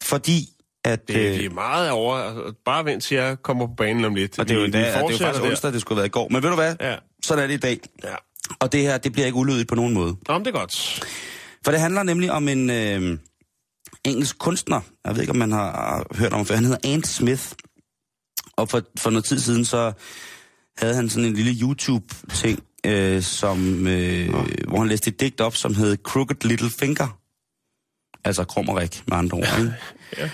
Fordi 0.03 0.49
at... 0.85 1.09
Det, 1.09 1.15
det 1.17 1.45
er 1.45 1.51
meget 1.51 1.91
over. 1.91 2.53
Bare 2.65 2.85
vent 2.85 3.03
til 3.03 3.15
jeg 3.17 3.43
kommer 3.43 3.67
på 3.67 3.73
banen 3.75 4.05
om 4.05 4.15
lidt. 4.15 4.39
og 4.39 4.49
det 4.49 4.55
er 4.55 4.59
jo, 4.59 4.65
Vi- 4.65 4.67
vi 4.67 4.73
det 4.73 4.81
er 4.81 4.87
jo 4.87 4.93
faktisk 5.09 5.21
der. 5.23 5.43
onsdag, 5.51 5.73
det 5.73 5.81
skulle 5.81 5.97
have 5.97 6.01
været 6.01 6.09
i 6.09 6.11
går. 6.11 6.29
Men 6.29 6.43
ved 6.43 6.51
du 6.51 6.55
hvad? 6.57 6.77
Ja, 6.81 6.97
Sådan 7.25 7.43
er 7.45 7.47
det 7.47 7.55
i 7.55 7.61
dag. 7.61 7.81
ja. 8.05 8.15
Og 8.61 8.73
det 8.73 8.81
her, 8.83 8.99
det 8.99 9.13
bliver 9.13 9.27
ikke 9.27 9.37
ulydigt 9.39 9.69
på 9.69 9.75
nogen 9.75 9.95
måde. 9.95 10.17
Men 10.29 10.41
det 10.41 10.47
er 10.47 10.59
godt. 10.59 11.05
For 11.65 11.71
det 11.71 11.81
handler 11.81 12.03
nemlig 12.03 12.33
om 12.33 12.49
en 12.49 12.71
øh, 12.71 13.19
engelsk 14.05 14.39
kunstner. 14.39 14.81
Jeg 15.05 15.15
ved 15.15 15.21
ikke, 15.23 15.31
om 15.31 15.37
man 15.37 15.53
har 15.53 16.07
hørt 16.15 16.33
om, 16.33 16.47
for 16.47 16.55
han 16.55 16.65
hedder 16.65 16.79
Ant 16.85 17.07
Smith. 17.07 17.43
Og 18.57 18.69
for, 18.69 18.83
for 18.99 19.11
noget 19.11 19.25
tid 19.25 19.39
siden, 19.39 19.65
så 19.65 19.93
havde 20.79 20.95
han 20.95 21.09
sådan 21.09 21.29
en 21.29 21.35
lille 21.35 21.61
YouTube-ting, 21.63 22.63
øh, 22.87 23.23
som, 23.23 23.87
øh, 23.87 24.31
hvor 24.69 24.79
han 24.79 24.89
læste 24.89 25.09
et 25.09 25.21
digt 25.21 25.41
op, 25.41 25.57
som 25.57 25.75
hed 25.75 25.97
Crooked 25.97 26.45
Little 26.45 26.71
Finger. 26.71 27.21
Altså 28.25 28.45
krummerik, 28.45 29.03
med 29.09 29.17
andre 29.17 29.39
ord. 29.39 29.59
Ikke? 29.59 29.75
Ja. 30.19 30.31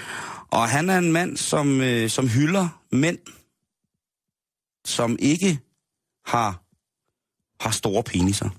Og 0.50 0.68
han 0.68 0.90
er 0.90 0.98
en 0.98 1.12
mand, 1.12 1.36
som, 1.36 1.80
øh, 1.80 2.10
som 2.10 2.28
hylder 2.28 2.68
mænd, 2.92 3.18
som 4.84 5.16
ikke 5.18 5.60
har, 6.26 6.62
har 7.64 7.70
store 7.70 8.02
peniser. 8.02 8.50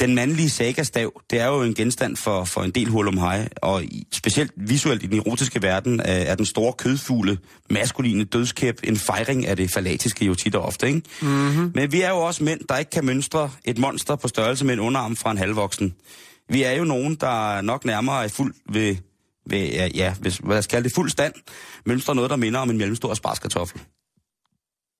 Den 0.00 0.14
mandlige 0.14 0.50
sagastav, 0.50 1.22
det 1.30 1.40
er 1.40 1.46
jo 1.46 1.62
en 1.62 1.74
genstand 1.74 2.16
for, 2.16 2.44
for 2.44 2.62
en 2.62 2.70
del 2.70 2.88
hul 2.88 3.08
om 3.08 3.18
hej, 3.18 3.48
og 3.56 3.84
i, 3.84 4.06
specielt 4.12 4.52
visuelt 4.56 5.02
i 5.02 5.06
den 5.06 5.18
erotiske 5.18 5.62
verden 5.62 6.00
er, 6.00 6.04
er 6.04 6.34
den 6.34 6.46
store 6.46 6.72
kødfugle, 6.72 7.38
maskuline 7.70 8.24
dødskæp, 8.24 8.80
en 8.84 8.96
fejring 8.96 9.46
af 9.46 9.56
det 9.56 9.70
falatiske 9.70 10.24
jo 10.24 10.34
tit 10.34 10.54
og 10.54 10.62
ofte, 10.62 10.86
ikke? 10.86 11.02
Mm-hmm. 11.22 11.72
Men 11.74 11.92
vi 11.92 12.00
er 12.00 12.10
jo 12.10 12.16
også 12.16 12.44
mænd, 12.44 12.60
der 12.68 12.76
ikke 12.76 12.90
kan 12.90 13.04
mønstre 13.04 13.50
et 13.64 13.78
monster 13.78 14.16
på 14.16 14.28
størrelse 14.28 14.64
med 14.64 14.74
en 14.74 14.80
underarm 14.80 15.16
fra 15.16 15.30
en 15.30 15.38
halvvoksen. 15.38 15.94
Vi 16.48 16.62
er 16.62 16.72
jo 16.72 16.84
nogen, 16.84 17.14
der 17.14 17.60
nok 17.60 17.84
nærmere 17.84 18.24
er 18.24 18.28
fuld 18.28 18.54
ved, 18.72 18.96
ved 19.50 19.90
ja, 19.94 20.14
hvis, 20.20 20.36
hvad 20.36 20.62
skal 20.62 20.84
det, 20.84 20.92
fuld 20.92 21.10
stand, 21.10 21.34
mønstre 21.86 22.14
noget, 22.14 22.30
der 22.30 22.36
minder 22.36 22.60
om 22.60 22.70
en 22.70 22.78
mellemstor 22.78 23.14
sparskartoffel 23.14 23.80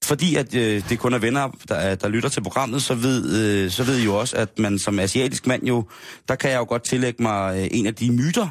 fordi 0.07 0.35
at 0.35 0.55
øh, 0.55 0.83
det 0.88 0.99
kun 0.99 1.14
er 1.14 1.19
venner, 1.19 1.49
der, 1.69 1.75
er- 1.75 1.95
der 1.95 2.09
lytter 2.09 2.29
til 2.29 2.42
programmet, 2.42 2.83
så 2.83 2.95
ved, 2.95 3.42
øh, 3.64 3.71
så 3.71 3.85
ved 3.85 3.99
I 3.99 4.05
jo 4.05 4.14
også, 4.19 4.37
at 4.37 4.59
man 4.59 4.79
som 4.79 4.99
asiatisk 4.99 5.47
mand 5.47 5.64
jo, 5.66 5.85
der 6.29 6.35
kan 6.35 6.51
jeg 6.51 6.59
jo 6.59 6.64
godt 6.69 6.85
tillægge 6.85 7.23
mig 7.23 7.59
øh, 7.61 7.69
en 7.71 7.87
af 7.87 7.95
de 7.95 8.12
myter 8.12 8.49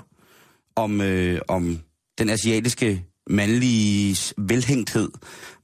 om, 0.75 1.01
øh, 1.01 1.41
om 1.47 1.79
den 2.17 2.29
asiatiske 2.29 3.03
mandlige 3.29 4.33
velhængthed. 4.37 5.09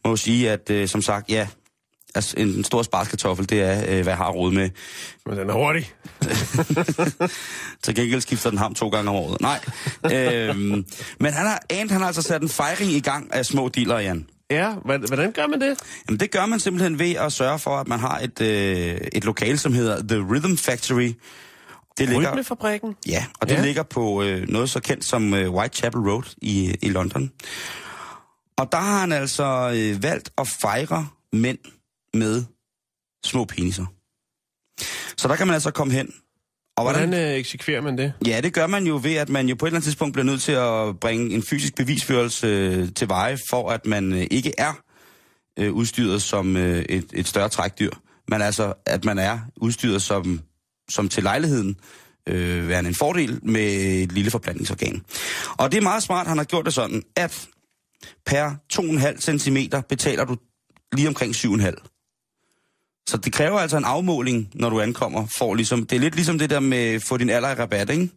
Må 0.06 0.12
jo 0.12 0.16
sige, 0.16 0.52
at 0.52 0.70
øh, 0.70 0.88
som 0.88 1.02
sagt, 1.02 1.30
ja, 1.30 1.48
altså 2.16 2.34
en, 2.38 2.48
en 2.48 2.64
stor 2.64 2.82
sparskartoffel, 2.84 3.50
det 3.50 3.62
er, 3.62 3.80
øh, 3.82 3.88
hvad 3.88 4.04
jeg 4.06 4.18
har 4.18 4.30
råd 4.32 4.52
med. 4.52 4.70
Men 5.26 5.38
den 5.38 5.50
er 5.50 5.54
hurtig. 5.54 5.92
Til 7.84 7.96
gengæld 7.96 8.22
skifter 8.22 8.50
den 8.50 8.60
ham 8.60 8.74
to 8.76 8.90
gange 8.90 9.10
om 9.10 9.16
året. 9.16 9.42
Nej. 9.42 9.60
øhm, 10.14 10.86
men 11.20 11.34
han 11.34 11.46
har, 11.48 11.62
Ant, 11.70 11.92
han 11.92 12.00
har 12.02 12.08
altså 12.08 12.22
sat 12.22 12.42
en 12.42 12.50
fejring 12.50 12.92
i 12.92 13.00
gang 13.00 13.34
af 13.34 13.46
små 13.46 13.70
dealer, 13.70 14.00
Jan. 14.00 14.26
Ja, 14.52 14.74
hvordan 14.74 15.32
gør 15.32 15.48
man 15.48 15.62
det? 15.62 15.80
Jamen, 16.08 16.20
det 16.20 16.32
gør 16.32 16.46
man 16.46 16.60
simpelthen 16.60 17.00
ved 17.00 17.16
at 17.16 17.34
sørge 17.34 17.60
for, 17.60 17.78
at 17.78 17.88
man 17.88 18.00
har 18.00 18.20
et, 18.20 18.42
øh, 18.42 18.98
et 19.14 19.26
lokal, 19.26 19.60
som 19.60 19.74
hedder 19.74 20.02
The 20.08 20.18
Rhythm 20.32 20.56
Factory. 20.58 21.14
Det 21.98 22.10
ligger, 22.10 22.32
Rytmefabrikken? 22.32 22.96
ja, 23.08 23.26
og 23.40 23.50
det 23.50 23.56
ja. 23.56 23.62
ligger 23.62 23.84
på 23.84 24.24
øh, 24.24 24.50
noget 24.50 24.70
så 24.70 24.80
kendt 24.80 25.06
som 25.06 25.34
øh, 25.34 25.54
Whitechapel 25.54 26.02
Road 26.02 26.36
i, 26.42 26.76
i 26.82 26.90
London. 26.90 27.32
Og 28.58 28.72
der 28.72 28.78
har 28.78 29.00
han 29.00 29.12
altså 29.12 29.44
øh, 29.76 30.04
valgt 30.04 30.32
at 30.38 30.48
fejre 30.48 31.08
mænd 31.34 31.58
med 32.14 32.44
små 33.26 33.46
peniser. 33.46 33.86
Så 35.18 35.28
der 35.28 35.36
kan 35.36 35.48
man 35.48 35.54
altså 35.54 35.72
komme 35.72 35.94
hen. 35.94 36.14
Og 36.82 36.92
Hvordan 36.92 37.14
øh, 37.14 37.34
eksekverer 37.34 37.82
man 37.82 37.98
det? 37.98 38.14
Ja, 38.28 38.42
det 38.42 38.54
gør 38.54 38.68
man 38.68 38.88
jo 38.88 39.00
ved, 39.04 39.16
at 39.16 39.30
man 39.30 39.50
jo 39.50 39.56
på 39.56 39.66
et 39.66 39.70
eller 39.70 39.76
andet 39.76 39.84
tidspunkt 39.84 40.14
bliver 40.14 40.26
nødt 40.26 40.42
til 40.42 40.52
at 40.52 41.00
bringe 41.00 41.36
en 41.36 41.44
fysisk 41.44 41.76
bevisførelse 41.76 42.48
øh, 42.48 42.88
til 42.96 43.10
veje, 43.10 43.38
for 43.50 43.70
at 43.70 43.86
man 43.86 44.14
øh, 44.14 44.28
ikke 44.32 44.54
er 44.58 44.74
øh, 45.60 45.74
udstyret 45.74 46.22
som 46.22 46.58
øh, 46.58 46.86
et, 46.90 47.06
et 47.14 47.28
større 47.28 47.50
trækdyr, 47.50 47.92
men 48.28 48.42
altså, 48.42 48.74
at 48.86 49.06
man 49.06 49.20
er 49.20 49.40
udstyret 49.58 50.02
som, 50.02 50.42
som 50.90 51.10
til 51.10 51.24
lejligheden 51.24 51.76
øh, 52.28 52.68
værende 52.68 52.88
en 52.88 52.96
fordel 52.96 53.40
med 53.44 53.74
et 54.04 54.12
lille 54.12 54.32
forplantningsorgan. 54.32 55.02
Og 55.58 55.72
det 55.72 55.78
er 55.78 55.82
meget 55.82 56.04
smart, 56.04 56.28
han 56.28 56.38
har 56.38 56.46
gjort 56.46 56.66
det 56.66 56.74
sådan, 56.74 57.04
at 57.16 57.48
per 58.26 58.52
2,5 58.74 59.38
cm 59.38 59.58
betaler 59.90 60.26
du 60.26 60.38
lige 60.94 61.08
omkring 61.08 61.36
7,5. 61.36 61.91
Så 63.10 63.18
det 63.18 63.34
kræver 63.34 63.60
altså 63.60 63.78
en 63.78 63.86
afmåling, 63.86 64.50
når 64.54 64.70
du 64.70 64.82
ankommer. 64.82 65.28
For 65.38 65.56
ligesom, 65.56 65.86
det 65.86 65.96
er 65.96 66.00
lidt 66.00 66.16
ligesom 66.16 66.40
det 66.40 66.50
der 66.50 66.60
med 66.60 67.00
få 67.00 67.18
din 67.18 67.30
alder 67.30 67.50
i 67.52 67.54
rabat, 67.54 67.90
ikke? 67.90 68.10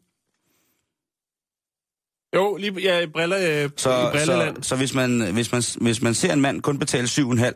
Jo, 2.35 2.57
lige 2.57 2.81
ja, 2.81 3.01
i, 3.01 3.07
briller, 3.07 3.39
øh, 3.39 3.45
Så, 3.45 3.67
i 3.67 3.73
så, 3.77 4.11
brilleland. 4.13 4.63
så 4.63 4.77
hvis, 4.77 4.95
man, 4.95 5.33
hvis, 5.33 5.53
man, 5.53 5.63
hvis 5.81 6.03
man 6.03 6.15
ser 6.15 6.33
en 6.33 6.41
mand 6.41 6.63
kun 6.63 6.79
betale 6.79 7.07
7,5 7.07 7.53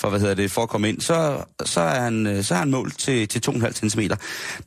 for, 0.00 0.10
hvad 0.10 0.20
hedder 0.20 0.34
det, 0.34 0.50
for 0.50 0.62
at 0.62 0.68
komme 0.68 0.88
ind, 0.88 1.00
så, 1.00 1.44
så, 1.64 1.80
er, 1.80 2.00
han, 2.00 2.26
øh, 2.26 2.44
så 2.44 2.54
er 2.54 2.58
han 2.58 2.70
målt 2.70 2.98
til, 2.98 3.28
til 3.28 3.50
2,5 3.50 3.72
cm. 3.72 4.00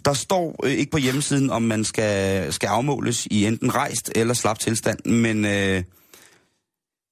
Der 0.06 0.14
står 0.14 0.66
øh, 0.66 0.72
ikke 0.72 0.92
på 0.92 0.98
hjemmesiden, 0.98 1.50
om 1.50 1.62
man 1.62 1.84
skal, 1.84 2.54
skal 2.54 2.68
afmåles 2.68 3.26
i 3.32 3.46
enten 3.46 3.76
rejst 3.76 4.12
eller 4.16 4.34
slap 4.34 4.60
tilstand, 4.60 5.06
men, 5.06 5.46
øh, 5.46 5.84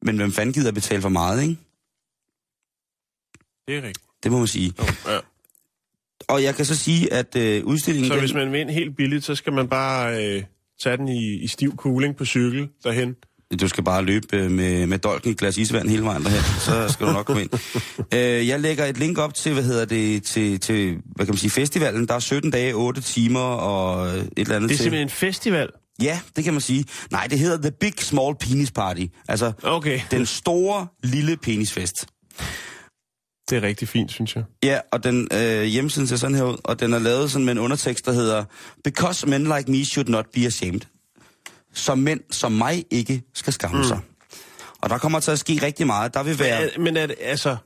men 0.02 0.16
hvem 0.18 0.32
fanden 0.34 0.54
gider 0.54 0.72
betale 0.72 1.02
for 1.02 1.10
meget, 1.10 1.42
ikke? 1.42 1.58
Det 3.68 3.78
er 3.78 3.82
rigtigt. 3.82 4.05
Det 4.26 4.32
må 4.32 4.38
man 4.40 4.48
sige. 4.48 4.74
Ja. 5.08 5.18
Og 6.28 6.44
jeg 6.44 6.56
kan 6.56 6.66
så 6.66 6.76
sige, 6.76 7.14
at 7.14 7.36
øh, 7.36 7.64
udstillingen... 7.66 8.08
Så 8.08 8.14
den, 8.14 8.20
hvis 8.22 8.34
man 8.34 8.52
vil 8.52 8.60
ind 8.62 8.70
helt 8.70 8.98
billigt, 8.98 9.26
så 9.26 9.36
skal 9.36 9.54
man 9.54 9.68
bare 9.68 10.26
øh, 10.26 10.44
tage 10.84 10.98
den 10.98 11.08
i, 11.08 11.34
i 11.34 11.48
stiv 11.48 11.76
cooling 11.78 12.16
på 12.16 12.26
cykel 12.26 12.68
derhen. 12.84 13.16
Du 13.62 13.68
skal 13.68 13.84
bare 13.84 14.04
løbe 14.06 14.28
øh, 14.38 14.52
med, 14.52 14.88
med 14.88 14.98
dolken 14.98 15.30
i 15.30 15.32
et 15.32 15.38
glas 15.38 15.58
isvand 15.58 15.90
hele 15.90 16.04
vejen 16.04 16.24
derhen, 16.24 16.60
så 16.60 16.94
skal 16.94 17.08
du 17.08 17.12
nok 17.12 17.26
komme 17.26 17.42
ind. 17.42 17.50
øh, 18.14 18.48
jeg 18.48 18.60
lægger 18.60 18.86
et 18.86 18.98
link 18.98 19.18
op 19.18 19.34
til, 19.34 19.54
hvad 19.54 19.64
hedder 19.64 19.86
det, 19.86 20.24
til, 20.24 20.60
til 20.60 20.98
hvad 21.16 21.26
kan 21.26 21.34
man 21.34 21.38
sige, 21.40 21.52
festivalen. 21.52 22.08
Der 22.08 22.14
er 22.14 22.20
17 22.20 22.52
dage, 22.52 22.74
8 22.74 23.02
timer 23.02 23.40
og 23.40 24.08
et 24.08 24.30
eller 24.38 24.56
andet 24.56 24.70
Det 24.70 24.76
er 24.76 24.78
til. 24.78 24.84
simpelthen 24.84 25.06
en 25.06 25.10
festival. 25.10 25.70
Ja, 26.02 26.20
det 26.36 26.44
kan 26.44 26.54
man 26.54 26.62
sige. 26.62 26.86
Nej, 27.12 27.28
det 27.30 27.40
hedder 27.40 27.58
The 27.62 27.72
Big 27.80 27.94
Small 28.00 28.36
Penis 28.40 28.72
Party. 28.72 29.06
Altså, 29.28 29.52
Okay. 29.64 30.00
den 30.12 30.26
store, 30.26 30.88
lille 31.04 31.38
penisfest. 31.38 32.06
Det 33.50 33.58
er 33.58 33.62
rigtig 33.62 33.88
fint, 33.88 34.12
synes 34.12 34.36
jeg. 34.36 34.44
Ja, 34.64 34.80
og 34.92 35.04
den 35.04 35.28
øh, 35.34 35.64
hjemmesiden 35.64 36.08
ser 36.08 36.16
sådan 36.16 36.36
her 36.36 36.44
ud, 36.44 36.58
og 36.64 36.80
den 36.80 36.94
er 36.94 37.00
lavet 37.00 37.32
sådan 37.32 37.46
med 37.46 37.52
en 37.52 37.60
undertekst, 37.60 38.06
der 38.06 38.12
hedder 38.12 38.44
Because 38.84 39.28
men 39.28 39.44
like 39.44 39.72
me 39.72 39.86
should 39.86 40.10
not 40.10 40.26
be 40.34 40.46
ashamed. 40.46 40.82
Så 41.74 41.96
mænd 41.96 42.20
som 42.32 42.52
mig 42.52 42.86
ikke 42.92 43.24
skal 43.34 43.54
skamme 43.54 43.86
sig. 43.86 44.00
Og 44.82 44.90
der 44.90 44.98
kommer 44.98 45.20
til 45.20 45.32
at 45.32 45.40
ske 45.40 45.60
rigtig 45.64 45.88
meget. 45.88 46.14
Der 46.14 46.24
vil 46.24 46.40
være... 46.40 46.76
Er, 46.76 46.80
men 46.80 46.98
er 46.98 47.06
det, 47.08 47.16
altså... 47.22 47.58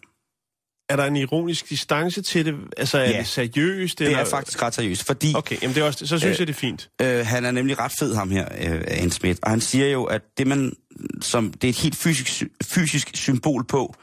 Er 0.89 0.95
der 0.95 1.05
en 1.05 1.15
ironisk 1.15 1.69
distance 1.69 2.21
til 2.21 2.45
det? 2.45 2.55
Altså, 2.77 2.97
er 2.97 3.09
Ja. 3.09 3.17
det 3.19 3.27
seriøst? 3.27 3.99
Det 3.99 4.05
eller? 4.05 4.19
er 4.19 4.25
faktisk 4.25 4.61
ret 4.61 4.75
seriøst, 4.75 5.03
fordi 5.03 5.33
Okay, 5.35 5.57
jamen 5.61 5.75
det 5.75 5.81
er 5.81 5.85
også, 5.85 5.99
så 5.99 6.19
synes 6.19 6.23
Øh, 6.23 6.39
jeg, 6.39 6.47
det 6.47 6.53
er 6.53 6.57
fint. 6.59 6.89
øh, 7.01 7.25
han 7.25 7.45
er 7.45 7.51
nemlig 7.51 7.79
ret 7.79 7.91
fed, 7.99 8.15
ham 8.15 8.31
her, 8.31 8.47
øh, 8.61 8.81
Anne 8.87 9.11
Schmidt. 9.11 9.39
Og 9.43 9.49
han 9.49 9.61
siger 9.61 9.87
jo, 9.87 10.03
at 10.03 10.21
det, 10.37 10.47
man, 10.47 10.73
som, 11.21 11.51
det 11.53 11.63
er 11.63 11.69
et 11.69 11.77
helt 11.77 11.95
fysisk, 11.95 12.43
fysisk 12.63 13.09
symbol 13.13 13.65
på, 13.67 13.95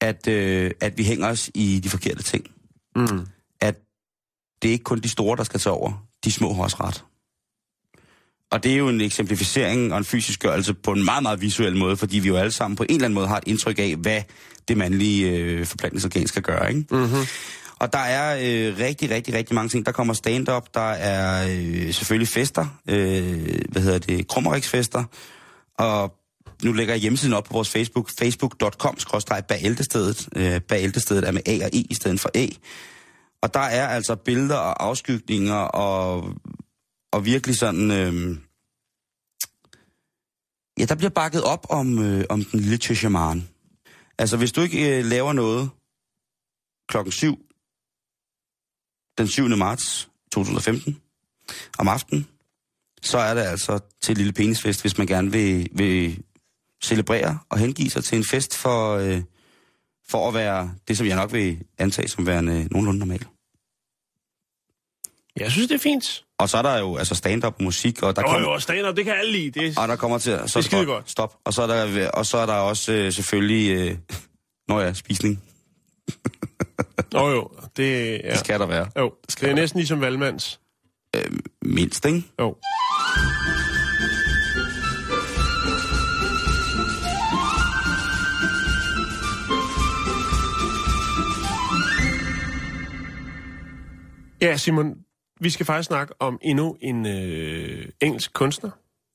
at, 0.00 0.28
øh, 0.28 0.70
at 0.80 0.98
vi 0.98 1.04
hænger 1.04 1.28
os 1.28 1.50
i 1.54 1.80
de 1.84 1.88
forkerte 1.88 2.22
ting. 2.22 2.46
Mm. 2.96 3.26
at 3.60 3.76
det 4.62 4.68
er 4.68 4.72
ikke 4.72 4.84
kun 4.84 5.00
de 5.00 5.08
store, 5.08 5.36
der 5.36 5.44
skal 5.44 5.60
tage 5.60 5.74
over. 5.74 6.06
De 6.24 6.32
små 6.32 6.52
har 6.52 6.62
også 6.62 6.76
ret. 6.80 7.04
Og 8.50 8.62
det 8.62 8.72
er 8.72 8.76
jo 8.76 8.88
en 8.88 9.00
eksemplificering 9.00 9.92
og 9.92 9.98
en 9.98 10.04
fysisk 10.04 10.40
gørelse 10.40 10.74
på 10.74 10.92
en 10.92 11.04
meget, 11.04 11.22
meget 11.22 11.40
visuel 11.40 11.76
måde, 11.76 11.96
fordi 11.96 12.18
vi 12.18 12.28
jo 12.28 12.36
alle 12.36 12.52
sammen 12.52 12.76
på 12.76 12.82
en 12.82 12.94
eller 12.94 13.04
anden 13.04 13.14
måde 13.14 13.28
har 13.28 13.36
et 13.36 13.44
indtryk 13.46 13.78
af, 13.78 13.96
hvad 13.96 14.22
det 14.68 14.76
mandlige 14.76 15.30
øh, 15.30 15.66
forplantningsorgan 15.66 16.26
skal 16.26 16.42
gøre. 16.42 16.68
Ikke? 16.68 16.86
Mm-hmm. 16.90 17.26
Og 17.78 17.92
der 17.92 17.98
er 17.98 18.36
øh, 18.36 18.78
rigtig, 18.78 19.10
rigtig, 19.10 19.34
rigtig 19.34 19.54
mange 19.54 19.68
ting. 19.68 19.86
Der 19.86 19.92
kommer 19.92 20.14
stand-up, 20.14 20.74
der 20.74 20.90
er 20.90 21.48
øh, 21.50 21.92
selvfølgelig 21.92 22.28
fester, 22.28 22.66
øh, 22.88 23.60
hvad 23.68 23.82
hedder 23.82 23.98
det, 23.98 24.28
krummeriksfester, 24.28 25.04
og 25.78 26.14
nu 26.64 26.72
lægger 26.72 26.94
jeg 26.94 27.00
hjemmesiden 27.00 27.34
op 27.34 27.44
på 27.44 27.52
vores 27.52 27.70
Facebook, 27.70 28.10
facebook.com 28.18 28.96
bageltestedet. 29.48 30.28
Øh, 30.36 30.60
bageltestedet 30.60 31.28
er 31.28 31.32
med 31.32 31.42
A 31.46 31.64
og 31.64 31.70
E 31.72 31.84
i 31.90 31.94
stedet 31.94 32.20
for 32.20 32.30
A. 32.34 32.46
Og 33.42 33.54
der 33.54 33.60
er 33.60 33.88
altså 33.88 34.16
billeder 34.16 34.56
og 34.56 34.84
afskygninger 34.84 35.54
og, 35.54 36.34
og 37.12 37.24
virkelig 37.24 37.56
sådan... 37.56 37.90
Øh, 37.90 38.36
ja, 40.78 40.84
der 40.84 40.94
bliver 40.94 41.10
bakket 41.10 41.42
op 41.42 41.66
om, 41.70 41.98
øh, 41.98 42.24
om 42.28 42.44
den 42.44 42.60
lille 42.60 42.78
Tjøsjamaren. 42.78 43.48
Altså, 44.18 44.36
hvis 44.36 44.52
du 44.52 44.60
ikke 44.60 44.98
øh, 44.98 45.04
laver 45.04 45.32
noget 45.32 45.70
klokken 46.88 47.12
7 47.12 47.38
den 49.18 49.28
7. 49.28 49.48
marts 49.48 50.08
2015 50.32 51.00
om 51.78 51.88
aftenen, 51.88 52.26
så 53.02 53.18
er 53.18 53.34
det 53.34 53.42
altså 53.42 53.78
til 54.02 54.16
Lille 54.16 54.32
Penisfest, 54.32 54.80
hvis 54.80 54.98
man 54.98 55.06
gerne 55.06 55.32
vil, 55.32 55.68
vil 55.72 56.22
celebrere 56.84 57.38
og 57.48 57.58
hengive 57.58 57.90
sig 57.90 58.04
til 58.04 58.18
en 58.18 58.24
fest 58.24 58.56
for, 58.56 58.96
øh, 58.96 59.22
for 60.08 60.28
at 60.28 60.34
være 60.34 60.72
det, 60.88 60.98
som 60.98 61.06
jeg 61.06 61.16
nok 61.16 61.32
vil 61.32 61.58
antage 61.78 62.08
som 62.08 62.26
værende 62.26 62.68
nogenlunde 62.70 62.98
normal. 62.98 63.26
Jeg 65.36 65.50
synes, 65.50 65.68
det 65.68 65.74
er 65.74 65.78
fint. 65.78 66.24
Og 66.38 66.48
så 66.48 66.56
er 66.58 66.62
der 66.62 66.78
jo 66.78 66.96
altså 66.96 67.14
stand-up 67.14 67.60
musik, 67.60 68.02
og 68.02 68.16
der, 68.16 68.22
Jo, 68.22 68.28
kommer, 68.28 68.52
jo, 68.52 68.58
stand-up, 68.58 68.96
det 68.96 69.04
kan 69.04 69.14
alle 69.14 69.32
lide. 69.32 69.60
Det 69.60 69.76
er, 69.76 69.80
og 69.80 69.88
der 69.88 69.96
kommer 69.96 70.18
til. 70.18 70.40
Så 70.46 70.60
Det 70.60 70.72
er 70.72 70.84
godt. 70.84 71.10
Stop. 71.10 71.36
Og 71.44 71.52
så 71.54 71.62
er 71.62 71.66
der, 71.66 72.10
og 72.10 72.26
så 72.26 72.38
er 72.38 72.46
der 72.46 72.54
også 72.54 72.92
øh, 72.92 73.12
selvfølgelig... 73.12 73.70
Øh, 73.90 73.98
Nå 74.68 74.80
ja, 74.80 74.92
spisning. 74.92 75.42
jo, 77.14 77.28
jo, 77.28 77.50
det, 77.76 78.10
ja. 78.24 78.30
Det 78.30 78.38
skal 78.38 78.60
der 78.60 78.66
være. 78.66 78.90
jo, 78.98 79.14
det 79.40 79.50
er 79.50 79.54
næsten 79.54 79.78
ligesom 79.78 80.00
Valmands. 80.00 80.60
Mindst, 81.62 82.04
ikke? 82.04 82.24
Jo. 82.40 82.56
Ja, 94.44 94.56
Simon, 94.56 94.94
vi 95.40 95.50
skal 95.50 95.66
faktisk 95.66 95.86
snakke 95.86 96.14
om 96.22 96.38
endnu 96.42 96.76
en 96.80 97.06
øh, 97.06 97.88
engelsk 98.00 98.32
kunstner. 98.32 98.70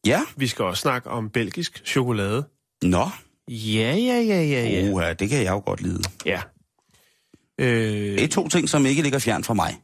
Ja. 0.05 0.21
Vi 0.37 0.47
skal 0.47 0.65
også 0.65 0.81
snakke 0.81 1.09
om 1.09 1.29
belgisk 1.29 1.81
chokolade. 1.85 2.43
Nå. 2.83 3.05
Ja, 3.47 3.95
ja, 3.95 4.19
ja, 4.21 4.41
ja, 4.41 4.67
ja. 4.69 4.91
Uha, 4.91 5.13
det 5.13 5.29
kan 5.29 5.43
jeg 5.43 5.51
jo 5.51 5.61
godt 5.65 5.81
lide. 5.81 6.03
Ja. 6.25 6.41
Øh, 7.59 7.67
Det 8.17 8.23
er 8.23 8.27
to 8.27 8.47
ting, 8.47 8.69
som 8.69 8.85
ikke 8.85 9.01
ligger 9.01 9.19
fjern 9.19 9.43
fra 9.43 9.53
mig. 9.53 9.81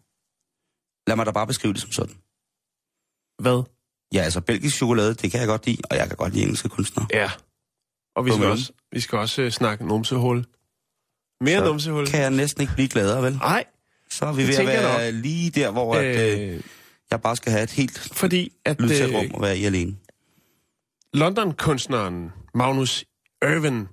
Lad 1.08 1.16
mig 1.16 1.26
da 1.26 1.32
bare 1.32 1.48
beskrive 1.48 1.74
det 1.74 1.82
som 1.82 1.92
sådan. 1.92 2.16
hvad? 3.42 3.64
Ja, 4.14 4.22
altså 4.22 4.42
belgisk 4.42 4.76
chokolade, 4.76 5.14
det 5.14 5.32
kan 5.32 5.40
jeg 5.40 5.48
godt 5.48 5.66
lide, 5.66 5.78
og 5.90 5.96
jeg 5.98 6.08
kan 6.08 6.18
godt 6.18 6.34
lide 6.34 6.44
engelske 6.44 6.70
kunstnere. 6.70 7.08
Ja. 7.14 7.32
Og 8.16 8.26
vi 8.26 8.32
skal 8.32 8.46
også, 8.46 8.72
vi 8.92 9.00
skal 9.00 9.18
også 9.18 9.42
øh, 9.42 9.52
snakke 9.52 9.88
numsehul. 9.88 10.46
Mere 11.42 11.60
Så 11.60 11.66
numsehul. 11.66 12.08
Kan 12.08 12.22
jeg 12.22 12.30
næsten 12.32 12.62
ikke 12.62 12.74
blive 12.74 12.88
gladere, 12.88 13.24
vel? 13.24 13.38
Nej, 13.38 13.64
Så 14.16 14.26
er 14.26 14.34
vi 14.34 14.42
Det 14.42 14.48
ved 14.48 14.56
at 14.58 14.84
være 14.84 15.12
lige 15.12 15.50
der, 15.50 15.72
hvor 15.72 15.96
øh... 15.96 16.04
at, 16.06 16.40
øh, 16.40 16.56
øh, 16.56 16.62
jeg 17.12 17.22
bare 17.22 17.36
skal 17.36 17.52
have 17.52 17.64
et 17.64 17.72
helt 17.72 18.00
fordi 18.14 18.52
at 18.66 18.82
lydsat 18.82 19.10
øh, 19.10 19.16
rum 19.16 19.32
og 19.34 19.42
være 19.42 19.58
i 19.58 19.66
alene. 19.66 19.96
London-kunstneren 21.14 22.32
Magnus 22.54 23.06
Irvin, 23.42 23.88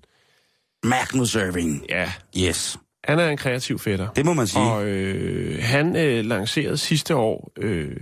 Magnus 0.85 1.35
Irving. 1.35 1.87
ja, 1.89 2.13
Yes. 2.39 2.79
han 3.05 3.19
er 3.19 3.29
en 3.29 3.37
kreativ 3.37 3.79
fætter. 3.79 4.09
Det 4.13 4.25
må 4.25 4.33
man 4.33 4.47
sige. 4.47 4.63
Og 4.63 4.85
øh, 4.87 5.63
han 5.63 5.97
øh, 5.97 6.25
lancerede 6.25 6.79
sidste 6.79 7.17
år, 7.17 7.53
øh, 7.59 7.97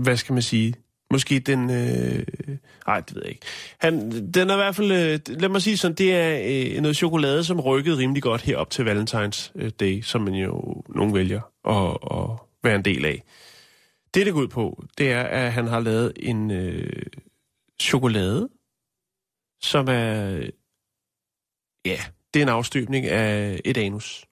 hvad 0.00 0.16
skal 0.16 0.32
man 0.32 0.42
sige, 0.42 0.74
måske 1.10 1.38
den, 1.38 1.70
øh, 1.70 2.26
nej, 2.86 3.00
det 3.00 3.14
ved 3.14 3.22
jeg 3.24 3.30
ikke. 3.30 3.46
Han, 3.78 4.10
den 4.32 4.50
er 4.50 4.54
i 4.54 4.56
hvert 4.56 4.76
fald, 4.76 4.92
øh, 4.92 5.40
lad 5.40 5.48
mig 5.48 5.62
sige 5.62 5.76
sådan, 5.76 5.94
det 5.94 6.14
er 6.14 6.40
øh, 6.76 6.80
noget 6.80 6.96
chokolade, 6.96 7.44
som 7.44 7.60
rykkede 7.60 7.96
rimelig 7.96 8.22
godt 8.22 8.40
herop 8.40 8.70
til 8.70 8.82
Valentine's 8.82 9.52
øh, 9.54 9.70
Day, 9.80 10.02
som 10.02 10.20
man 10.20 10.34
jo 10.34 10.82
nogen 10.88 11.14
vælger 11.14 11.40
at, 11.68 11.98
at 12.18 12.38
være 12.64 12.74
en 12.74 12.84
del 12.84 13.04
af. 13.04 13.22
Det, 14.14 14.26
det 14.26 14.34
går 14.34 14.40
ud 14.40 14.48
på, 14.48 14.84
det 14.98 15.12
er, 15.12 15.22
at 15.22 15.52
han 15.52 15.66
har 15.66 15.80
lavet 15.80 16.12
en 16.16 16.50
øh, 16.50 17.02
chokolade, 17.80 18.48
som 19.60 19.88
er, 19.88 20.40
ja, 21.84 21.98
det 22.34 22.40
er 22.40 22.42
en 22.42 22.48
afstøbning 22.48 23.06
af 23.06 23.60
et 23.64 23.78
anus. 23.78 24.24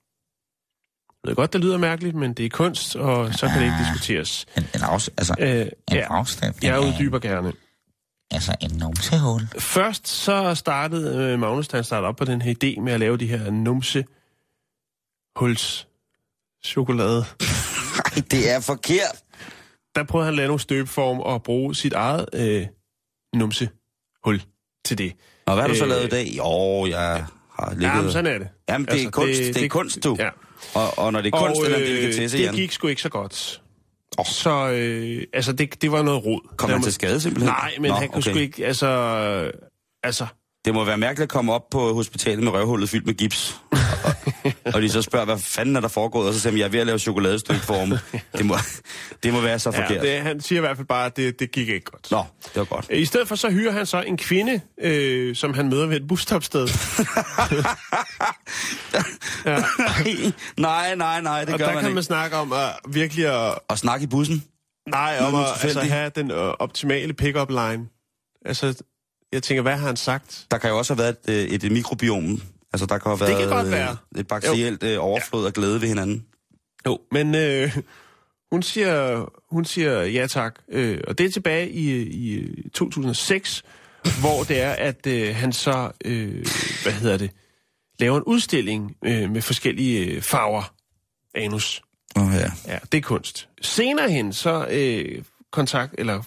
Jeg 1.24 1.28
ved 1.28 1.36
godt, 1.36 1.52
det 1.52 1.60
lyder 1.60 1.78
mærkeligt, 1.78 2.16
men 2.16 2.34
det 2.34 2.44
er 2.44 2.50
kunst, 2.50 2.96
og 2.96 3.34
så 3.34 3.48
kan 3.48 3.58
det 3.58 3.64
ikke 3.64 3.76
diskuteres. 3.84 4.46
En, 4.56 4.62
en, 4.74 4.80
afs, 4.82 5.08
altså, 5.08 5.34
Øh, 5.38 5.60
en 5.60 5.70
ja, 5.92 6.06
afstemning 6.10 6.64
jeg 6.64 6.80
uddyber 6.80 7.18
gerne. 7.18 7.52
Altså 8.30 8.54
en 8.60 8.70
numsehul. 8.70 9.48
Først 9.58 10.08
så 10.08 10.54
startede 10.54 11.16
øh, 11.32 11.38
Magnus, 11.38 11.68
da 11.68 11.76
han 11.76 11.84
startede 11.84 12.08
op 12.08 12.16
på 12.16 12.24
den 12.24 12.42
her 12.42 12.54
idé 12.54 12.80
med 12.80 12.92
at 12.92 13.00
lave 13.00 13.16
de 13.16 13.26
her 13.26 13.50
numse 13.50 14.04
huls 15.36 15.88
chokolade. 16.64 17.24
Nej, 17.96 18.22
det 18.30 18.50
er 18.50 18.60
forkert. 18.60 19.16
Der 19.94 20.04
prøvede 20.04 20.24
han 20.24 20.34
at 20.34 20.36
lave 20.36 20.46
nogle 20.46 20.60
støbeform 20.60 21.20
og 21.20 21.42
bruge 21.42 21.74
sit 21.74 21.92
eget 21.92 22.26
øh, 22.32 22.66
numse 23.34 23.68
hul 24.24 24.42
til 24.84 24.98
det. 24.98 25.12
Og 25.46 25.54
hvad 25.54 25.62
har 25.62 25.68
du 25.68 25.74
så 25.74 25.84
Øh, 25.84 25.90
lavet 25.90 26.04
i 26.04 26.08
dag? 26.08 26.26
Jo, 26.36 26.86
jeg 26.86 27.24
har 27.60 27.70
ligget... 27.70 27.96
Ja, 27.96 28.02
men 28.02 28.12
sådan 28.12 28.34
er 28.34 28.38
det. 28.38 28.48
Jamen, 28.68 28.86
det 28.86 29.04
er 29.04 29.10
kunst, 29.10 29.38
det 29.38 29.64
er 29.64 29.68
kunst, 29.68 30.04
du. 30.04 30.16
Ja. 30.18 30.28
Og, 30.74 30.98
og 30.98 31.12
når 31.12 31.20
det 31.20 31.34
er 31.34 31.38
kunst, 31.38 31.60
eller 31.64 31.78
en 31.78 31.84
delikatesse, 31.84 32.38
det 32.38 32.44
Jan, 32.44 32.54
gik 32.54 32.72
sgu 32.72 32.86
ikke 32.86 33.02
så 33.02 33.08
godt. 33.08 33.62
Åh. 34.18 34.24
Så, 34.24 34.70
øh, 34.70 35.22
altså, 35.32 35.52
det, 35.52 35.82
det 35.82 35.92
var 35.92 36.02
noget 36.02 36.24
rod. 36.26 36.40
kom 36.56 36.70
han 36.70 36.82
til 36.82 36.92
skade 36.92 37.20
simpelthen? 37.20 37.52
Nej, 37.52 37.74
men 37.80 37.88
Nå, 37.88 37.94
han 37.94 38.08
kunne 38.08 38.18
okay. 38.18 38.30
sgu 38.30 38.38
ikke, 38.38 38.66
altså... 38.66 38.86
Altså, 40.02 40.26
Det 40.64 40.74
må 40.74 40.84
være 40.84 40.98
mærkeligt 40.98 41.22
at 41.22 41.28
komme 41.28 41.52
op 41.52 41.70
på 41.70 41.94
hospitalet 41.94 42.44
med 42.44 42.52
røvhullet 42.52 42.88
fyldt 42.88 43.06
med 43.06 43.14
gips. 43.14 43.60
og, 44.04 44.12
og 44.74 44.82
de 44.82 44.88
så 44.88 45.02
spørger, 45.02 45.24
hvad 45.24 45.38
fanden 45.38 45.76
er 45.76 45.80
der 45.80 45.88
foregået? 45.88 46.28
Og 46.28 46.34
så 46.34 46.40
siger 46.40 46.52
de, 46.52 46.58
jeg 46.58 46.64
er 46.64 46.68
ved 46.68 46.80
at 46.80 46.86
lave 46.86 46.98
chokoladestykke 46.98 47.60
Det 48.36 48.46
må, 48.46 48.56
det 49.22 49.32
må 49.32 49.40
være 49.40 49.58
så 49.58 49.70
ja, 49.70 49.82
forkert. 49.82 50.02
det, 50.02 50.20
han 50.20 50.40
siger 50.40 50.58
i 50.58 50.60
hvert 50.60 50.76
fald 50.76 50.86
bare, 50.86 51.06
at 51.06 51.16
det, 51.16 51.40
det 51.40 51.52
gik 51.52 51.68
ikke 51.68 51.84
godt. 51.84 52.10
Nå, 52.10 52.24
det 52.44 52.56
var 52.56 52.64
godt. 52.64 52.90
I 52.90 53.04
stedet 53.04 53.28
for 53.28 53.34
så 53.34 53.50
hyrer 53.50 53.72
han 53.72 53.86
så 53.86 54.02
en 54.02 54.16
kvinde, 54.16 54.60
øh, 54.82 55.36
som 55.36 55.54
han 55.54 55.68
møder 55.68 55.86
ved 55.86 55.96
et 55.96 56.08
busstopsted. 56.08 56.68
ja. 59.44 59.56
nej, 60.56 60.94
nej, 60.94 61.20
nej, 61.20 61.44
det 61.44 61.54
Og 61.54 61.58
gør 61.58 61.66
der 61.66 61.74
man 61.74 61.82
kan 61.82 61.88
ikke. 61.90 61.94
man 61.94 62.02
snakke 62.04 62.36
om 62.36 62.52
at 62.52 62.68
virkelig 62.88 63.26
at... 63.26 63.58
Og 63.68 63.78
snakke 63.78 64.04
i 64.04 64.06
bussen? 64.06 64.44
Nej, 64.88 65.16
om 65.20 65.34
at 65.34 65.46
altså, 65.62 65.80
have 65.80 66.10
den 66.14 66.30
øh, 66.30 66.36
optimale 66.36 67.12
pick-up 67.14 67.50
line. 67.50 67.86
Altså, 68.44 68.74
jeg 69.32 69.42
tænker, 69.42 69.62
hvad 69.62 69.76
har 69.76 69.86
han 69.86 69.96
sagt? 69.96 70.46
Der 70.50 70.58
kan 70.58 70.70
jo 70.70 70.78
også 70.78 70.94
have 70.94 70.98
været 71.02 71.16
et, 71.28 71.54
et, 71.54 71.64
et 71.64 71.72
mikrobiom. 71.72 72.42
Altså, 72.72 72.86
der 72.86 72.98
kan 72.98 73.10
have 73.10 73.20
været 73.20 73.38
kan 73.38 73.48
godt 73.48 73.66
øh, 73.66 73.72
være. 73.72 73.96
et 74.16 74.26
bakterielt 74.28 74.82
øh, 74.82 74.96
overflod 75.00 75.46
af 75.46 75.52
glæde 75.52 75.80
ved 75.80 75.88
hinanden. 75.88 76.26
Jo, 76.86 76.98
men 77.12 77.34
øh, 77.34 77.76
Hun 78.52 78.62
siger, 78.62 79.24
hun 79.50 79.64
siger 79.64 80.02
ja 80.02 80.26
tak. 80.26 80.58
Øh, 80.68 81.00
og 81.08 81.18
det 81.18 81.26
er 81.26 81.30
tilbage 81.30 81.70
i, 81.70 82.02
i 82.02 82.48
2006, 82.74 83.62
hvor 84.20 84.42
det 84.42 84.60
er, 84.60 84.72
at 84.72 85.06
øh, 85.06 85.36
han 85.36 85.52
så, 85.52 85.90
øh, 86.04 86.46
hvad 86.82 86.92
hedder 86.92 87.16
det, 87.16 87.30
laver 87.98 88.16
en 88.16 88.22
udstilling 88.22 88.96
øh, 89.04 89.30
med 89.30 89.42
forskellige 89.42 90.06
øh, 90.06 90.22
farver 90.22 90.74
anus. 91.34 91.82
Oh, 92.16 92.32
ja. 92.34 92.72
Ja, 92.72 92.78
det 92.92 92.98
er 92.98 93.02
kunst. 93.02 93.48
Senere 93.62 94.10
hen, 94.10 94.32
så 94.32 94.66
øh, 94.70 95.22
kontakt, 95.52 95.94
eller 95.98 96.22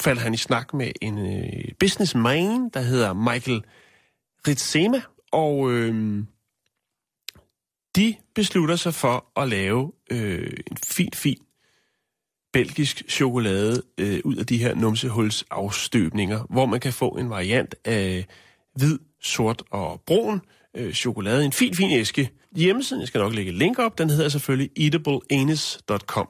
falder 0.00 0.22
han 0.22 0.34
i 0.34 0.36
snak 0.36 0.74
med 0.74 0.92
en 1.00 1.18
øh, 1.18 1.72
businessman, 1.80 2.68
der 2.68 2.80
hedder 2.80 3.12
Michael 3.12 3.62
Ritsema, 4.48 5.02
og 5.32 5.72
øh, 5.72 6.24
de 7.96 8.14
beslutter 8.34 8.76
sig 8.76 8.94
for 8.94 9.26
at 9.36 9.48
lave 9.48 9.92
øh, 10.10 10.52
en 10.70 10.76
fin, 10.76 11.10
fin 11.14 11.38
belgisk 12.52 13.02
chokolade 13.08 13.82
øh, 13.98 14.20
ud 14.24 14.36
af 14.36 14.46
de 14.46 14.58
her 14.58 14.74
numsehulsafstøbninger, 14.74 16.46
hvor 16.50 16.66
man 16.66 16.80
kan 16.80 16.92
få 16.92 17.08
en 17.08 17.30
variant 17.30 17.74
af 17.84 18.26
hvid, 18.74 18.98
sort 19.22 19.62
og 19.70 20.02
brun 20.06 20.40
øh, 20.76 20.94
chokolade. 20.94 21.44
En 21.44 21.52
fin, 21.52 21.74
fin 21.74 21.90
æske. 21.90 22.30
Hjemmesiden, 22.56 23.00
jeg 23.00 23.08
skal 23.08 23.18
nok 23.18 23.34
lægge 23.34 23.50
et 23.50 23.58
link 23.58 23.78
op, 23.78 23.98
den 23.98 24.10
hedder 24.10 24.28
selvfølgelig 24.28 24.70
eatableanus.com. 24.76 26.28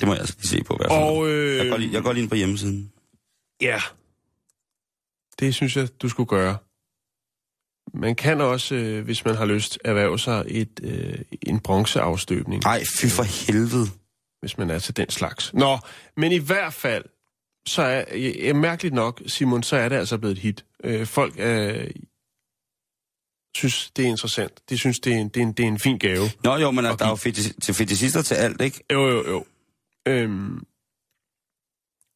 Det 0.00 0.06
må 0.08 0.12
jeg 0.14 0.20
altså 0.20 0.36
se 0.42 0.62
på. 0.64 0.74
i 0.74 0.76
hvert 0.76 0.90
fald. 0.90 1.02
Og 1.02 1.28
øh, 1.28 1.56
Jeg 1.58 1.68
går 1.70 1.76
lige, 1.76 1.92
jeg 1.92 2.02
går 2.02 2.12
lige 2.12 2.22
ind 2.22 2.30
på 2.30 2.36
hjemmesiden. 2.36 2.92
ja, 3.60 3.80
det 5.38 5.54
synes 5.54 5.76
jeg, 5.76 6.02
du 6.02 6.08
skulle 6.08 6.26
gøre. 6.26 6.56
Man 7.94 8.14
kan 8.14 8.40
også, 8.40 8.74
øh, 8.74 9.04
hvis 9.04 9.24
man 9.24 9.34
har 9.34 9.44
lyst, 9.46 9.78
erhverve 9.84 10.18
sig 10.18 10.44
et, 10.48 10.80
øh, 10.82 11.18
en 11.42 11.60
bronzeafstøbning. 11.60 12.62
Nej, 12.62 12.84
fy 13.00 13.06
for 13.06 13.22
helvede. 13.22 13.86
hvis 14.40 14.58
man 14.58 14.70
er 14.70 14.78
til 14.78 14.96
den 14.96 15.10
slags. 15.10 15.54
Nå, 15.54 15.78
men 16.16 16.32
i 16.32 16.38
hvert 16.38 16.74
fald, 16.74 17.04
så 17.66 17.82
er, 17.82 18.16
ja, 18.16 18.52
mærkeligt 18.52 18.94
nok, 18.94 19.22
Simon, 19.26 19.62
så 19.62 19.76
er 19.76 19.88
det 19.88 19.96
altså 19.96 20.18
blevet 20.18 20.36
et 20.36 20.42
hit. 20.42 20.64
Øh, 20.84 21.06
folk 21.06 21.34
øh, 21.38 21.90
synes, 23.56 23.90
det 23.96 24.04
er 24.04 24.08
interessant. 24.08 24.52
De 24.70 24.78
synes, 24.78 25.00
det 25.00 25.12
er 25.12 25.16
en, 25.16 25.28
det 25.28 25.36
er 25.42 25.46
en, 25.46 25.52
det 25.52 25.62
er 25.62 25.68
en 25.68 25.78
fin 25.78 25.98
gave. 25.98 26.26
Nå 26.44 26.56
jo, 26.56 26.70
men 26.70 26.84
altså, 26.84 26.96
der 26.96 27.04
er 27.04 27.08
jo 27.10 27.16
fetis, 27.16 27.54
til 27.62 27.74
fetisister 27.74 28.22
til 28.22 28.34
alt, 28.34 28.60
ikke? 28.60 28.80
Jo, 28.92 29.08
jo, 29.08 29.28
jo. 29.30 29.44
Øhm, 30.08 30.58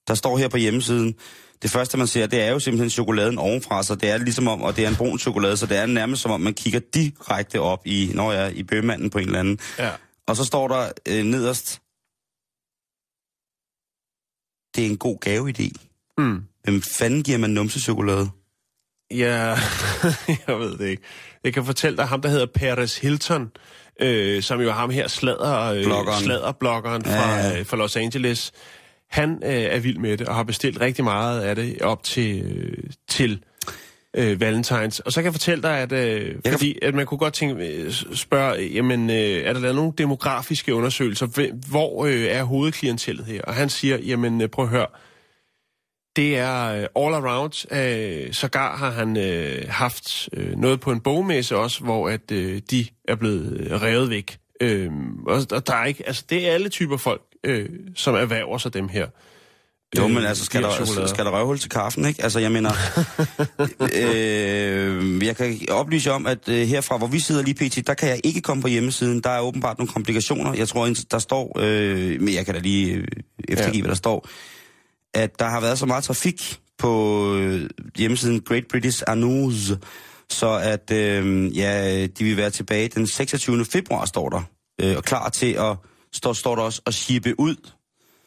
Der 0.08 0.14
står 0.14 0.38
her 0.38 0.48
på 0.48 0.56
hjemmesiden, 0.56 1.14
det 1.62 1.70
første 1.70 1.98
man 1.98 2.06
ser, 2.06 2.26
det 2.26 2.42
er 2.42 2.50
jo 2.50 2.60
simpelthen 2.60 2.90
chokoladen 2.90 3.38
ovenfra, 3.38 3.82
så 3.82 3.94
det 3.94 4.10
er 4.10 4.18
ligesom 4.18 4.48
om, 4.48 4.62
og 4.62 4.76
det 4.76 4.84
er 4.84 4.88
en 4.88 4.96
brun 4.96 5.18
chokolade, 5.18 5.56
så 5.56 5.66
det 5.66 5.76
er 5.76 5.86
nærmest 5.86 6.22
som 6.22 6.30
om, 6.30 6.40
man 6.40 6.54
kigger 6.54 6.80
direkte 6.94 7.60
op 7.60 7.86
i, 7.86 8.10
når 8.14 8.32
jeg 8.32 8.44
er 8.44 8.48
i 8.48 8.62
bøgmanden 8.62 9.10
på 9.10 9.18
en 9.18 9.26
eller 9.26 9.38
anden. 9.40 9.58
ja. 9.78 9.92
Og 10.26 10.36
så 10.36 10.44
står 10.44 10.68
der 10.68 10.92
øh, 11.08 11.24
nederst, 11.24 11.80
det 14.76 14.86
er 14.86 14.90
en 14.90 14.98
god 14.98 15.18
gaveidé. 15.26 15.68
Mm. 16.18 16.42
Hvem 16.64 16.82
fanden 16.82 17.22
giver 17.22 17.38
man 17.38 17.50
numsechokolade? 17.50 18.30
Ja, 19.10 19.56
jeg 20.46 20.58
ved 20.58 20.78
det 20.78 20.86
ikke. 20.88 21.02
Jeg 21.44 21.54
kan 21.54 21.64
fortælle 21.64 21.96
dig, 21.96 22.06
ham 22.08 22.20
der 22.22 22.28
hedder 22.28 22.46
Paris 22.46 22.98
Hilton, 22.98 23.50
øh, 24.00 24.42
som 24.42 24.60
jo 24.60 24.68
er 24.68 24.72
ham 24.72 24.90
her 24.90 25.08
sladder, 25.08 25.62
øh, 25.64 25.84
Bloggeren. 25.84 26.22
sladderbloggeren 26.24 27.02
Ja, 27.06 27.10
fra, 27.20 27.36
ja. 27.36 27.58
øh, 27.58 27.66
fra 27.66 27.76
Los 27.76 27.96
Angeles. 27.96 28.52
Han 29.10 29.42
øh, 29.44 29.50
er 29.52 29.78
vild 29.78 29.98
med 29.98 30.16
det 30.16 30.28
og 30.28 30.34
har 30.34 30.42
bestilt 30.42 30.80
rigtig 30.80 31.04
meget 31.04 31.40
af 31.40 31.56
det 31.56 31.82
op 31.82 32.02
til, 32.02 32.42
øh, 32.42 32.72
til 33.08 33.40
øh, 34.16 34.40
Valentines. 34.40 35.00
Og 35.00 35.12
så 35.12 35.20
kan 35.20 35.24
jeg 35.24 35.34
fortælle 35.34 35.62
dig, 35.62 35.78
at, 35.78 35.92
øh, 35.92 36.34
kan 36.44 36.52
fordi, 36.52 36.78
at 36.82 36.94
man 36.94 37.06
kunne 37.06 37.18
godt 37.18 37.34
tænke, 37.34 37.66
øh, 37.66 37.92
spørge, 38.14 38.62
jamen, 38.74 39.10
øh, 39.10 39.16
er 39.16 39.52
der 39.52 39.60
lavet 39.60 39.76
nogle 39.76 39.92
demografiske 39.98 40.74
undersøgelser? 40.74 41.52
Hvor 41.70 42.04
øh, 42.06 42.24
er 42.24 42.42
hovedklientellet 42.42 43.26
her? 43.26 43.42
Og 43.42 43.54
han 43.54 43.68
siger, 43.68 43.96
jamen 43.98 44.40
øh, 44.40 44.48
prøv 44.48 44.64
at 44.64 44.70
høre, 44.70 44.86
det 46.18 46.36
er 46.38 46.64
øh, 46.64 47.04
all 47.04 47.14
around. 47.14 47.72
Øh, 47.72 48.32
sågar 48.32 48.76
har 48.76 48.90
han 48.90 49.16
øh, 49.16 49.64
haft 49.68 50.28
øh, 50.32 50.56
noget 50.56 50.80
på 50.80 50.92
en 50.92 51.00
bogmesse 51.00 51.56
også, 51.56 51.80
hvor 51.84 52.08
at 52.08 52.32
øh, 52.32 52.60
de 52.70 52.86
er 53.08 53.14
blevet 53.14 53.60
øh, 53.60 53.82
revet 53.82 54.10
væk. 54.10 54.38
Øh, 54.60 54.90
og, 55.26 55.46
og 55.52 55.66
der 55.66 55.74
er 55.74 55.84
ikke, 55.84 56.06
altså 56.06 56.24
det 56.30 56.48
er 56.48 56.52
alle 56.52 56.68
typer 56.68 56.96
folk, 56.96 57.22
øh, 57.44 57.68
som 57.94 58.14
erhverver 58.14 58.58
sig 58.58 58.74
dem 58.74 58.88
her. 58.88 59.06
Jo, 59.98 60.04
Øh, 60.04 60.10
men 60.10 60.24
altså, 60.24 60.44
skal 60.44 60.62
der, 60.62 61.06
skal 61.06 61.24
der 61.24 61.30
røvhul 61.30 61.58
til 61.58 61.70
kaffen, 61.70 62.04
ikke? 62.04 62.22
Altså, 62.22 62.38
jeg 62.38 62.52
mener... 62.52 62.70
øh, 64.04 65.26
jeg 65.26 65.36
kan 65.36 65.58
oplyse 65.70 66.12
om, 66.12 66.26
at 66.26 66.48
øh, 66.48 66.66
herfra, 66.66 66.96
hvor 66.96 67.06
vi 67.06 67.18
sidder 67.18 67.42
lige 67.42 67.54
pt., 67.54 67.86
der 67.86 67.94
kan 67.94 68.08
jeg 68.08 68.20
ikke 68.24 68.40
komme 68.40 68.62
på 68.62 68.68
hjemmesiden. 68.68 69.20
Der 69.20 69.30
er 69.30 69.40
åbenbart 69.40 69.78
nogle 69.78 69.92
komplikationer. 69.92 70.54
Jeg 70.54 70.68
tror, 70.68 70.88
der 71.10 71.18
står... 71.18 71.56
Øh, 71.60 72.20
men 72.20 72.34
jeg 72.34 72.44
kan 72.46 72.54
da 72.54 72.60
lige 72.60 72.94
øh, 72.94 73.06
eftergive, 73.48 73.76
Ja. 73.76 73.80
hvad 73.82 73.88
der 73.88 73.96
står. 73.96 74.28
At 75.18 75.38
der 75.38 75.44
har 75.44 75.60
været 75.60 75.78
så 75.78 75.86
meget 75.86 76.04
trafik 76.04 76.60
på 76.78 77.34
øh, 77.34 77.70
hjemmesiden 77.96 78.40
Great 78.40 78.64
British 78.70 79.02
News, 79.16 79.72
så 80.30 80.48
at 80.48 80.90
øh, 80.92 81.56
ja, 81.58 82.06
de 82.06 82.24
vil 82.24 82.36
være 82.36 82.50
tilbage 82.50 82.88
den 82.88 83.06
26. 83.06 83.64
februar, 83.64 84.04
står 84.04 84.28
der. 84.28 84.42
Øh, 84.80 84.96
og 84.96 85.04
klar 85.04 85.28
til 85.28 85.52
at... 85.52 85.76
Står, 86.12 86.32
står 86.32 86.54
der 86.54 86.62
også 86.62 86.82
at 86.86 86.94
shippe 86.94 87.34
ud 87.40 87.56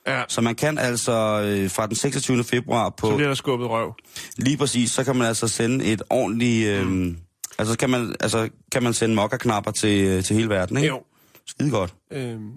Ja, 0.08 0.24
så 0.28 0.42
man 0.42 0.56
kan 0.56 0.78
altså 0.78 1.42
øh, 1.46 1.70
fra 1.70 1.88
den 1.88 1.96
26. 1.96 2.44
februar 2.44 2.90
så 2.90 2.96
på 2.98 3.16
bliver 3.16 3.28
der 3.28 3.36
skubbet 3.36 3.70
røv. 3.70 3.94
lige 4.38 4.58
præcis, 4.58 4.92
så 4.92 5.04
kan 5.04 5.16
man 5.16 5.28
altså 5.28 5.48
sende 5.48 5.86
et 5.86 6.02
ordentligt... 6.10 6.68
Øh, 6.68 6.88
Mm. 6.88 7.18
Altså 7.60 7.78
kan 7.78 7.90
man, 7.90 8.16
altså 8.20 8.50
kan 8.72 8.84
man 8.84 8.94
sende 8.94 9.16
mokka-knapper 9.16 9.72
til, 9.72 10.04
øh, 10.04 10.24
til 10.24 10.36
hele 10.36 10.50
verden, 10.50 10.78
ikke? 10.78 10.88
Jo. 10.88 11.02
Skide 11.48 11.70
godt. 11.72 11.94
Øhm, 12.14 12.52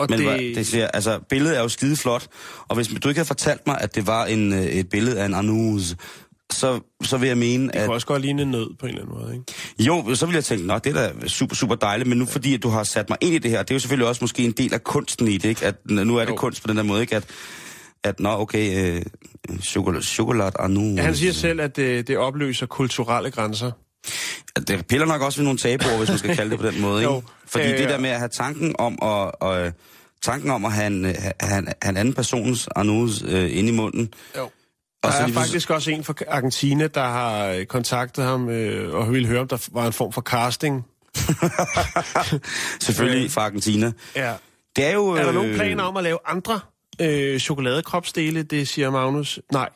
og 0.00 0.06
Men 0.10 0.18
det, 0.18 0.38
det... 0.40 0.56
det 0.56 0.66
ser, 0.66 0.86
altså, 0.86 1.18
billedet 1.28 1.56
er 1.56 1.62
jo 1.62 1.68
skide 1.68 1.96
flot, 1.96 2.26
og 2.68 2.76
hvis 2.76 2.88
du 2.88 3.08
ikke 3.08 3.18
havde 3.18 3.26
fortalt 3.26 3.66
mig, 3.66 3.78
at 3.80 3.94
det 3.94 4.06
var 4.06 4.24
en, 4.26 4.52
øh, 4.52 4.64
et 4.64 4.88
billede 4.88 5.20
af 5.20 5.26
en 5.26 5.34
anus, 5.34 5.96
så, 6.52 6.80
så 7.02 7.16
vil 7.16 7.26
jeg 7.26 7.38
mene, 7.38 7.66
det 7.66 7.74
at... 7.74 7.86
kunne 7.86 7.94
også 7.94 8.06
godt 8.06 8.22
ligne 8.22 8.42
en 8.42 8.50
nød 8.50 8.70
på 8.80 8.86
en 8.86 8.92
eller 8.92 9.02
anden 9.02 9.18
måde, 9.22 9.34
ikke? 9.34 9.44
Jo, 9.78 10.14
så 10.14 10.26
vil 10.26 10.34
jeg 10.34 10.44
tænke, 10.44 10.66
nå, 10.66 10.78
det 10.78 10.96
er 10.96 11.12
da 11.20 11.28
super, 11.28 11.54
super 11.56 11.74
dejligt, 11.74 12.08
men 12.08 12.18
nu 12.18 12.26
fordi, 12.26 12.54
at 12.54 12.62
du 12.62 12.68
har 12.68 12.84
sat 12.84 13.08
mig 13.08 13.18
ind 13.20 13.34
i 13.34 13.38
det 13.38 13.50
her, 13.50 13.62
det 13.62 13.70
er 13.70 13.74
jo 13.74 13.78
selvfølgelig 13.78 14.08
også 14.08 14.24
måske 14.24 14.44
en 14.44 14.52
del 14.52 14.74
af 14.74 14.84
kunsten 14.84 15.28
i 15.28 15.36
det, 15.38 15.48
ikke? 15.48 15.66
At 15.66 15.74
nu 15.90 16.16
er 16.16 16.20
det 16.20 16.26
Jo. 16.26 16.32
jo. 16.32 16.36
kunst 16.36 16.62
på 16.62 16.68
den 16.68 16.76
der 16.76 16.82
måde, 16.82 17.00
ikke? 17.00 17.16
At, 17.16 17.24
at 18.04 18.20
nå, 18.20 18.28
okay, 18.28 18.94
øh, 18.96 19.02
chokolade, 19.62 20.04
chokolade 20.04 20.52
anus. 20.58 20.98
Ja, 20.98 21.02
han 21.02 21.16
siger 21.16 21.32
selv, 21.32 21.60
at 21.60 21.76
det, 21.76 22.08
det 22.08 22.18
opløser 22.18 22.66
kulturelle 22.66 23.30
grænser. 23.30 23.70
Det 24.68 24.86
piller 24.86 25.06
nok 25.06 25.22
også 25.22 25.38
ved 25.38 25.44
nogle 25.44 25.58
tabuer, 25.58 25.98
hvis 25.98 26.08
man 26.08 26.18
skal 26.18 26.36
kalde 26.36 26.50
det 26.50 26.58
på 26.58 26.66
den 26.66 26.80
måde, 26.86 27.02
ikke? 27.02 27.12
Jo. 27.14 27.22
Fordi 27.46 27.64
Øh, 27.72 27.78
det 27.78 27.88
der 27.88 27.98
med 27.98 28.10
at 28.10 28.18
have 28.18 28.28
tanken 28.28 28.74
om 28.78 28.92
at, 29.02 29.30
og, 29.40 29.60
øh, 29.66 29.72
tanken 30.22 30.50
om 30.50 30.64
at 30.64 30.72
have 30.72 30.86
en, 30.86 31.04
øh, 31.04 31.14
have, 31.40 31.66
have 31.82 31.90
en 31.90 31.96
anden 31.96 32.14
persons 32.14 32.68
anus 32.76 33.22
øh, 33.22 33.56
inde 33.58 33.68
i 33.68 33.72
munden. 33.72 34.14
Jo. 34.36 34.42
Og 34.42 34.50
Der 35.02 35.08
er 35.08 35.12
pludselig- 35.18 35.34
faktisk 35.34 35.70
også 35.70 35.90
en 35.90 36.04
fra 36.04 36.14
Argentina, 36.28 36.86
der 36.86 37.04
har 37.04 37.46
øh, 37.46 37.64
kontaktet 37.66 38.24
ham 38.24 38.48
øh, 38.48 38.94
og 38.94 39.12
ville 39.12 39.28
høre, 39.28 39.40
om 39.40 39.48
der 39.48 39.68
var 39.72 39.86
en 39.86 39.92
form 39.92 40.12
for 40.12 40.20
casting. 40.20 40.86
Selvfølgelig 42.80 43.24
Øh. 43.24 43.30
fra 43.30 43.40
Argentina. 43.44 43.92
Ja. 44.16 44.34
Det 44.76 44.84
er 44.86 44.92
jo... 44.92 45.08
Er 45.08 45.16
der 45.18 45.28
øh, 45.28 45.34
nogen 45.34 45.54
planer 45.54 45.84
om 45.84 45.96
at 45.96 46.02
lave 46.02 46.18
andre 46.26 46.60
øh, 47.00 47.40
chokoladekropsdele? 47.40 48.42
Det 48.42 48.68
siger 48.68 48.90
Magnus. 48.90 49.40
Nej, 49.52 49.68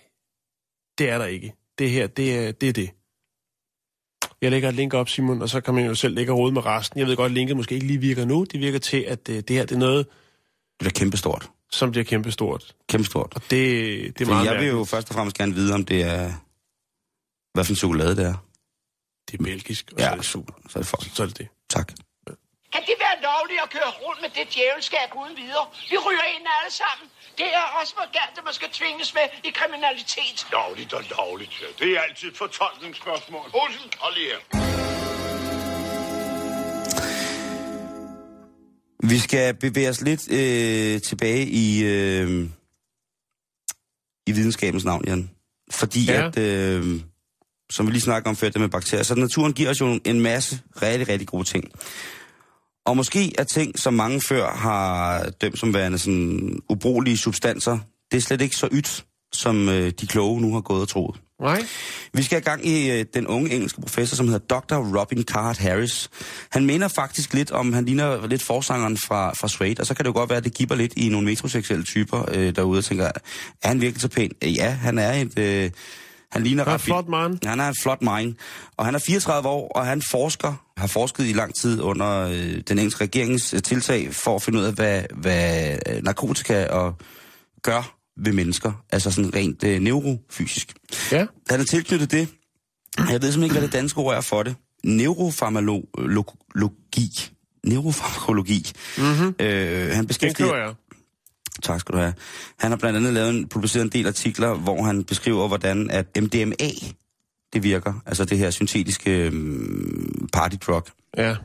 det 0.98 1.10
er 1.10 1.18
der 1.18 1.26
ikke. 1.26 1.52
Det 1.78 1.90
her, 1.90 2.06
det 2.06 2.34
er 2.48 2.52
det. 2.52 2.68
Er 2.68 2.72
det. 2.72 2.90
Jeg 4.44 4.50
lægger 4.50 4.68
et 4.68 4.74
link 4.74 4.94
op, 4.94 5.08
Simon, 5.08 5.42
og 5.42 5.48
så 5.48 5.60
kan 5.60 5.74
man 5.74 5.86
jo 5.86 5.94
selv 5.94 6.14
lægge 6.14 6.32
råd 6.32 6.52
med 6.52 6.66
resten. 6.66 7.00
Jeg 7.00 7.06
ved 7.06 7.16
godt, 7.16 7.30
at 7.30 7.34
linket 7.34 7.56
måske 7.56 7.74
ikke 7.74 7.86
lige 7.86 7.98
virker 7.98 8.24
nu. 8.24 8.44
Det 8.52 8.60
virker 8.60 8.78
til, 8.78 8.96
at 9.08 9.28
øh, 9.28 9.36
det 9.36 9.50
her 9.50 9.62
det 9.66 9.74
er 9.74 9.78
noget, 9.78 10.06
Det 10.80 10.86
er 10.86 10.90
kæmpestort. 10.90 11.50
som 11.72 11.90
bliver 11.90 12.04
kæmpestort. 12.04 12.74
Kæmpestort. 12.88 13.32
Og 13.34 13.40
det, 13.42 13.50
det 13.50 14.06
er 14.06 14.12
Fordi 14.18 14.24
meget 14.30 14.46
jeg 14.46 14.60
vil 14.60 14.68
jo 14.68 14.84
først 14.84 15.08
og 15.10 15.14
fremmest 15.14 15.38
gerne 15.38 15.54
vide, 15.54 15.74
om 15.74 15.84
det 15.84 16.02
er... 16.02 16.32
Hvad 17.54 17.64
for 17.64 17.72
en 17.72 17.76
chokolade 17.76 18.16
det 18.16 18.24
er. 18.26 18.34
Det 19.30 19.40
er 19.40 19.44
belgisk, 19.44 19.92
og 19.92 19.98
Ja. 19.98 20.04
så 20.04 20.10
er 20.12 20.16
det 20.16 20.24
super. 20.24 20.52
Så 20.68 20.78
er 20.78 20.82
det 20.82 20.86
for. 20.86 21.14
Så 21.14 21.22
er 21.22 21.26
det 21.26 21.38
det. 21.38 21.48
Tak. 21.70 21.92
Kan 22.74 22.82
det 22.90 22.96
være 23.06 23.16
lovligt 23.30 23.60
at 23.66 23.70
køre 23.76 23.90
rundt 24.04 24.20
med 24.24 24.30
det 24.38 24.46
djævelskab 24.54 25.08
uden 25.20 25.36
videre? 25.42 25.66
Vi 25.90 25.96
ryger 26.06 26.26
ind 26.34 26.44
alle 26.56 26.72
sammen. 26.82 27.06
Det 27.40 27.48
er 27.60 27.66
også 27.80 27.92
for 27.98 28.06
galt, 28.18 28.34
at 28.40 28.44
man 28.48 28.54
skal 28.60 28.68
tvinges 28.78 29.08
med 29.18 29.26
i 29.48 29.50
kriminalitet. 29.58 30.36
Lovligt 30.58 30.92
og 30.98 31.02
lovligt. 31.16 31.54
ja. 31.62 31.68
Det 31.80 31.88
er 31.96 32.00
altid 32.06 32.28
et 32.32 32.36
fortolkningsspørgsmål. 32.44 33.46
Olsen, 33.62 33.88
hold 34.02 34.14
lige 34.18 34.28
her. 34.32 34.40
Vi 39.12 39.18
skal 39.18 39.54
bevæge 39.54 39.88
os 39.88 40.00
lidt 40.00 40.22
øh, 40.32 41.00
tilbage 41.08 41.42
i, 41.46 41.84
øh, 41.84 42.48
i 44.26 44.32
videnskabens 44.32 44.84
navn, 44.84 45.04
Jan. 45.06 45.30
Fordi 45.70 46.04
ja. 46.04 46.26
at, 46.26 46.38
øh, 46.38 47.00
som 47.70 47.86
vi 47.86 47.92
lige 47.92 48.02
snakker 48.02 48.30
om 48.30 48.36
før, 48.36 48.48
det 48.48 48.60
med 48.60 48.68
bakterier, 48.68 49.02
så 49.02 49.14
naturen 49.14 49.52
giver 49.52 49.70
os 49.70 49.80
jo 49.80 50.00
en 50.04 50.20
masse 50.20 50.60
rigtig, 50.82 51.08
rigtig 51.08 51.28
gode 51.28 51.44
ting. 51.44 51.64
Og 52.86 52.96
måske 52.96 53.32
er 53.38 53.44
ting, 53.44 53.78
som 53.78 53.94
mange 53.94 54.20
før 54.20 54.50
har 54.50 55.24
dømt 55.40 55.58
som 55.58 55.74
værende 55.74 55.98
sådan 55.98 56.58
ubrugelige 56.68 57.16
substanser, 57.16 57.78
det 58.10 58.16
er 58.16 58.20
slet 58.20 58.40
ikke 58.40 58.56
så 58.56 58.68
ydt, 58.72 59.04
som 59.32 59.68
øh, 59.68 59.92
de 60.00 60.06
kloge 60.06 60.40
nu 60.40 60.52
har 60.52 60.60
gået 60.60 60.82
og 60.82 60.88
troet. 60.88 61.20
Nej. 61.40 61.62
Vi 62.12 62.22
skal 62.22 62.38
i 62.38 62.40
gang 62.40 62.66
i 62.66 62.90
øh, 62.90 63.04
den 63.14 63.26
unge 63.26 63.54
engelske 63.54 63.80
professor, 63.80 64.16
som 64.16 64.28
hedder 64.28 64.56
Dr. 64.60 64.98
Robin 65.00 65.22
Carhart 65.22 65.58
Harris. 65.58 66.10
Han 66.50 66.66
mener 66.66 66.88
faktisk 66.88 67.34
lidt 67.34 67.50
om, 67.50 67.72
han 67.72 67.84
ligner 67.84 68.26
lidt 68.26 68.42
forsangeren 68.42 68.96
fra, 68.96 69.32
fra 69.32 69.48
Suede, 69.48 69.80
og 69.80 69.86
så 69.86 69.94
kan 69.94 70.04
det 70.04 70.08
jo 70.08 70.14
godt 70.14 70.30
være, 70.30 70.36
at 70.36 70.44
det 70.44 70.54
giver 70.54 70.74
lidt 70.74 70.92
i 70.96 71.08
nogle 71.08 71.24
metroseksuelle 71.24 71.84
typer 71.84 72.24
øh, 72.34 72.56
derude, 72.56 72.78
og 72.78 72.84
tænker, 72.84 73.04
er 73.62 73.68
han 73.68 73.80
virkelig 73.80 74.02
så 74.02 74.08
pæn? 74.08 74.30
Ja, 74.42 74.70
han 74.70 74.98
er 74.98 75.12
et... 75.12 75.38
Øh, 75.38 75.70
han 76.34 76.42
ligner 76.42 76.64
Han 76.64 76.70
er 76.70 76.74
en 76.74 76.80
flot. 76.80 77.04
Han 77.44 77.60
er 77.60 77.68
en 77.68 77.74
flot 77.82 78.02
mind. 78.02 78.34
Og 78.76 78.84
han 78.84 78.94
er 78.94 78.98
34 78.98 79.48
år, 79.48 79.68
og 79.68 79.86
han 79.86 80.02
forsker, 80.10 80.64
har 80.76 80.86
forsket 80.86 81.26
i 81.26 81.32
lang 81.32 81.52
tid 81.60 81.80
under 81.80 82.20
øh, 82.20 82.60
den 82.68 82.78
engelske 82.78 83.04
regerings 83.04 83.54
øh, 83.54 83.62
tiltag 83.62 84.14
for 84.14 84.36
at 84.36 84.42
finde 84.42 84.58
ud 84.58 84.64
af, 84.64 84.72
hvad, 84.72 85.02
hvad 85.14 85.78
øh, 85.88 86.02
narkotika 86.02 86.66
og 86.66 86.94
gør 87.62 87.96
ved 88.16 88.32
mennesker. 88.32 88.72
Altså 88.92 89.10
sådan 89.10 89.34
rent 89.34 89.64
øh, 89.64 89.80
neurofysisk. 89.80 90.72
Ja. 91.12 91.26
Han 91.50 91.60
er 91.60 91.64
tilknyttet 91.64 92.10
det. 92.10 92.28
Jeg 92.98 93.06
ved 93.06 93.10
simpelthen 93.10 93.42
ikke, 93.42 93.52
hvad 93.52 93.62
det 93.62 93.72
danske 93.72 93.98
ord 93.98 94.16
er 94.16 94.20
for 94.20 94.42
det. 94.42 94.56
Neurofarmakologi. 94.84 97.30
Neurofarmakologi. 97.66 98.72
Mm-hmm. 98.98 99.34
Øh, 99.40 99.90
han 99.90 100.06
beskæftiger... 100.06 100.74
Tak 101.62 101.80
skal 101.80 101.92
du 101.92 101.98
have. 101.98 102.14
Han 102.58 102.70
har 102.70 102.76
blandt 102.76 102.96
andet 102.96 103.12
lavet 103.12 103.30
en, 103.30 103.48
publiceret 103.48 103.84
en 103.84 103.90
del 103.90 104.06
artikler, 104.06 104.54
hvor 104.54 104.82
han 104.82 105.04
beskriver, 105.04 105.48
hvordan 105.48 105.90
at 105.90 106.06
MDMA 106.22 106.70
det 107.54 107.62
virker. 107.62 107.92
Altså 108.06 108.24
det 108.24 108.38
her 108.38 108.50
syntetiske 108.50 109.26
øhm, 109.26 110.28
partydrug. 110.32 110.82
Ja. 111.16 111.36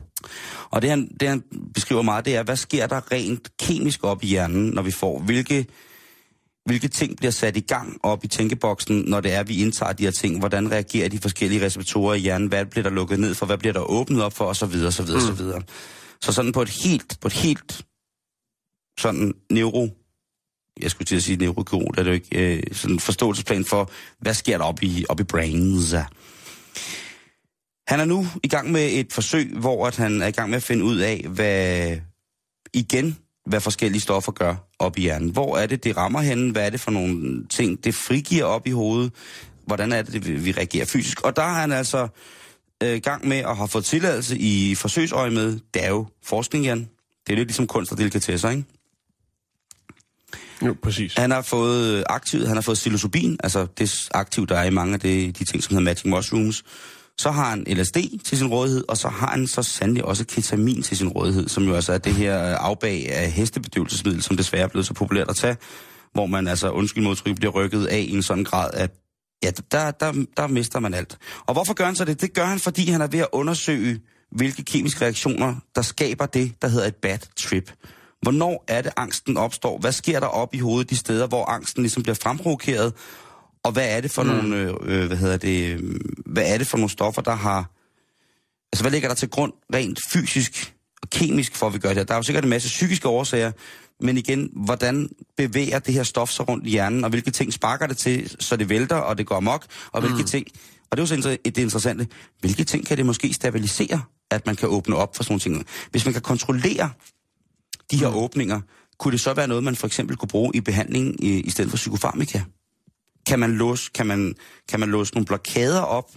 Og 0.70 0.82
det 0.82 0.90
han, 0.90 1.08
det 1.20 1.28
han 1.28 1.42
beskriver 1.74 2.02
meget, 2.02 2.24
det 2.24 2.36
er, 2.36 2.42
hvad 2.42 2.56
sker 2.56 2.86
der 2.86 3.12
rent 3.12 3.56
kemisk 3.58 4.04
op 4.04 4.24
i 4.24 4.26
hjernen, 4.26 4.70
når 4.70 4.82
vi 4.82 4.90
får, 4.90 5.18
hvilke, 5.18 5.66
hvilke 6.64 6.88
ting 6.88 7.16
bliver 7.16 7.30
sat 7.30 7.56
i 7.56 7.60
gang 7.60 7.98
op 8.02 8.24
i 8.24 8.28
tænkeboksen, 8.28 9.04
når 9.06 9.20
det 9.20 9.32
er, 9.32 9.42
vi 9.42 9.62
indtager 9.62 9.92
de 9.92 10.04
her 10.04 10.10
ting. 10.10 10.38
Hvordan 10.38 10.70
reagerer 10.70 11.08
de 11.08 11.18
forskellige 11.18 11.64
receptorer 11.64 12.14
i 12.14 12.18
hjernen? 12.18 12.48
Hvad 12.48 12.64
bliver 12.64 12.82
der 12.82 12.90
lukket 12.90 13.20
ned 13.20 13.34
for? 13.34 13.46
Hvad 13.46 13.58
bliver 13.58 13.72
der 13.72 13.90
åbnet 13.90 14.22
op 14.22 14.32
for? 14.32 14.44
Og 14.44 14.56
så 14.56 14.66
videre, 14.66 14.92
så 14.92 15.02
videre, 15.02 15.20
mm. 15.20 15.26
så 15.36 15.42
videre. 15.42 15.62
Så 16.20 16.32
sådan 16.32 16.52
på 16.52 16.62
et 16.62 16.68
helt, 16.84 17.18
på 17.20 17.28
et 17.28 17.32
helt 17.32 17.84
sådan 18.98 19.34
neuro, 19.50 19.88
jeg 20.82 20.90
skulle 20.90 21.06
til 21.06 21.16
at 21.16 21.22
sige 21.22 21.36
neurokirurg, 21.36 21.94
der 21.94 22.00
er 22.00 22.04
det 22.04 22.10
jo 22.10 22.14
ikke, 22.14 22.56
øh, 22.56 22.62
sådan 22.72 22.94
en 22.96 23.00
forståelsesplan 23.00 23.64
for, 23.64 23.90
hvad 24.20 24.34
sker 24.34 24.58
der 24.58 24.64
op 24.64 24.82
i, 24.82 25.04
op 25.08 25.20
i 25.20 25.24
brains. 25.24 25.94
Han 27.88 28.00
er 28.00 28.04
nu 28.04 28.26
i 28.42 28.48
gang 28.48 28.72
med 28.72 28.88
et 28.92 29.12
forsøg, 29.12 29.50
hvor 29.56 29.86
at 29.86 29.96
han 29.96 30.22
er 30.22 30.26
i 30.26 30.30
gang 30.30 30.50
med 30.50 30.56
at 30.56 30.62
finde 30.62 30.84
ud 30.84 30.96
af, 30.98 31.26
hvad 31.28 31.96
igen, 32.74 33.18
hvad 33.46 33.60
forskellige 33.60 34.00
stoffer 34.00 34.32
gør 34.32 34.54
op 34.78 34.98
i 34.98 35.00
hjernen. 35.00 35.30
Hvor 35.30 35.56
er 35.56 35.66
det, 35.66 35.84
det 35.84 35.96
rammer 35.96 36.20
henne? 36.20 36.52
Hvad 36.52 36.66
er 36.66 36.70
det 36.70 36.80
for 36.80 36.90
nogle 36.90 37.46
ting, 37.46 37.84
det 37.84 37.94
frigiver 37.94 38.44
op 38.44 38.66
i 38.66 38.70
hovedet? 38.70 39.12
Hvordan 39.66 39.92
er 39.92 40.02
det, 40.02 40.44
vi- 40.44 40.52
reagerer 40.52 40.84
fysisk? 40.84 41.20
Og 41.20 41.36
der 41.36 41.42
er 41.42 41.52
han 41.52 41.72
altså 41.72 42.08
øh, 42.82 43.00
gang 43.02 43.28
med 43.28 43.36
at 43.36 43.56
have 43.56 43.68
fået 43.68 43.84
tilladelse 43.84 44.38
i 44.38 44.74
forsøgsøje 44.74 45.30
med. 45.30 45.58
Det 45.74 45.84
er 45.84 45.88
jo 45.88 46.06
forskning, 46.24 46.64
Jan. 46.64 46.88
Det 47.26 47.32
er 47.32 47.36
lidt 47.36 47.48
ligesom 47.48 47.66
kunst 47.66 47.92
og 47.92 47.98
delikatesser, 47.98 48.50
ikke? 48.50 48.64
Jo, 50.66 50.76
præcis. 50.82 51.14
Han 51.14 51.30
har 51.30 51.42
fået 51.42 51.98
øh, 51.98 52.02
aktivt, 52.08 52.46
han 52.46 52.56
har 52.56 52.62
fået 52.62 52.74
psilocybin, 52.74 53.36
altså 53.42 53.66
det 53.78 54.08
aktiv, 54.14 54.46
der 54.46 54.58
er 54.58 54.64
i 54.64 54.70
mange 54.70 54.94
af 54.94 55.00
de, 55.00 55.32
de 55.32 55.44
ting, 55.44 55.62
som 55.62 55.74
hedder 55.74 55.84
magic 55.84 56.04
mushrooms. 56.04 56.64
Så 57.18 57.30
har 57.30 57.50
han 57.50 57.64
LSD 57.66 58.24
til 58.24 58.38
sin 58.38 58.46
rådighed, 58.46 58.84
og 58.88 58.96
så 58.96 59.08
har 59.08 59.26
han 59.26 59.46
så 59.46 59.62
sandelig 59.62 60.04
også 60.04 60.24
ketamin 60.24 60.82
til 60.82 60.96
sin 60.96 61.08
rådighed, 61.08 61.48
som 61.48 61.64
jo 61.64 61.74
altså 61.74 61.92
er 61.92 61.98
det 61.98 62.14
her 62.14 62.50
øh, 62.50 62.56
afbag 62.58 63.12
af 63.12 63.30
hestebedøvelsesmiddel, 63.30 64.22
som 64.22 64.36
desværre 64.36 64.62
er 64.62 64.68
blevet 64.68 64.86
så 64.86 64.94
populært 64.94 65.30
at 65.30 65.36
tage, 65.36 65.56
hvor 66.12 66.26
man 66.26 66.48
altså, 66.48 66.70
undskyld 66.70 67.04
modtryk, 67.04 67.36
bliver 67.36 67.52
rykket 67.52 67.86
af 67.86 67.98
i 67.98 68.10
en 68.10 68.22
sådan 68.22 68.44
grad, 68.44 68.70
at 68.74 68.90
ja, 69.42 69.50
der, 69.72 69.90
der, 69.90 70.24
der 70.36 70.46
mister 70.46 70.80
man 70.80 70.94
alt. 70.94 71.18
Og 71.46 71.52
hvorfor 71.52 71.74
gør 71.74 71.84
han 71.84 71.96
så 71.96 72.04
det? 72.04 72.20
Det 72.20 72.34
gør 72.34 72.44
han, 72.44 72.58
fordi 72.58 72.90
han 72.90 73.00
er 73.00 73.06
ved 73.06 73.18
at 73.18 73.28
undersøge, 73.32 74.00
hvilke 74.32 74.64
kemiske 74.64 75.04
reaktioner, 75.04 75.54
der 75.74 75.82
skaber 75.82 76.26
det, 76.26 76.52
der 76.62 76.68
hedder 76.68 76.86
et 76.86 76.96
bad 76.96 77.18
trip. 77.36 77.72
Hvornår 78.22 78.64
er 78.68 78.82
det, 78.82 78.92
angsten 78.96 79.36
opstår? 79.36 79.78
Hvad 79.78 79.92
sker 79.92 80.20
der 80.20 80.26
op 80.26 80.54
i 80.54 80.58
hovedet 80.58 80.90
de 80.90 80.96
steder, 80.96 81.26
hvor 81.26 81.44
angsten 81.44 81.82
ligesom 81.82 82.02
bliver 82.02 82.16
fremprovokeret? 82.22 82.92
Og 83.62 83.72
hvad 83.72 83.96
er 83.96 84.00
det 84.00 84.10
for 84.10 84.22
mm. 84.22 84.28
nogle, 84.28 84.56
øh, 84.82 85.06
hvad 85.06 85.16
hedder 85.16 85.36
det, 85.36 85.70
øh, 85.70 86.00
hvad 86.26 86.42
er 86.46 86.58
det 86.58 86.66
for 86.66 86.76
nogle 86.76 86.90
stoffer, 86.90 87.22
der 87.22 87.34
har, 87.34 87.70
altså 88.72 88.82
hvad 88.82 88.90
ligger 88.90 89.08
der 89.08 89.14
til 89.14 89.30
grund 89.30 89.52
rent 89.74 89.98
fysisk 90.12 90.74
og 91.02 91.10
kemisk 91.10 91.56
for, 91.56 91.66
at 91.66 91.74
vi 91.74 91.78
gør 91.78 91.88
det 91.88 91.96
her? 91.96 92.04
Der 92.04 92.14
er 92.14 92.18
jo 92.18 92.22
sikkert 92.22 92.44
en 92.44 92.50
masse 92.50 92.68
psykiske 92.68 93.08
årsager, 93.08 93.52
men 94.00 94.18
igen, 94.18 94.50
hvordan 94.52 95.08
bevæger 95.36 95.78
det 95.78 95.94
her 95.94 96.02
stof 96.02 96.30
sig 96.30 96.48
rundt 96.48 96.66
i 96.66 96.70
hjernen, 96.70 97.04
og 97.04 97.10
hvilke 97.10 97.30
ting 97.30 97.52
sparker 97.52 97.86
det 97.86 97.96
til, 97.96 98.36
så 98.38 98.56
det 98.56 98.68
vælter, 98.68 98.96
og 98.96 99.18
det 99.18 99.26
går 99.26 99.36
amok, 99.36 99.66
og 99.92 100.00
hvilke 100.00 100.22
ting, 100.22 100.46
og 100.90 100.96
det 100.96 101.10
er 101.12 101.16
jo 101.16 101.22
så 101.22 101.38
det 101.44 101.58
interessante, 101.58 102.06
hvilke 102.40 102.64
ting 102.64 102.86
kan 102.86 102.96
det 102.96 103.06
måske 103.06 103.32
stabilisere, 103.32 104.02
at 104.30 104.46
man 104.46 104.56
kan 104.56 104.68
åbne 104.68 104.96
op 104.96 105.16
for 105.16 105.22
sådan 105.22 105.32
nogle 105.32 105.40
ting. 105.40 105.66
Hvis 105.90 106.04
man 106.04 106.12
kan 106.12 106.22
kontrollere 106.22 106.90
de 107.90 107.96
her 107.96 108.10
mm. 108.10 108.16
åbninger, 108.16 108.60
kunne 108.98 109.12
det 109.12 109.20
så 109.20 109.34
være 109.34 109.48
noget, 109.48 109.64
man 109.64 109.76
for 109.76 109.86
eksempel 109.86 110.16
kunne 110.16 110.28
bruge 110.28 110.50
i 110.54 110.60
behandling 110.60 111.24
i, 111.24 111.40
i 111.40 111.50
stedet 111.50 111.70
for 111.70 111.76
psykofarmika? 111.76 112.40
Kan 113.26 113.38
man, 113.38 113.52
låse, 113.52 113.90
kan, 113.94 114.06
man, 114.06 114.34
kan 114.68 114.80
man 114.80 114.90
låse 114.90 115.14
nogle 115.14 115.26
blokader 115.26 115.80
op, 115.80 116.10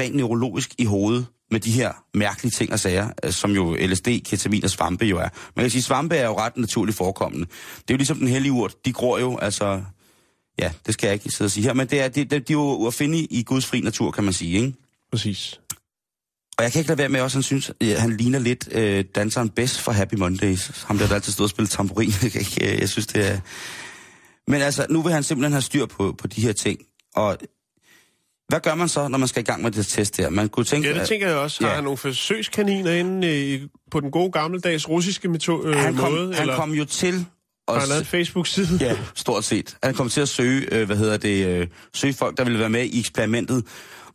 rent 0.00 0.16
neurologisk 0.16 0.74
i 0.78 0.84
hovedet, 0.84 1.26
med 1.50 1.60
de 1.60 1.70
her 1.70 1.92
mærkelige 2.14 2.50
ting 2.50 2.72
og 2.72 2.80
sager, 2.80 3.10
øh, 3.24 3.32
som 3.32 3.50
jo 3.50 3.76
LSD, 3.80 4.08
ketamin 4.24 4.64
og 4.64 4.70
svampe 4.70 5.04
jo 5.04 5.18
er. 5.18 5.28
Man 5.56 5.62
kan 5.62 5.70
sige, 5.70 5.82
svampe 5.82 6.16
er 6.16 6.26
jo 6.26 6.38
ret 6.38 6.56
naturligt 6.56 6.96
forekommende. 6.96 7.46
Det 7.46 7.90
er 7.90 7.94
jo 7.94 7.96
ligesom 7.96 8.18
den 8.18 8.28
hellige 8.28 8.52
urt, 8.52 8.84
de 8.84 8.92
gror 8.92 9.18
jo, 9.18 9.38
altså... 9.38 9.82
Ja, 10.58 10.72
det 10.86 10.94
skal 10.94 11.06
jeg 11.06 11.14
ikke 11.14 11.30
sidde 11.30 11.48
og 11.48 11.50
sige 11.50 11.64
her, 11.64 11.72
men 11.74 11.86
det 11.86 12.00
er, 12.00 12.08
det, 12.08 12.30
det, 12.30 12.48
de 12.48 12.52
er 12.52 12.56
jo 12.56 12.86
at 12.86 12.94
finde 12.94 13.18
i, 13.18 13.26
i 13.30 13.42
Guds 13.42 13.66
fri 13.66 13.80
natur, 13.80 14.10
kan 14.10 14.24
man 14.24 14.32
sige, 14.32 14.58
ikke? 14.58 14.74
Præcis. 15.10 15.60
Og 16.58 16.64
jeg 16.64 16.72
kan 16.72 16.78
ikke 16.78 16.88
lade 16.88 16.98
være 16.98 17.08
med 17.08 17.20
også, 17.20 17.36
han 17.38 17.42
synes, 17.42 17.70
øh, 17.82 17.94
han 17.98 18.16
ligner 18.16 18.38
lidt 18.38 18.68
øh, 18.72 19.04
danseren 19.14 19.48
Best 19.48 19.80
fra 19.80 19.92
Happy 19.92 20.14
Mondays. 20.14 20.84
Ham 20.86 20.98
der, 20.98 21.06
der 21.08 21.14
altid 21.14 21.32
stod 21.32 21.44
og 21.44 21.50
spillede 21.50 21.72
tamburin. 21.72 22.10
jeg, 22.34 22.46
øh, 22.62 22.80
jeg 22.80 22.88
synes, 22.88 23.06
det 23.06 23.28
er... 23.32 23.38
Men 24.48 24.62
altså, 24.62 24.86
nu 24.90 25.02
vil 25.02 25.12
han 25.12 25.22
simpelthen 25.22 25.52
have 25.52 25.62
styr 25.62 25.86
på, 25.86 26.14
på 26.18 26.26
de 26.26 26.40
her 26.40 26.52
ting. 26.52 26.78
Og 27.14 27.36
hvad 28.48 28.60
gør 28.60 28.74
man 28.74 28.88
så, 28.88 29.08
når 29.08 29.18
man 29.18 29.28
skal 29.28 29.42
i 29.42 29.44
gang 29.44 29.62
med 29.62 29.70
det 29.70 29.86
test 29.86 30.16
her? 30.16 30.30
Man 30.30 30.48
kunne 30.48 30.64
tænke, 30.64 30.88
Ja, 30.88 30.94
det 30.94 31.00
at- 31.00 31.08
tænker 31.08 31.28
jeg 31.28 31.36
også. 31.36 31.62
Har 31.64 31.68
Ja. 31.70 31.74
han 31.74 31.84
nogle 31.84 31.96
forsøgskaniner 31.96 32.92
inde 32.92 33.28
øh, 33.28 33.60
på 33.90 34.00
den 34.00 34.10
gode 34.10 34.32
gammeldags 34.32 34.88
russiske 34.88 35.28
meto- 35.28 35.66
øh, 35.66 35.76
han, 35.76 35.96
kom, 35.96 36.12
måde? 36.12 36.32
han 36.34 36.42
eller 36.42 36.56
kom 36.56 36.72
jo 36.72 36.84
til 36.84 37.26
har 37.68 37.74
at 37.74 37.80
han 37.80 37.88
lavet 37.88 38.06
Facebook-side? 38.06 38.78
Ja, 38.80 38.96
stort 39.14 39.44
set. 39.44 39.76
Han 39.82 39.94
kom 39.94 40.08
til 40.08 40.20
at 40.20 40.28
søge, 40.28 40.74
øh, 40.74 40.86
hvad 40.86 40.96
hedder 40.96 41.16
det, 41.16 41.46
øh, 41.46 41.66
søge 41.94 42.12
folk, 42.14 42.36
der 42.36 42.44
ville 42.44 42.58
være 42.58 42.70
med 42.70 42.84
i 42.84 42.98
eksperimentet, 43.00 43.64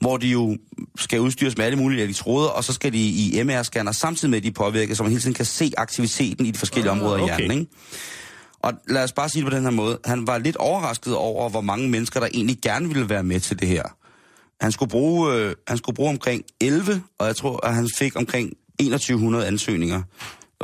hvor 0.02 0.18
de 0.18 0.28
jo 0.28 0.58
skal 0.98 1.20
udstyres 1.20 1.58
med 1.58 1.66
alle 1.66 1.78
mulige 1.78 2.14
tråder, 2.14 2.50
og 2.50 2.64
så 2.64 2.74
skal 2.74 2.94
de 2.94 2.98
i 3.10 3.42
MR-scanner 3.42 3.92
samtidig 3.92 4.30
med, 4.30 4.38
at 4.38 4.44
de 4.44 4.48
er 4.48 4.52
påvirket, 4.52 4.98
så 4.98 5.04
man 5.04 5.12
hele 5.12 5.22
tiden 5.22 5.34
kan 5.34 5.46
se 5.46 5.72
aktiviteten 5.78 6.46
i 6.46 6.52
de 6.52 6.58
forskellige 6.58 6.92
Ah, 6.92 6.98
områder 6.98 7.18
i 7.18 7.22
okay. 7.22 7.38
hjernen. 7.38 7.60
Ikke? 7.60 7.72
Og 8.60 8.74
lad 8.88 9.04
os 9.04 9.12
bare 9.12 9.30
sige 9.30 9.44
det 9.44 9.52
på 9.52 9.56
den 9.56 9.64
her 9.64 9.72
måde. 9.72 10.00
Han 10.06 10.28
var 10.28 10.38
lidt 10.38 10.56
overrasket 10.56 11.16
over, 11.16 11.50
hvor 11.50 11.62
mange 11.62 11.90
mennesker, 11.90 12.20
der 12.20 12.28
egentlig 12.34 12.58
gerne 12.62 12.88
ville 12.88 13.10
være 13.10 13.24
med 13.24 13.40
til 13.40 13.60
det 13.60 13.68
her. 13.68 13.84
Han 14.62 14.72
skulle 14.72 14.90
bruge, 14.90 15.34
øh, 15.34 15.56
han 15.68 15.78
skulle 15.78 15.96
bruge 15.96 16.10
omkring 16.10 16.44
11, 16.62 17.04
og 17.20 17.28
jeg 17.28 17.36
tror, 17.36 17.66
at 17.66 17.76
han 17.76 17.90
fik 17.98 18.16
omkring 18.16 18.54
2100 18.80 19.48
ansøgninger 19.48 20.02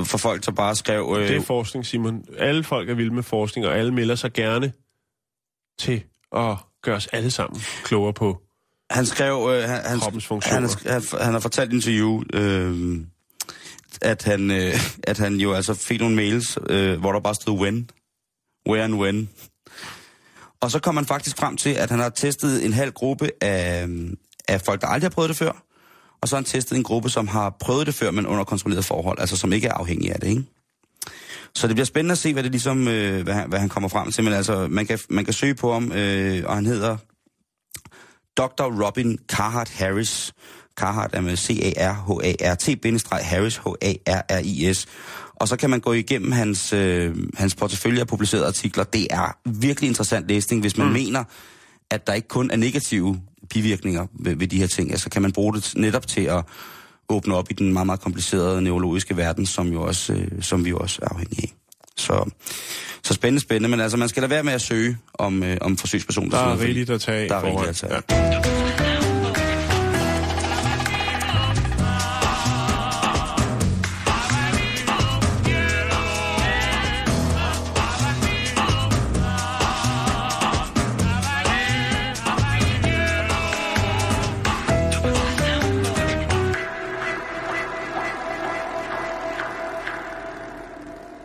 for 0.04 0.18
folk, 0.18 0.46
der 0.46 0.52
bare 0.52 0.76
skrev... 0.76 1.16
Øh, 1.20 1.28
Det 1.28 1.36
er 1.36 1.42
forskning, 1.42 1.86
Simon. 1.86 2.24
Alle 2.38 2.64
folk 2.64 2.90
er 2.90 2.94
vilde 2.94 3.14
med 3.14 3.24
forskning, 3.24 3.68
og 3.68 3.78
alle 3.78 3.94
melder 3.94 4.16
sig 4.16 4.34
gerne 4.34 4.72
til 5.80 6.04
at 6.36 6.56
gøre 6.84 6.96
os 6.96 7.08
alle 7.08 7.32
sammen 7.32 7.62
klogere 7.84 8.14
på. 8.14 8.42
Han 8.92 9.06
skrev, 9.06 9.50
øh, 9.52 9.70
han, 9.70 9.82
han, 9.86 10.00
Kroppens 10.00 10.26
funktioner. 10.26 10.60
han, 10.86 10.92
han, 10.92 11.22
han 11.22 11.34
har 11.34 11.40
fortalt 11.40 11.74
i 11.74 11.76
interview, 11.76 12.24
øh, 12.34 13.00
at, 14.02 14.24
han, 14.24 14.52
øh, 14.52 14.74
at 15.04 15.18
han 15.18 15.36
jo 15.36 15.54
altså 15.54 15.74
fik 15.74 16.00
nogle 16.00 16.16
mails, 16.16 16.58
øh, 16.70 17.00
hvor 17.00 17.12
der 17.12 17.20
bare 17.20 17.36
stod 17.36 17.60
when, 17.60 17.90
where 18.70 18.84
and 18.84 18.96
when. 18.96 19.30
Og 20.62 20.72
så 20.72 20.80
kom 20.80 20.98
han 20.98 21.06
faktisk 21.06 21.38
frem 21.38 21.58
til, 21.58 21.70
at 21.70 21.90
han 21.90 22.00
har 22.00 22.10
testet 22.10 22.66
en 22.66 22.74
halv 22.74 22.92
gruppe 22.92 23.32
af, 23.42 23.88
af 24.48 24.62
folk, 24.62 24.82
der 24.82 24.88
aldrig 24.88 25.06
har 25.06 25.14
prøvet 25.14 25.30
det 25.30 25.38
før. 25.38 25.64
Og 26.22 26.28
så 26.28 26.36
har 26.36 26.42
han 26.42 26.46
testet 26.46 26.78
en 26.78 26.84
gruppe, 26.84 27.10
som 27.10 27.28
har 27.28 27.56
prøvet 27.60 27.88
det 27.88 27.96
før, 27.96 28.12
men 28.12 28.26
under 28.28 28.44
kontrolleret 28.44 28.86
forhold, 28.86 29.20
altså 29.20 29.38
som 29.38 29.54
ikke 29.54 29.68
er 29.68 29.74
afhængige 29.74 30.14
af 30.14 30.20
det, 30.20 30.28
ikke? 30.28 30.44
Så 31.56 31.68
det 31.68 31.76
bliver 31.76 31.86
spændende 31.86 32.12
at 32.12 32.18
se, 32.18 32.34
hvad 32.34 32.44
det 32.44 32.52
ligesom, 32.52 32.88
øh, 32.88 33.24
hvad, 33.24 33.34
han, 33.34 33.50
hvad 33.50 33.60
han 33.60 33.70
kommer 33.70 33.90
frem 33.90 34.12
til. 34.12 34.24
Men 34.24 34.34
altså, 34.34 34.68
man 34.68 34.86
kan, 34.86 35.00
man 35.10 35.26
kan 35.26 35.34
søge 35.34 35.56
på 35.56 35.74
ham, 35.74 35.92
øh, 35.92 36.44
og 36.46 36.56
han 36.56 36.66
hedder 36.66 36.98
Dr. 38.38 38.86
Robin 38.86 39.18
Carhart 39.28 39.70
Harris. 39.70 40.34
Carhart 40.76 41.10
er 41.14 41.22
med 41.22 41.38
C-A-R-H-A-R-T, 41.38 42.68
Harris, 43.12 43.58
H-A-R-R-I-S. 43.58 44.88
Og 45.36 45.48
så 45.48 45.56
kan 45.58 45.70
man 45.70 45.80
gå 45.80 45.94
igennem 45.94 46.32
hans, 46.32 46.74
øh, 46.74 47.16
hans 47.34 47.56
portefølje 47.56 48.00
af 48.00 48.08
publicerede 48.08 48.48
artikler. 48.48 48.84
Det 48.84 49.08
er 49.10 49.38
virkelig 49.46 49.88
interessant 49.88 50.28
læsning, 50.28 50.62
hvis 50.62 50.78
man 50.78 50.88
mm. 50.88 50.94
mener, 50.94 51.24
at 51.90 52.08
der 52.08 52.14
ikke 52.14 52.28
kun 52.28 52.52
er 52.52 52.56
negative 52.56 53.22
bivirkninger 53.50 54.08
ved, 54.20 54.36
ved 54.36 54.48
de 54.48 54.58
her 54.58 54.68
ting. 54.68 54.92
Altså 54.92 55.10
kan 55.10 55.22
man 55.22 55.32
bruge 55.32 55.54
det 55.54 55.74
netop 55.76 56.08
til 56.08 56.22
at 56.22 56.44
åbne 57.10 57.36
op 57.36 57.52
i 57.52 57.54
den 57.54 57.74
meget, 57.74 57.86
meget 57.86 58.02
komplicerede 58.02 58.62
neurologiske 58.62 59.18
verden, 59.18 59.46
som, 59.46 59.68
jo 59.68 59.84
også, 59.84 60.14
øh, 60.14 60.42
som 60.42 60.66
vi 60.66 60.70
jo 60.70 60.78
også 60.78 61.00
er 61.02 61.08
afhængige 61.08 61.44
af. 61.44 61.67
Så, 61.98 62.30
så 63.04 63.14
spændende, 63.14 63.42
spændende. 63.42 63.70
Men 63.70 63.80
altså, 63.80 63.98
man 63.98 64.10
skal 64.10 64.22
lade 64.22 64.30
være 64.30 64.44
med 64.44 64.54
at 64.54 64.62
søge 64.62 64.98
om, 65.14 65.44
øh, 65.44 65.58
om 65.62 65.78
forsøgspersoner. 65.78 66.30
Der 66.30 66.38
er 66.38 66.60
rigeligt 66.60 66.90
at 66.90 67.02
tage 67.02 67.30
Der 67.30 67.36
er 67.36 67.44
rigeligt 67.44 67.70
at 67.70 67.76
tage. 67.76 67.94
Ja. 68.10 68.57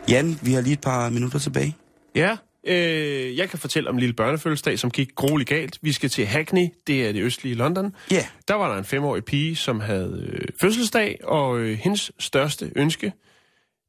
Jan, 0.09 0.39
vi 0.43 0.53
har 0.53 0.61
lige 0.61 0.73
et 0.73 0.81
par 0.81 1.11
minutter 1.11 1.39
tilbage. 1.39 1.77
Ja, 2.15 2.37
øh, 2.67 3.37
jeg 3.37 3.51
kan 3.51 3.59
fortælle 3.59 3.89
om 3.89 3.97
en 3.97 4.01
lille 4.01 4.13
børnefødselsdag, 4.13 4.79
som 4.79 4.91
gik 4.91 5.15
grueligt 5.15 5.49
galt. 5.49 5.79
Vi 5.83 5.93
skal 5.93 6.11
til 6.11 6.27
Hackney, 6.27 6.69
det 6.87 7.09
er 7.09 7.13
det 7.13 7.23
østlige 7.23 7.55
London. 7.55 7.95
Ja. 8.11 8.27
Der 8.49 8.55
var 8.55 8.73
der 8.73 8.79
en 8.79 8.85
femårig 8.85 9.25
pige, 9.25 9.57
som 9.57 9.81
havde 9.81 10.29
øh, 10.33 10.49
fødselsdag, 10.61 11.19
og 11.25 11.59
øh, 11.59 11.79
hendes 11.79 12.13
største 12.19 12.73
ønske, 12.77 13.13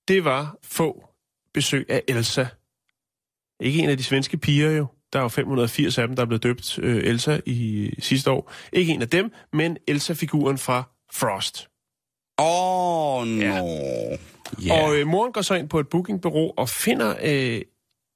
det 0.07 0.25
var 0.25 0.57
få 0.63 1.05
besøg 1.53 1.85
af 1.89 2.03
Elsa. 2.07 2.45
Ikke 3.59 3.79
en 3.79 3.89
af 3.89 3.97
de 3.97 4.03
svenske 4.03 4.37
piger 4.37 4.71
jo. 4.71 4.87
Der 5.13 5.19
er 5.19 5.23
jo 5.23 5.29
580 5.29 5.97
af 5.97 6.07
dem, 6.07 6.15
der 6.15 6.23
er 6.23 6.27
blevet 6.27 6.43
døbt 6.43 6.79
øh, 6.79 7.03
Elsa 7.03 7.39
i 7.45 7.89
sidste 7.99 8.31
år. 8.31 8.51
Ikke 8.73 8.93
en 8.93 9.01
af 9.01 9.09
dem, 9.09 9.31
men 9.53 9.77
Elsa-figuren 9.87 10.57
fra 10.57 10.83
Frost. 11.13 11.67
Åh, 12.39 13.17
oh, 13.17 13.27
no. 13.27 13.43
Ja. 13.43 14.17
Ja. 14.65 14.83
Og 14.83 14.95
øh, 14.95 15.07
moren 15.07 15.31
går 15.31 15.41
så 15.41 15.53
ind 15.53 15.69
på 15.69 15.79
et 15.79 15.87
bookingbureau 15.87 16.51
og 16.57 16.69
finder 16.69 17.13
øh, 17.23 17.61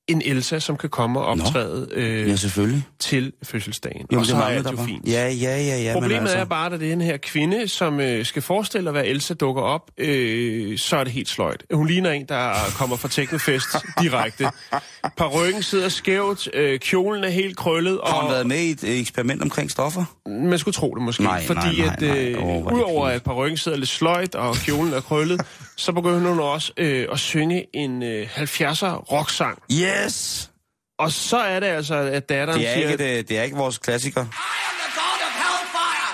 en 0.07 0.21
Elsa, 0.25 0.59
som 0.59 0.77
kan 0.77 0.89
komme 0.89 1.19
og 1.19 1.25
optræde 1.25 1.88
øh, 1.91 2.29
ja, 2.29 2.35
selvfølgelig. 2.35 2.83
til 2.99 3.33
fødselsdagen. 3.43 4.05
Jo, 4.13 4.19
og 4.19 4.25
så 4.25 4.35
er 4.35 4.61
der 4.61 4.71
jo 4.71 4.77
fint. 4.77 5.07
Ja, 5.07 5.29
ja, 5.29 5.61
ja, 5.61 5.81
ja. 5.81 5.93
Problemet 5.93 6.21
altså, 6.21 6.38
er 6.38 6.45
bare, 6.45 6.73
at 6.73 6.79
den 6.79 7.01
her 7.01 7.17
kvinde, 7.17 7.67
som 7.67 7.99
øh, 7.99 8.25
skal 8.25 8.41
forestille 8.41 8.89
at 8.89 8.93
være 8.93 9.07
Elsa, 9.07 9.33
dukker 9.33 9.61
op, 9.61 9.91
øh, 9.97 10.77
så 10.77 10.97
er 10.97 11.03
det 11.03 11.13
helt 11.13 11.29
sløjt. 11.29 11.63
Hun 11.73 11.88
ligner 11.88 12.11
en, 12.11 12.25
der 12.25 12.53
kommer 12.75 12.95
fra 12.95 13.07
Teknofest 13.07 13.67
direkte. 14.01 14.47
Parrykken 15.17 15.63
sidder 15.63 15.89
skævt, 15.89 16.49
øh, 16.53 16.79
kjolen 16.79 17.23
er 17.23 17.29
helt 17.29 17.57
krøllet, 17.57 17.99
Har 18.05 18.15
hun 18.15 18.23
og 18.23 18.31
været 18.31 18.47
med 18.47 18.59
i 18.59 18.69
et 18.69 18.83
øh, 18.83 18.89
eksperiment 18.89 19.41
omkring 19.41 19.71
stoffer? 19.71 20.03
man 20.29 20.59
skulle 20.59 20.73
tro 20.73 20.95
det 20.95 21.03
måske. 21.03 21.23
Nej, 21.23 21.45
fordi 21.45 21.81
nej, 21.81 21.85
nej, 21.85 21.93
at 21.93 22.01
nej. 22.01 22.29
øh, 22.29 22.43
Åh, 22.43 22.43
hvor 22.43 22.53
er 22.53 22.69
det 22.69 22.75
udover 22.75 23.05
pinligt. 23.05 23.15
at 23.15 23.23
parrykken 23.23 23.57
sidder 23.57 23.77
lidt 23.77 23.89
sløjt, 23.89 24.35
og 24.35 24.55
kjolen 24.55 24.93
er 24.93 25.01
krøllet, 25.01 25.41
så 25.78 25.91
begynder 25.91 26.30
hun 26.30 26.39
også 26.39 26.71
øh, 26.78 27.07
at 27.11 27.19
synge 27.19 27.65
en 27.73 28.03
øh, 28.03 28.38
70'er 28.38 28.86
rocksang. 28.88 29.61
Yes! 29.71 30.51
Og 30.99 31.11
så 31.11 31.38
er 31.38 31.59
det 31.59 31.67
altså, 31.67 31.95
at 31.95 32.30
datteren 32.30 32.59
Det 32.59 32.69
er, 32.69 32.73
siger... 32.73 32.91
ikke, 32.91 33.17
det, 33.17 33.30
det 33.30 33.38
er 33.38 33.43
ikke 33.43 33.55
vores 33.57 33.78
klassiker. 33.78 34.25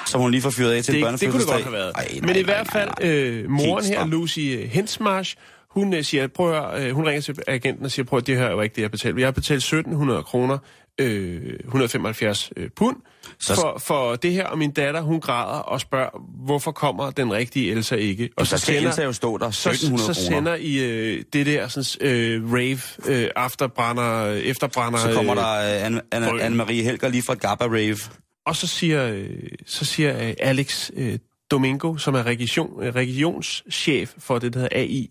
Som 0.06 0.22
hun 0.22 0.32
lige 0.32 0.42
får 0.42 0.50
fyret 0.50 0.74
af 0.74 0.84
til 0.84 1.04
en 1.04 1.06
det, 1.06 1.20
det 1.22 1.32
kunne 1.32 1.40
det 1.40 1.50
godt 1.50 1.64
have 1.64 1.74
været. 1.74 1.92
Ej, 1.96 2.02
Ej, 2.04 2.12
nej, 2.14 2.20
Men 2.22 2.30
i 2.30 2.34
nej, 2.34 2.44
hvert 2.44 2.68
fald, 2.72 2.90
nej, 3.00 3.10
nej. 3.10 3.16
øh, 3.16 3.50
moren 3.50 3.86
her. 3.86 4.06
Lucy 4.06 4.40
Hensmarsh, 4.72 5.36
hun 5.70 5.94
øh, 5.94 6.04
siger, 6.04 6.28
prøv 6.28 6.54
at, 6.54 6.84
øh, 6.84 6.92
hun 6.96 7.08
ringer 7.08 7.22
til 7.22 7.38
agenten 7.48 7.86
og 7.86 7.92
siger, 7.92 8.06
prøv 8.06 8.18
at 8.18 8.28
det 8.28 8.38
her 8.38 8.46
er 8.46 8.52
jo 8.52 8.62
ikke 8.62 8.76
det, 8.76 8.82
jeg 8.82 8.86
har 8.86 8.90
betalt. 8.90 9.20
Jeg 9.20 9.28
har 9.28 9.32
betalt 9.32 9.58
1700 9.58 10.24
kroner, 10.24 10.58
øh, 11.02 11.60
175 11.66 12.52
øh, 12.58 12.70
pund, 12.76 12.96
Så- 13.40 13.56
for, 13.56 13.80
for 13.80 14.16
det 14.16 14.32
her, 14.32 14.46
og 14.48 14.58
min 14.58 14.72
datter, 14.72 15.02
hun 15.02 15.20
græder 15.22 15.60
og 15.60 15.82
spørger, 15.82 16.10
hvorfor 16.46 16.72
kommer 16.72 17.12
den 17.12 17.34
rigtige 17.34 17.72
Elsa 17.72 17.96
ikke? 17.96 18.30
Og 18.38 18.48
så 18.48 18.58
skal 18.58 18.84
Elsa 18.86 19.04
jo 19.04 19.14
stå 19.14 19.38
der, 19.38 19.52
så, 19.52 19.70
1700 19.70 20.14
så 20.14 20.22
kroner. 20.22 20.38
sender 20.38 20.56
I 20.56 20.76
øh, 21.16 21.24
det 21.34 21.46
der 21.46 21.68
sådan, 21.68 22.12
øh, 22.12 22.54
rave, 22.54 22.80
øh, 23.24 23.30
afterbrænder, 23.36 24.26
efterbrænder... 24.34 25.00
Så 25.00 25.14
kommer 25.14 25.34
øh, 25.34 25.40
der 25.40 25.76
øh, 25.76 25.98
Anne- 25.98 26.02
Anne-. 26.16 26.42
Anne-Marie 26.44 26.84
Helger 26.84 27.08
lige 27.08 27.24
fra 27.24 27.34
Gabba 27.34 27.66
Rave. 27.66 27.98
Og 28.46 28.56
så 28.56 28.68
siger, 28.68 29.10
øh, 29.14 29.30
så 29.66 29.86
siger 29.86 30.28
øh, 30.28 30.34
Alex 30.40 30.92
øh, 30.96 31.20
Domingo, 31.52 31.98
som 31.98 32.16
er 32.16 32.24
region, 32.24 32.84
øh, 32.84 32.96
regionschef 32.96 34.14
for 34.18 34.40
det, 34.40 34.54
der 34.54 34.60
hedder 34.60 34.78
AI, 34.78 35.10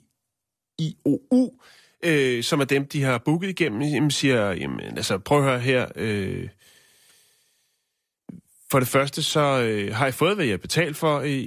IOU, 0.79 1.51
øh, 2.03 2.43
som 2.43 2.61
er 2.61 2.65
dem, 2.65 2.87
de 2.89 3.03
har 3.03 3.19
booket 3.19 3.49
igennem, 3.49 3.83
jamen, 3.83 4.11
siger, 4.11 4.53
jamen, 4.53 4.81
altså 4.81 5.19
prøv 5.19 5.39
at 5.39 5.45
høre 5.45 5.61
her, 5.61 5.87
øh, 5.97 6.49
for 8.71 8.79
det 8.79 8.89
første, 8.89 9.23
så 9.23 9.41
øh, 9.41 9.95
har 9.95 10.07
I 10.07 10.13
fået, 10.13 10.35
hvad 10.35 10.45
jeg 10.45 10.53
har 10.53 10.59
betalt 10.59 10.97
for, 10.97 11.19
øh, 11.19 11.45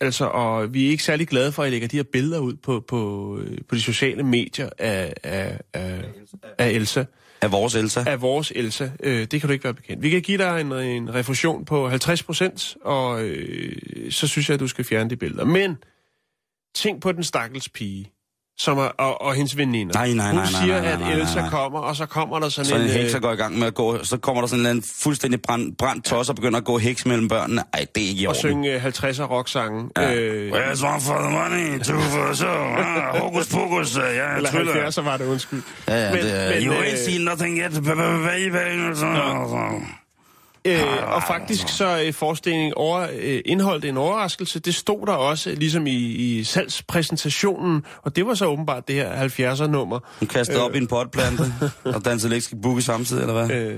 altså, 0.00 0.24
og 0.24 0.74
vi 0.74 0.86
er 0.86 0.90
ikke 0.90 1.04
særlig 1.04 1.28
glade 1.28 1.52
for, 1.52 1.62
at 1.62 1.68
I 1.68 1.70
lægger 1.70 1.88
de 1.88 1.96
her 1.96 2.04
billeder 2.12 2.38
ud 2.38 2.54
på, 2.56 2.84
på, 2.88 3.38
øh, 3.38 3.58
på 3.68 3.74
de 3.74 3.80
sociale 3.80 4.22
medier 4.22 4.70
af, 4.78 5.14
af, 5.22 5.60
af, 5.72 6.04
af 6.58 6.70
Elsa 6.70 7.04
Af 7.44 7.52
vores 7.52 7.74
Elsa. 7.74 8.04
af 8.06 8.20
vores 8.22 8.52
Elsa. 8.56 8.90
Øh, 9.02 9.20
det 9.20 9.40
kan 9.40 9.48
du 9.48 9.52
ikke 9.52 9.64
være 9.64 9.74
bekendt. 9.74 10.02
Vi 10.02 10.10
kan 10.10 10.22
give 10.22 10.38
dig 10.38 10.60
en, 10.60 10.72
en 10.72 11.14
refusion 11.14 11.64
på 11.64 11.88
50 11.88 12.22
procent, 12.22 12.76
og 12.84 13.24
øh, 13.24 14.12
så 14.12 14.28
synes 14.28 14.48
jeg, 14.48 14.54
at 14.54 14.60
du 14.60 14.68
skal 14.68 14.84
fjerne 14.84 15.10
de 15.10 15.16
billeder. 15.16 15.44
Men 15.44 15.76
tænk 16.74 17.02
på 17.02 17.12
den 17.12 17.24
stakkels 17.24 17.68
pige, 17.68 18.12
som 18.58 18.78
er, 18.78 18.82
og, 18.82 19.22
og 19.22 19.34
hendes 19.34 19.56
veninder. 19.56 19.94
Nej, 19.94 20.12
nej, 20.12 20.26
Hun 20.26 20.34
nej, 20.34 20.50
nej, 20.52 20.62
siger, 20.62 20.80
nej, 20.82 20.90
nej, 20.90 21.00
nej, 21.00 21.12
at 21.12 21.18
Elsa 21.20 21.40
nej. 21.40 21.50
kommer, 21.50 21.78
og 21.78 21.96
så 21.96 22.06
kommer 22.06 22.38
der 22.38 22.48
sådan, 22.48 22.64
Sådan 22.64 22.82
en 22.84 22.90
en... 22.90 22.96
heks, 22.96 23.14
øh, 23.14 23.22
går 23.22 23.32
i 23.32 23.36
gang 23.36 23.58
med 23.58 23.66
at 23.66 23.74
gå, 23.74 24.04
så 24.04 24.16
kommer 24.16 24.42
der 24.42 24.48
sådan 24.48 24.66
en 24.66 24.82
fuldstændig 25.02 25.42
brændt, 25.42 25.78
brændt 25.78 26.04
tos 26.04 26.28
og 26.28 26.36
begynder 26.36 26.58
at 26.58 26.64
gå 26.64 26.78
heks 26.78 27.06
mellem 27.06 27.28
børnene. 27.28 27.62
Ej, 27.74 27.86
det 27.94 28.02
er 28.04 28.08
ikke 28.08 28.22
i 28.22 28.24
og 28.24 28.28
orden. 28.30 28.40
synge 28.40 28.74
øh, 28.74 28.84
50'er 28.84 29.22
rocksange. 29.22 29.90
Ja. 29.96 30.14
Øh, 30.14 30.52
Where's 30.52 30.86
one 30.86 31.00
for 31.00 31.14
the 31.22 31.30
money, 31.30 31.78
two 31.84 32.00
for 32.00 32.34
so, 32.34 32.46
ah, 32.46 33.18
hokus 33.20 33.48
pokus, 33.48 33.96
uh, 33.96 34.02
ja, 34.02 34.36
eller 34.36 34.50
tryller. 34.50 34.72
70'er 34.74 35.00
var 35.02 35.16
det, 35.16 35.26
undskyld. 35.26 35.62
Ja, 35.88 36.04
ja, 36.04 36.10
Men- 36.10 36.24
det 36.24 36.50
men, 36.54 36.66
you 36.66 36.74
øh, 36.74 36.80
ain't 36.80 37.10
seen 37.10 37.20
nothing 37.20 37.58
yet, 37.58 37.72
baby, 37.84 38.94
så. 38.94 39.06
Øh, 40.66 41.14
og 41.14 41.22
faktisk 41.28 41.68
så 41.68 42.02
øh, 42.06 42.12
forestillingen 42.12 42.74
over, 42.76 43.06
øh, 43.20 43.40
indholdt 43.44 43.84
en 43.84 43.96
overraskelse. 43.96 44.58
Det 44.60 44.74
stod 44.74 45.06
der 45.06 45.12
også 45.12 45.50
ligesom 45.50 45.86
i, 45.86 45.90
i 45.90 46.44
salgspræsentationen, 46.44 47.84
og 48.02 48.16
det 48.16 48.26
var 48.26 48.34
så 48.34 48.46
åbenbart 48.46 48.88
det 48.88 48.96
her 48.96 49.28
70'er-nummer. 49.28 49.98
Hun 50.18 50.28
kastede 50.28 50.62
op 50.62 50.74
i 50.74 50.78
en 50.78 50.86
potplante, 50.86 51.42
og 51.94 52.04
dansede 52.04 52.32
elektrisk 52.32 52.62
boogie 52.62 52.82
samtidig, 52.82 53.20
eller 53.20 53.46
hvad? 53.46 53.56
Øh, 53.56 53.76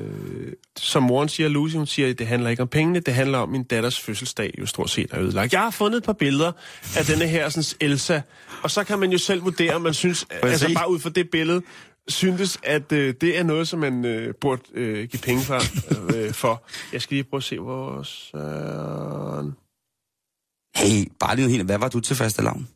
som 0.76 1.02
moren 1.02 1.28
siger, 1.28 1.48
Lucy, 1.48 1.76
hun 1.76 1.86
siger, 1.86 2.10
at 2.10 2.18
det 2.18 2.26
handler 2.26 2.50
ikke 2.50 2.62
om 2.62 2.68
pengene, 2.68 3.00
det 3.00 3.14
handler 3.14 3.38
om 3.38 3.48
min 3.48 3.64
datters 3.64 4.00
fødselsdag, 4.00 4.54
jo 4.60 4.66
stort 4.66 4.90
set 4.90 5.06
er 5.12 5.20
ødelagt. 5.20 5.52
Jeg 5.52 5.60
har 5.60 5.70
fundet 5.70 5.98
et 5.98 6.04
par 6.04 6.12
billeder 6.12 6.52
af 6.96 7.04
denne 7.04 7.26
her 7.26 7.48
sådan, 7.48 7.64
Elsa, 7.80 8.20
og 8.62 8.70
så 8.70 8.84
kan 8.84 8.98
man 8.98 9.12
jo 9.12 9.18
selv 9.18 9.44
vurdere, 9.44 9.74
om 9.74 9.82
man 9.82 9.94
synes, 9.94 10.26
jeg 10.42 10.50
altså 10.50 10.74
bare 10.74 10.90
ud 10.90 10.98
fra 10.98 11.10
det 11.10 11.30
billede, 11.30 11.62
syntes, 12.08 12.58
at 12.62 12.92
øh, 12.92 13.14
det 13.20 13.38
er 13.38 13.42
noget, 13.42 13.68
som 13.68 13.78
man 13.80 14.04
øh, 14.04 14.34
burde 14.40 14.62
øh, 14.74 15.08
give 15.08 15.20
penge 15.20 15.42
for, 15.42 15.60
øh, 16.16 16.32
for. 16.32 16.62
Jeg 16.92 17.02
skal 17.02 17.14
lige 17.14 17.24
prøve 17.24 17.38
at 17.38 17.44
se 17.44 17.56
vores... 17.56 18.30
Øh, 18.34 19.52
Hey, 20.76 21.12
bare 21.20 21.36
lige 21.36 21.48
helt, 21.50 21.64
hvad 21.64 21.78
var 21.78 21.88
du 21.88 22.00
til 22.00 22.16
faste 22.16 22.42
lavn? 22.42 22.68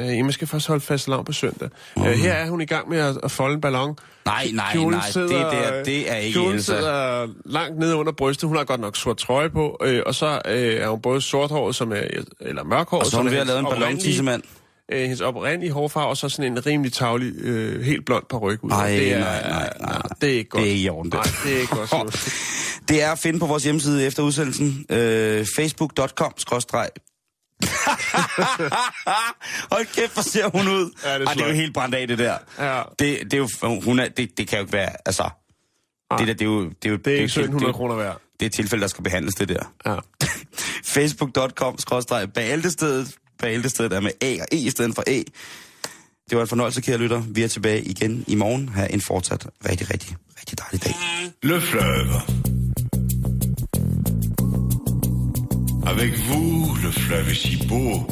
øh, 0.00 0.06
jeg 0.16 0.32
skal 0.32 0.48
først 0.48 0.66
holde 0.66 0.80
fast 0.80 1.08
lavn 1.08 1.24
på 1.24 1.32
søndag. 1.32 1.68
Øh, 1.98 2.04
her 2.04 2.32
er 2.32 2.50
hun 2.50 2.60
i 2.60 2.64
gang 2.64 2.88
med 2.88 2.98
at, 2.98 3.18
at 3.22 3.30
folde 3.30 3.54
en 3.54 3.60
ballon. 3.60 3.98
Nej, 4.24 4.48
nej, 4.52 4.72
Kjolen 4.72 4.90
nej, 4.98 5.06
det 5.14 5.30
der, 5.30 5.82
det 5.84 6.10
er 6.12 6.16
ikke 6.16 6.32
Kjolen 6.38 6.54
Elsa. 6.54 6.76
sidder 6.76 7.28
langt 7.44 7.78
nede 7.78 7.96
under 7.96 8.12
brystet. 8.12 8.48
Hun 8.48 8.56
har 8.56 8.64
godt 8.64 8.80
nok 8.80 8.96
sort 8.96 9.16
trøje 9.16 9.50
på, 9.50 9.78
øh, 9.82 10.02
og 10.06 10.14
så 10.14 10.40
øh, 10.46 10.74
er 10.74 10.88
hun 10.88 11.00
både 11.00 11.20
sorthåret, 11.20 11.74
som 11.74 11.92
er, 11.92 12.02
eller 12.40 12.64
mørkhåret, 12.64 13.04
Og 13.04 13.10
så 13.10 13.16
er 13.18 13.22
hun 13.22 13.30
ved 13.30 13.38
at 13.38 13.46
lave 13.46 13.58
en 13.58 13.64
hendes 13.64 13.80
ballontissemand. 13.80 14.42
Øh, 14.92 15.00
hendes 15.00 15.20
oprindelige 15.20 15.72
hårfarve, 15.72 16.06
og 16.08 16.16
så 16.16 16.28
sådan 16.28 16.52
en 16.52 16.66
rimelig 16.66 16.92
tavlig, 16.92 17.32
øh, 17.38 17.82
helt 17.82 18.06
blond 18.06 18.24
paryk 18.30 18.64
ud. 18.64 18.70
Ej, 18.70 18.88
det 18.90 19.12
er, 19.12 19.18
nej, 19.18 19.48
nej, 19.48 19.72
nej. 19.80 20.02
Det 20.20 20.32
er 20.32 20.34
ikke 20.38 20.50
godt. 20.50 20.62
Det 20.62 20.72
er 20.72 20.76
i 20.76 20.88
orden, 20.88 21.12
det. 21.12 21.18
Nej, 21.24 21.32
det 21.44 21.56
er 21.56 21.60
ikke 21.60 21.76
godt. 21.76 22.32
Det 22.88 23.02
er 23.02 23.12
at 23.12 23.18
finde 23.18 23.38
på 23.38 23.46
vores 23.46 23.64
hjemmeside 23.64 24.06
efter 24.06 24.22
udsendelsen. 24.22 24.86
Øh, 24.90 25.46
Facebook.com. 25.56 26.32
Hold 29.72 29.94
kæft, 29.94 30.12
hvor 30.14 30.22
ser 30.22 30.50
hun 30.50 30.68
ud. 30.68 30.90
Ja, 31.04 31.14
det 31.14 31.22
er 31.22 31.26
Ej, 31.26 31.34
det 31.34 31.42
er 31.42 31.46
jo 31.48 31.52
helt 31.54 31.74
brændt 31.74 31.94
af, 31.94 32.08
det 32.08 32.18
der. 32.18 32.36
Ja. 32.58 32.82
Det, 32.98 33.18
det, 33.30 33.34
er 33.34 33.38
jo, 33.62 33.80
hun 33.80 33.98
er, 33.98 34.08
det, 34.08 34.38
det 34.38 34.48
kan 34.48 34.58
jo 34.58 34.62
ikke 34.64 34.72
være, 34.72 34.90
altså... 35.06 35.30
Det, 36.18 36.26
der, 36.26 36.32
det 36.34 36.42
er 36.42 36.46
jo... 36.46 36.64
Det 36.64 36.84
er, 36.84 36.90
jo, 36.90 36.96
Det 36.96 37.06
er 37.06 37.10
ikke 37.10 37.22
jo- 37.22 37.24
1700 37.24 37.66
det, 37.66 37.74
kroner 37.74 37.94
værd. 37.94 38.20
det 38.40 38.42
er 38.42 38.46
et 38.46 38.52
tilfælde, 38.54 38.82
der 38.82 38.88
skal 38.88 39.04
behandles, 39.04 39.34
det 39.34 39.48
der. 39.48 39.72
Ja. 39.86 39.96
Facebook.com 40.94 41.78
skråstreg 43.40 43.90
der 43.90 44.00
med 44.00 44.10
A 44.20 44.36
og 44.40 44.46
E 44.52 44.56
i 44.56 44.70
stedet 44.70 44.94
for 44.94 45.02
A. 45.06 45.22
Det 46.30 46.36
var 46.36 46.42
en 46.42 46.48
fornøjelse, 46.48 46.80
kære 46.80 46.98
lytter. 46.98 47.22
Vi 47.28 47.42
er 47.42 47.48
tilbage 47.48 47.82
igen 47.82 48.24
i 48.26 48.34
morgen. 48.34 48.68
Ha' 48.68 48.86
en 48.90 49.00
fortsat 49.00 49.46
rigtig, 49.68 49.90
rigtig, 49.90 50.16
rigtig 50.38 50.58
dejlig 50.58 50.84
dag. 50.84 50.94
Le 51.42 51.60
fleuve. 51.60 52.20
Avec 55.86 56.12
vous, 56.28 56.76
le 56.82 56.92
fleuve 56.92 57.30
est 57.30 57.42
si 57.42 57.56
beau 57.68 58.06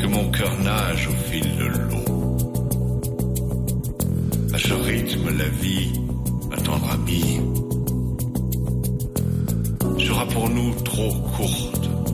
que 0.00 0.06
mon 0.06 0.32
cœur 0.32 0.54
nage 0.62 1.08
au 1.08 1.16
fil 1.28 1.48
de 1.60 1.66
l'eau. 1.74 2.06
À 4.54 4.58
ce 4.58 4.74
rythme, 4.74 5.28
la 5.42 5.48
vie, 5.62 5.90
ma 6.50 6.56
tendre 6.56 6.90
amie, 6.98 7.40
sera 10.06 10.24
pour 10.34 10.48
nous 10.48 10.74
trop 10.84 11.14
courte. 11.36 12.09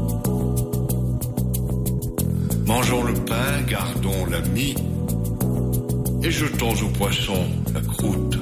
Mangeons 2.66 3.04
le 3.04 3.14
pain, 3.14 3.62
gardons 3.68 4.26
l'ami, 4.26 4.74
et 6.22 6.30
jetons 6.30 6.72
aux 6.72 6.88
poissons 6.98 7.46
la 7.72 7.80
croûte. 7.80 8.38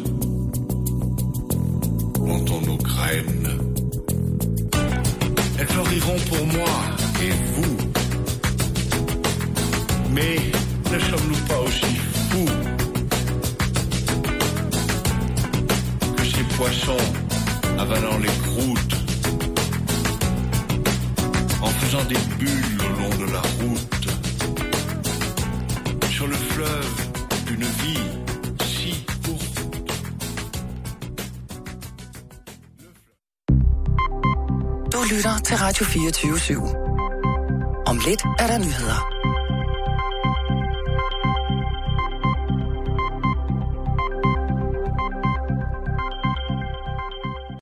Plantons 2.14 2.60
nos 2.62 2.78
graines. 2.78 3.50
Elles 5.58 5.66
fleuriront 5.66 6.16
pour 6.28 6.46
moi 6.46 6.74
et 7.22 7.32
vous. 7.54 7.76
Mais 10.14 10.36
ne 10.92 10.98
sommes-nous 10.98 11.42
pas 11.46 11.60
aussi 11.60 11.94
fous 12.30 12.54
que 16.16 16.24
ces 16.24 16.44
poissons 16.56 17.04
avalant 17.78 18.18
les 18.18 18.36
croûtes, 18.42 18.96
en 21.60 21.68
faisant 21.68 22.04
des 22.08 22.22
bulles 22.38 22.78
au 22.80 23.00
long 23.00 23.26
de 23.26 23.32
la 23.32 23.40
route, 23.40 23.93
sur 26.24 26.30
le 26.30 26.36
fleuve 26.36 26.94
d'une 27.46 27.64
vie 27.64 28.08
si 28.64 29.04
courte. 29.24 29.60
Du 34.92 34.98
lytter 35.14 35.36
til 35.44 35.56
Radio 35.56 35.84
24 35.84 36.36
/7. 36.36 36.52
Om 37.86 38.00
lidt 38.06 38.22
er 38.38 38.46
der 38.46 38.58
nyheder. 38.58 39.23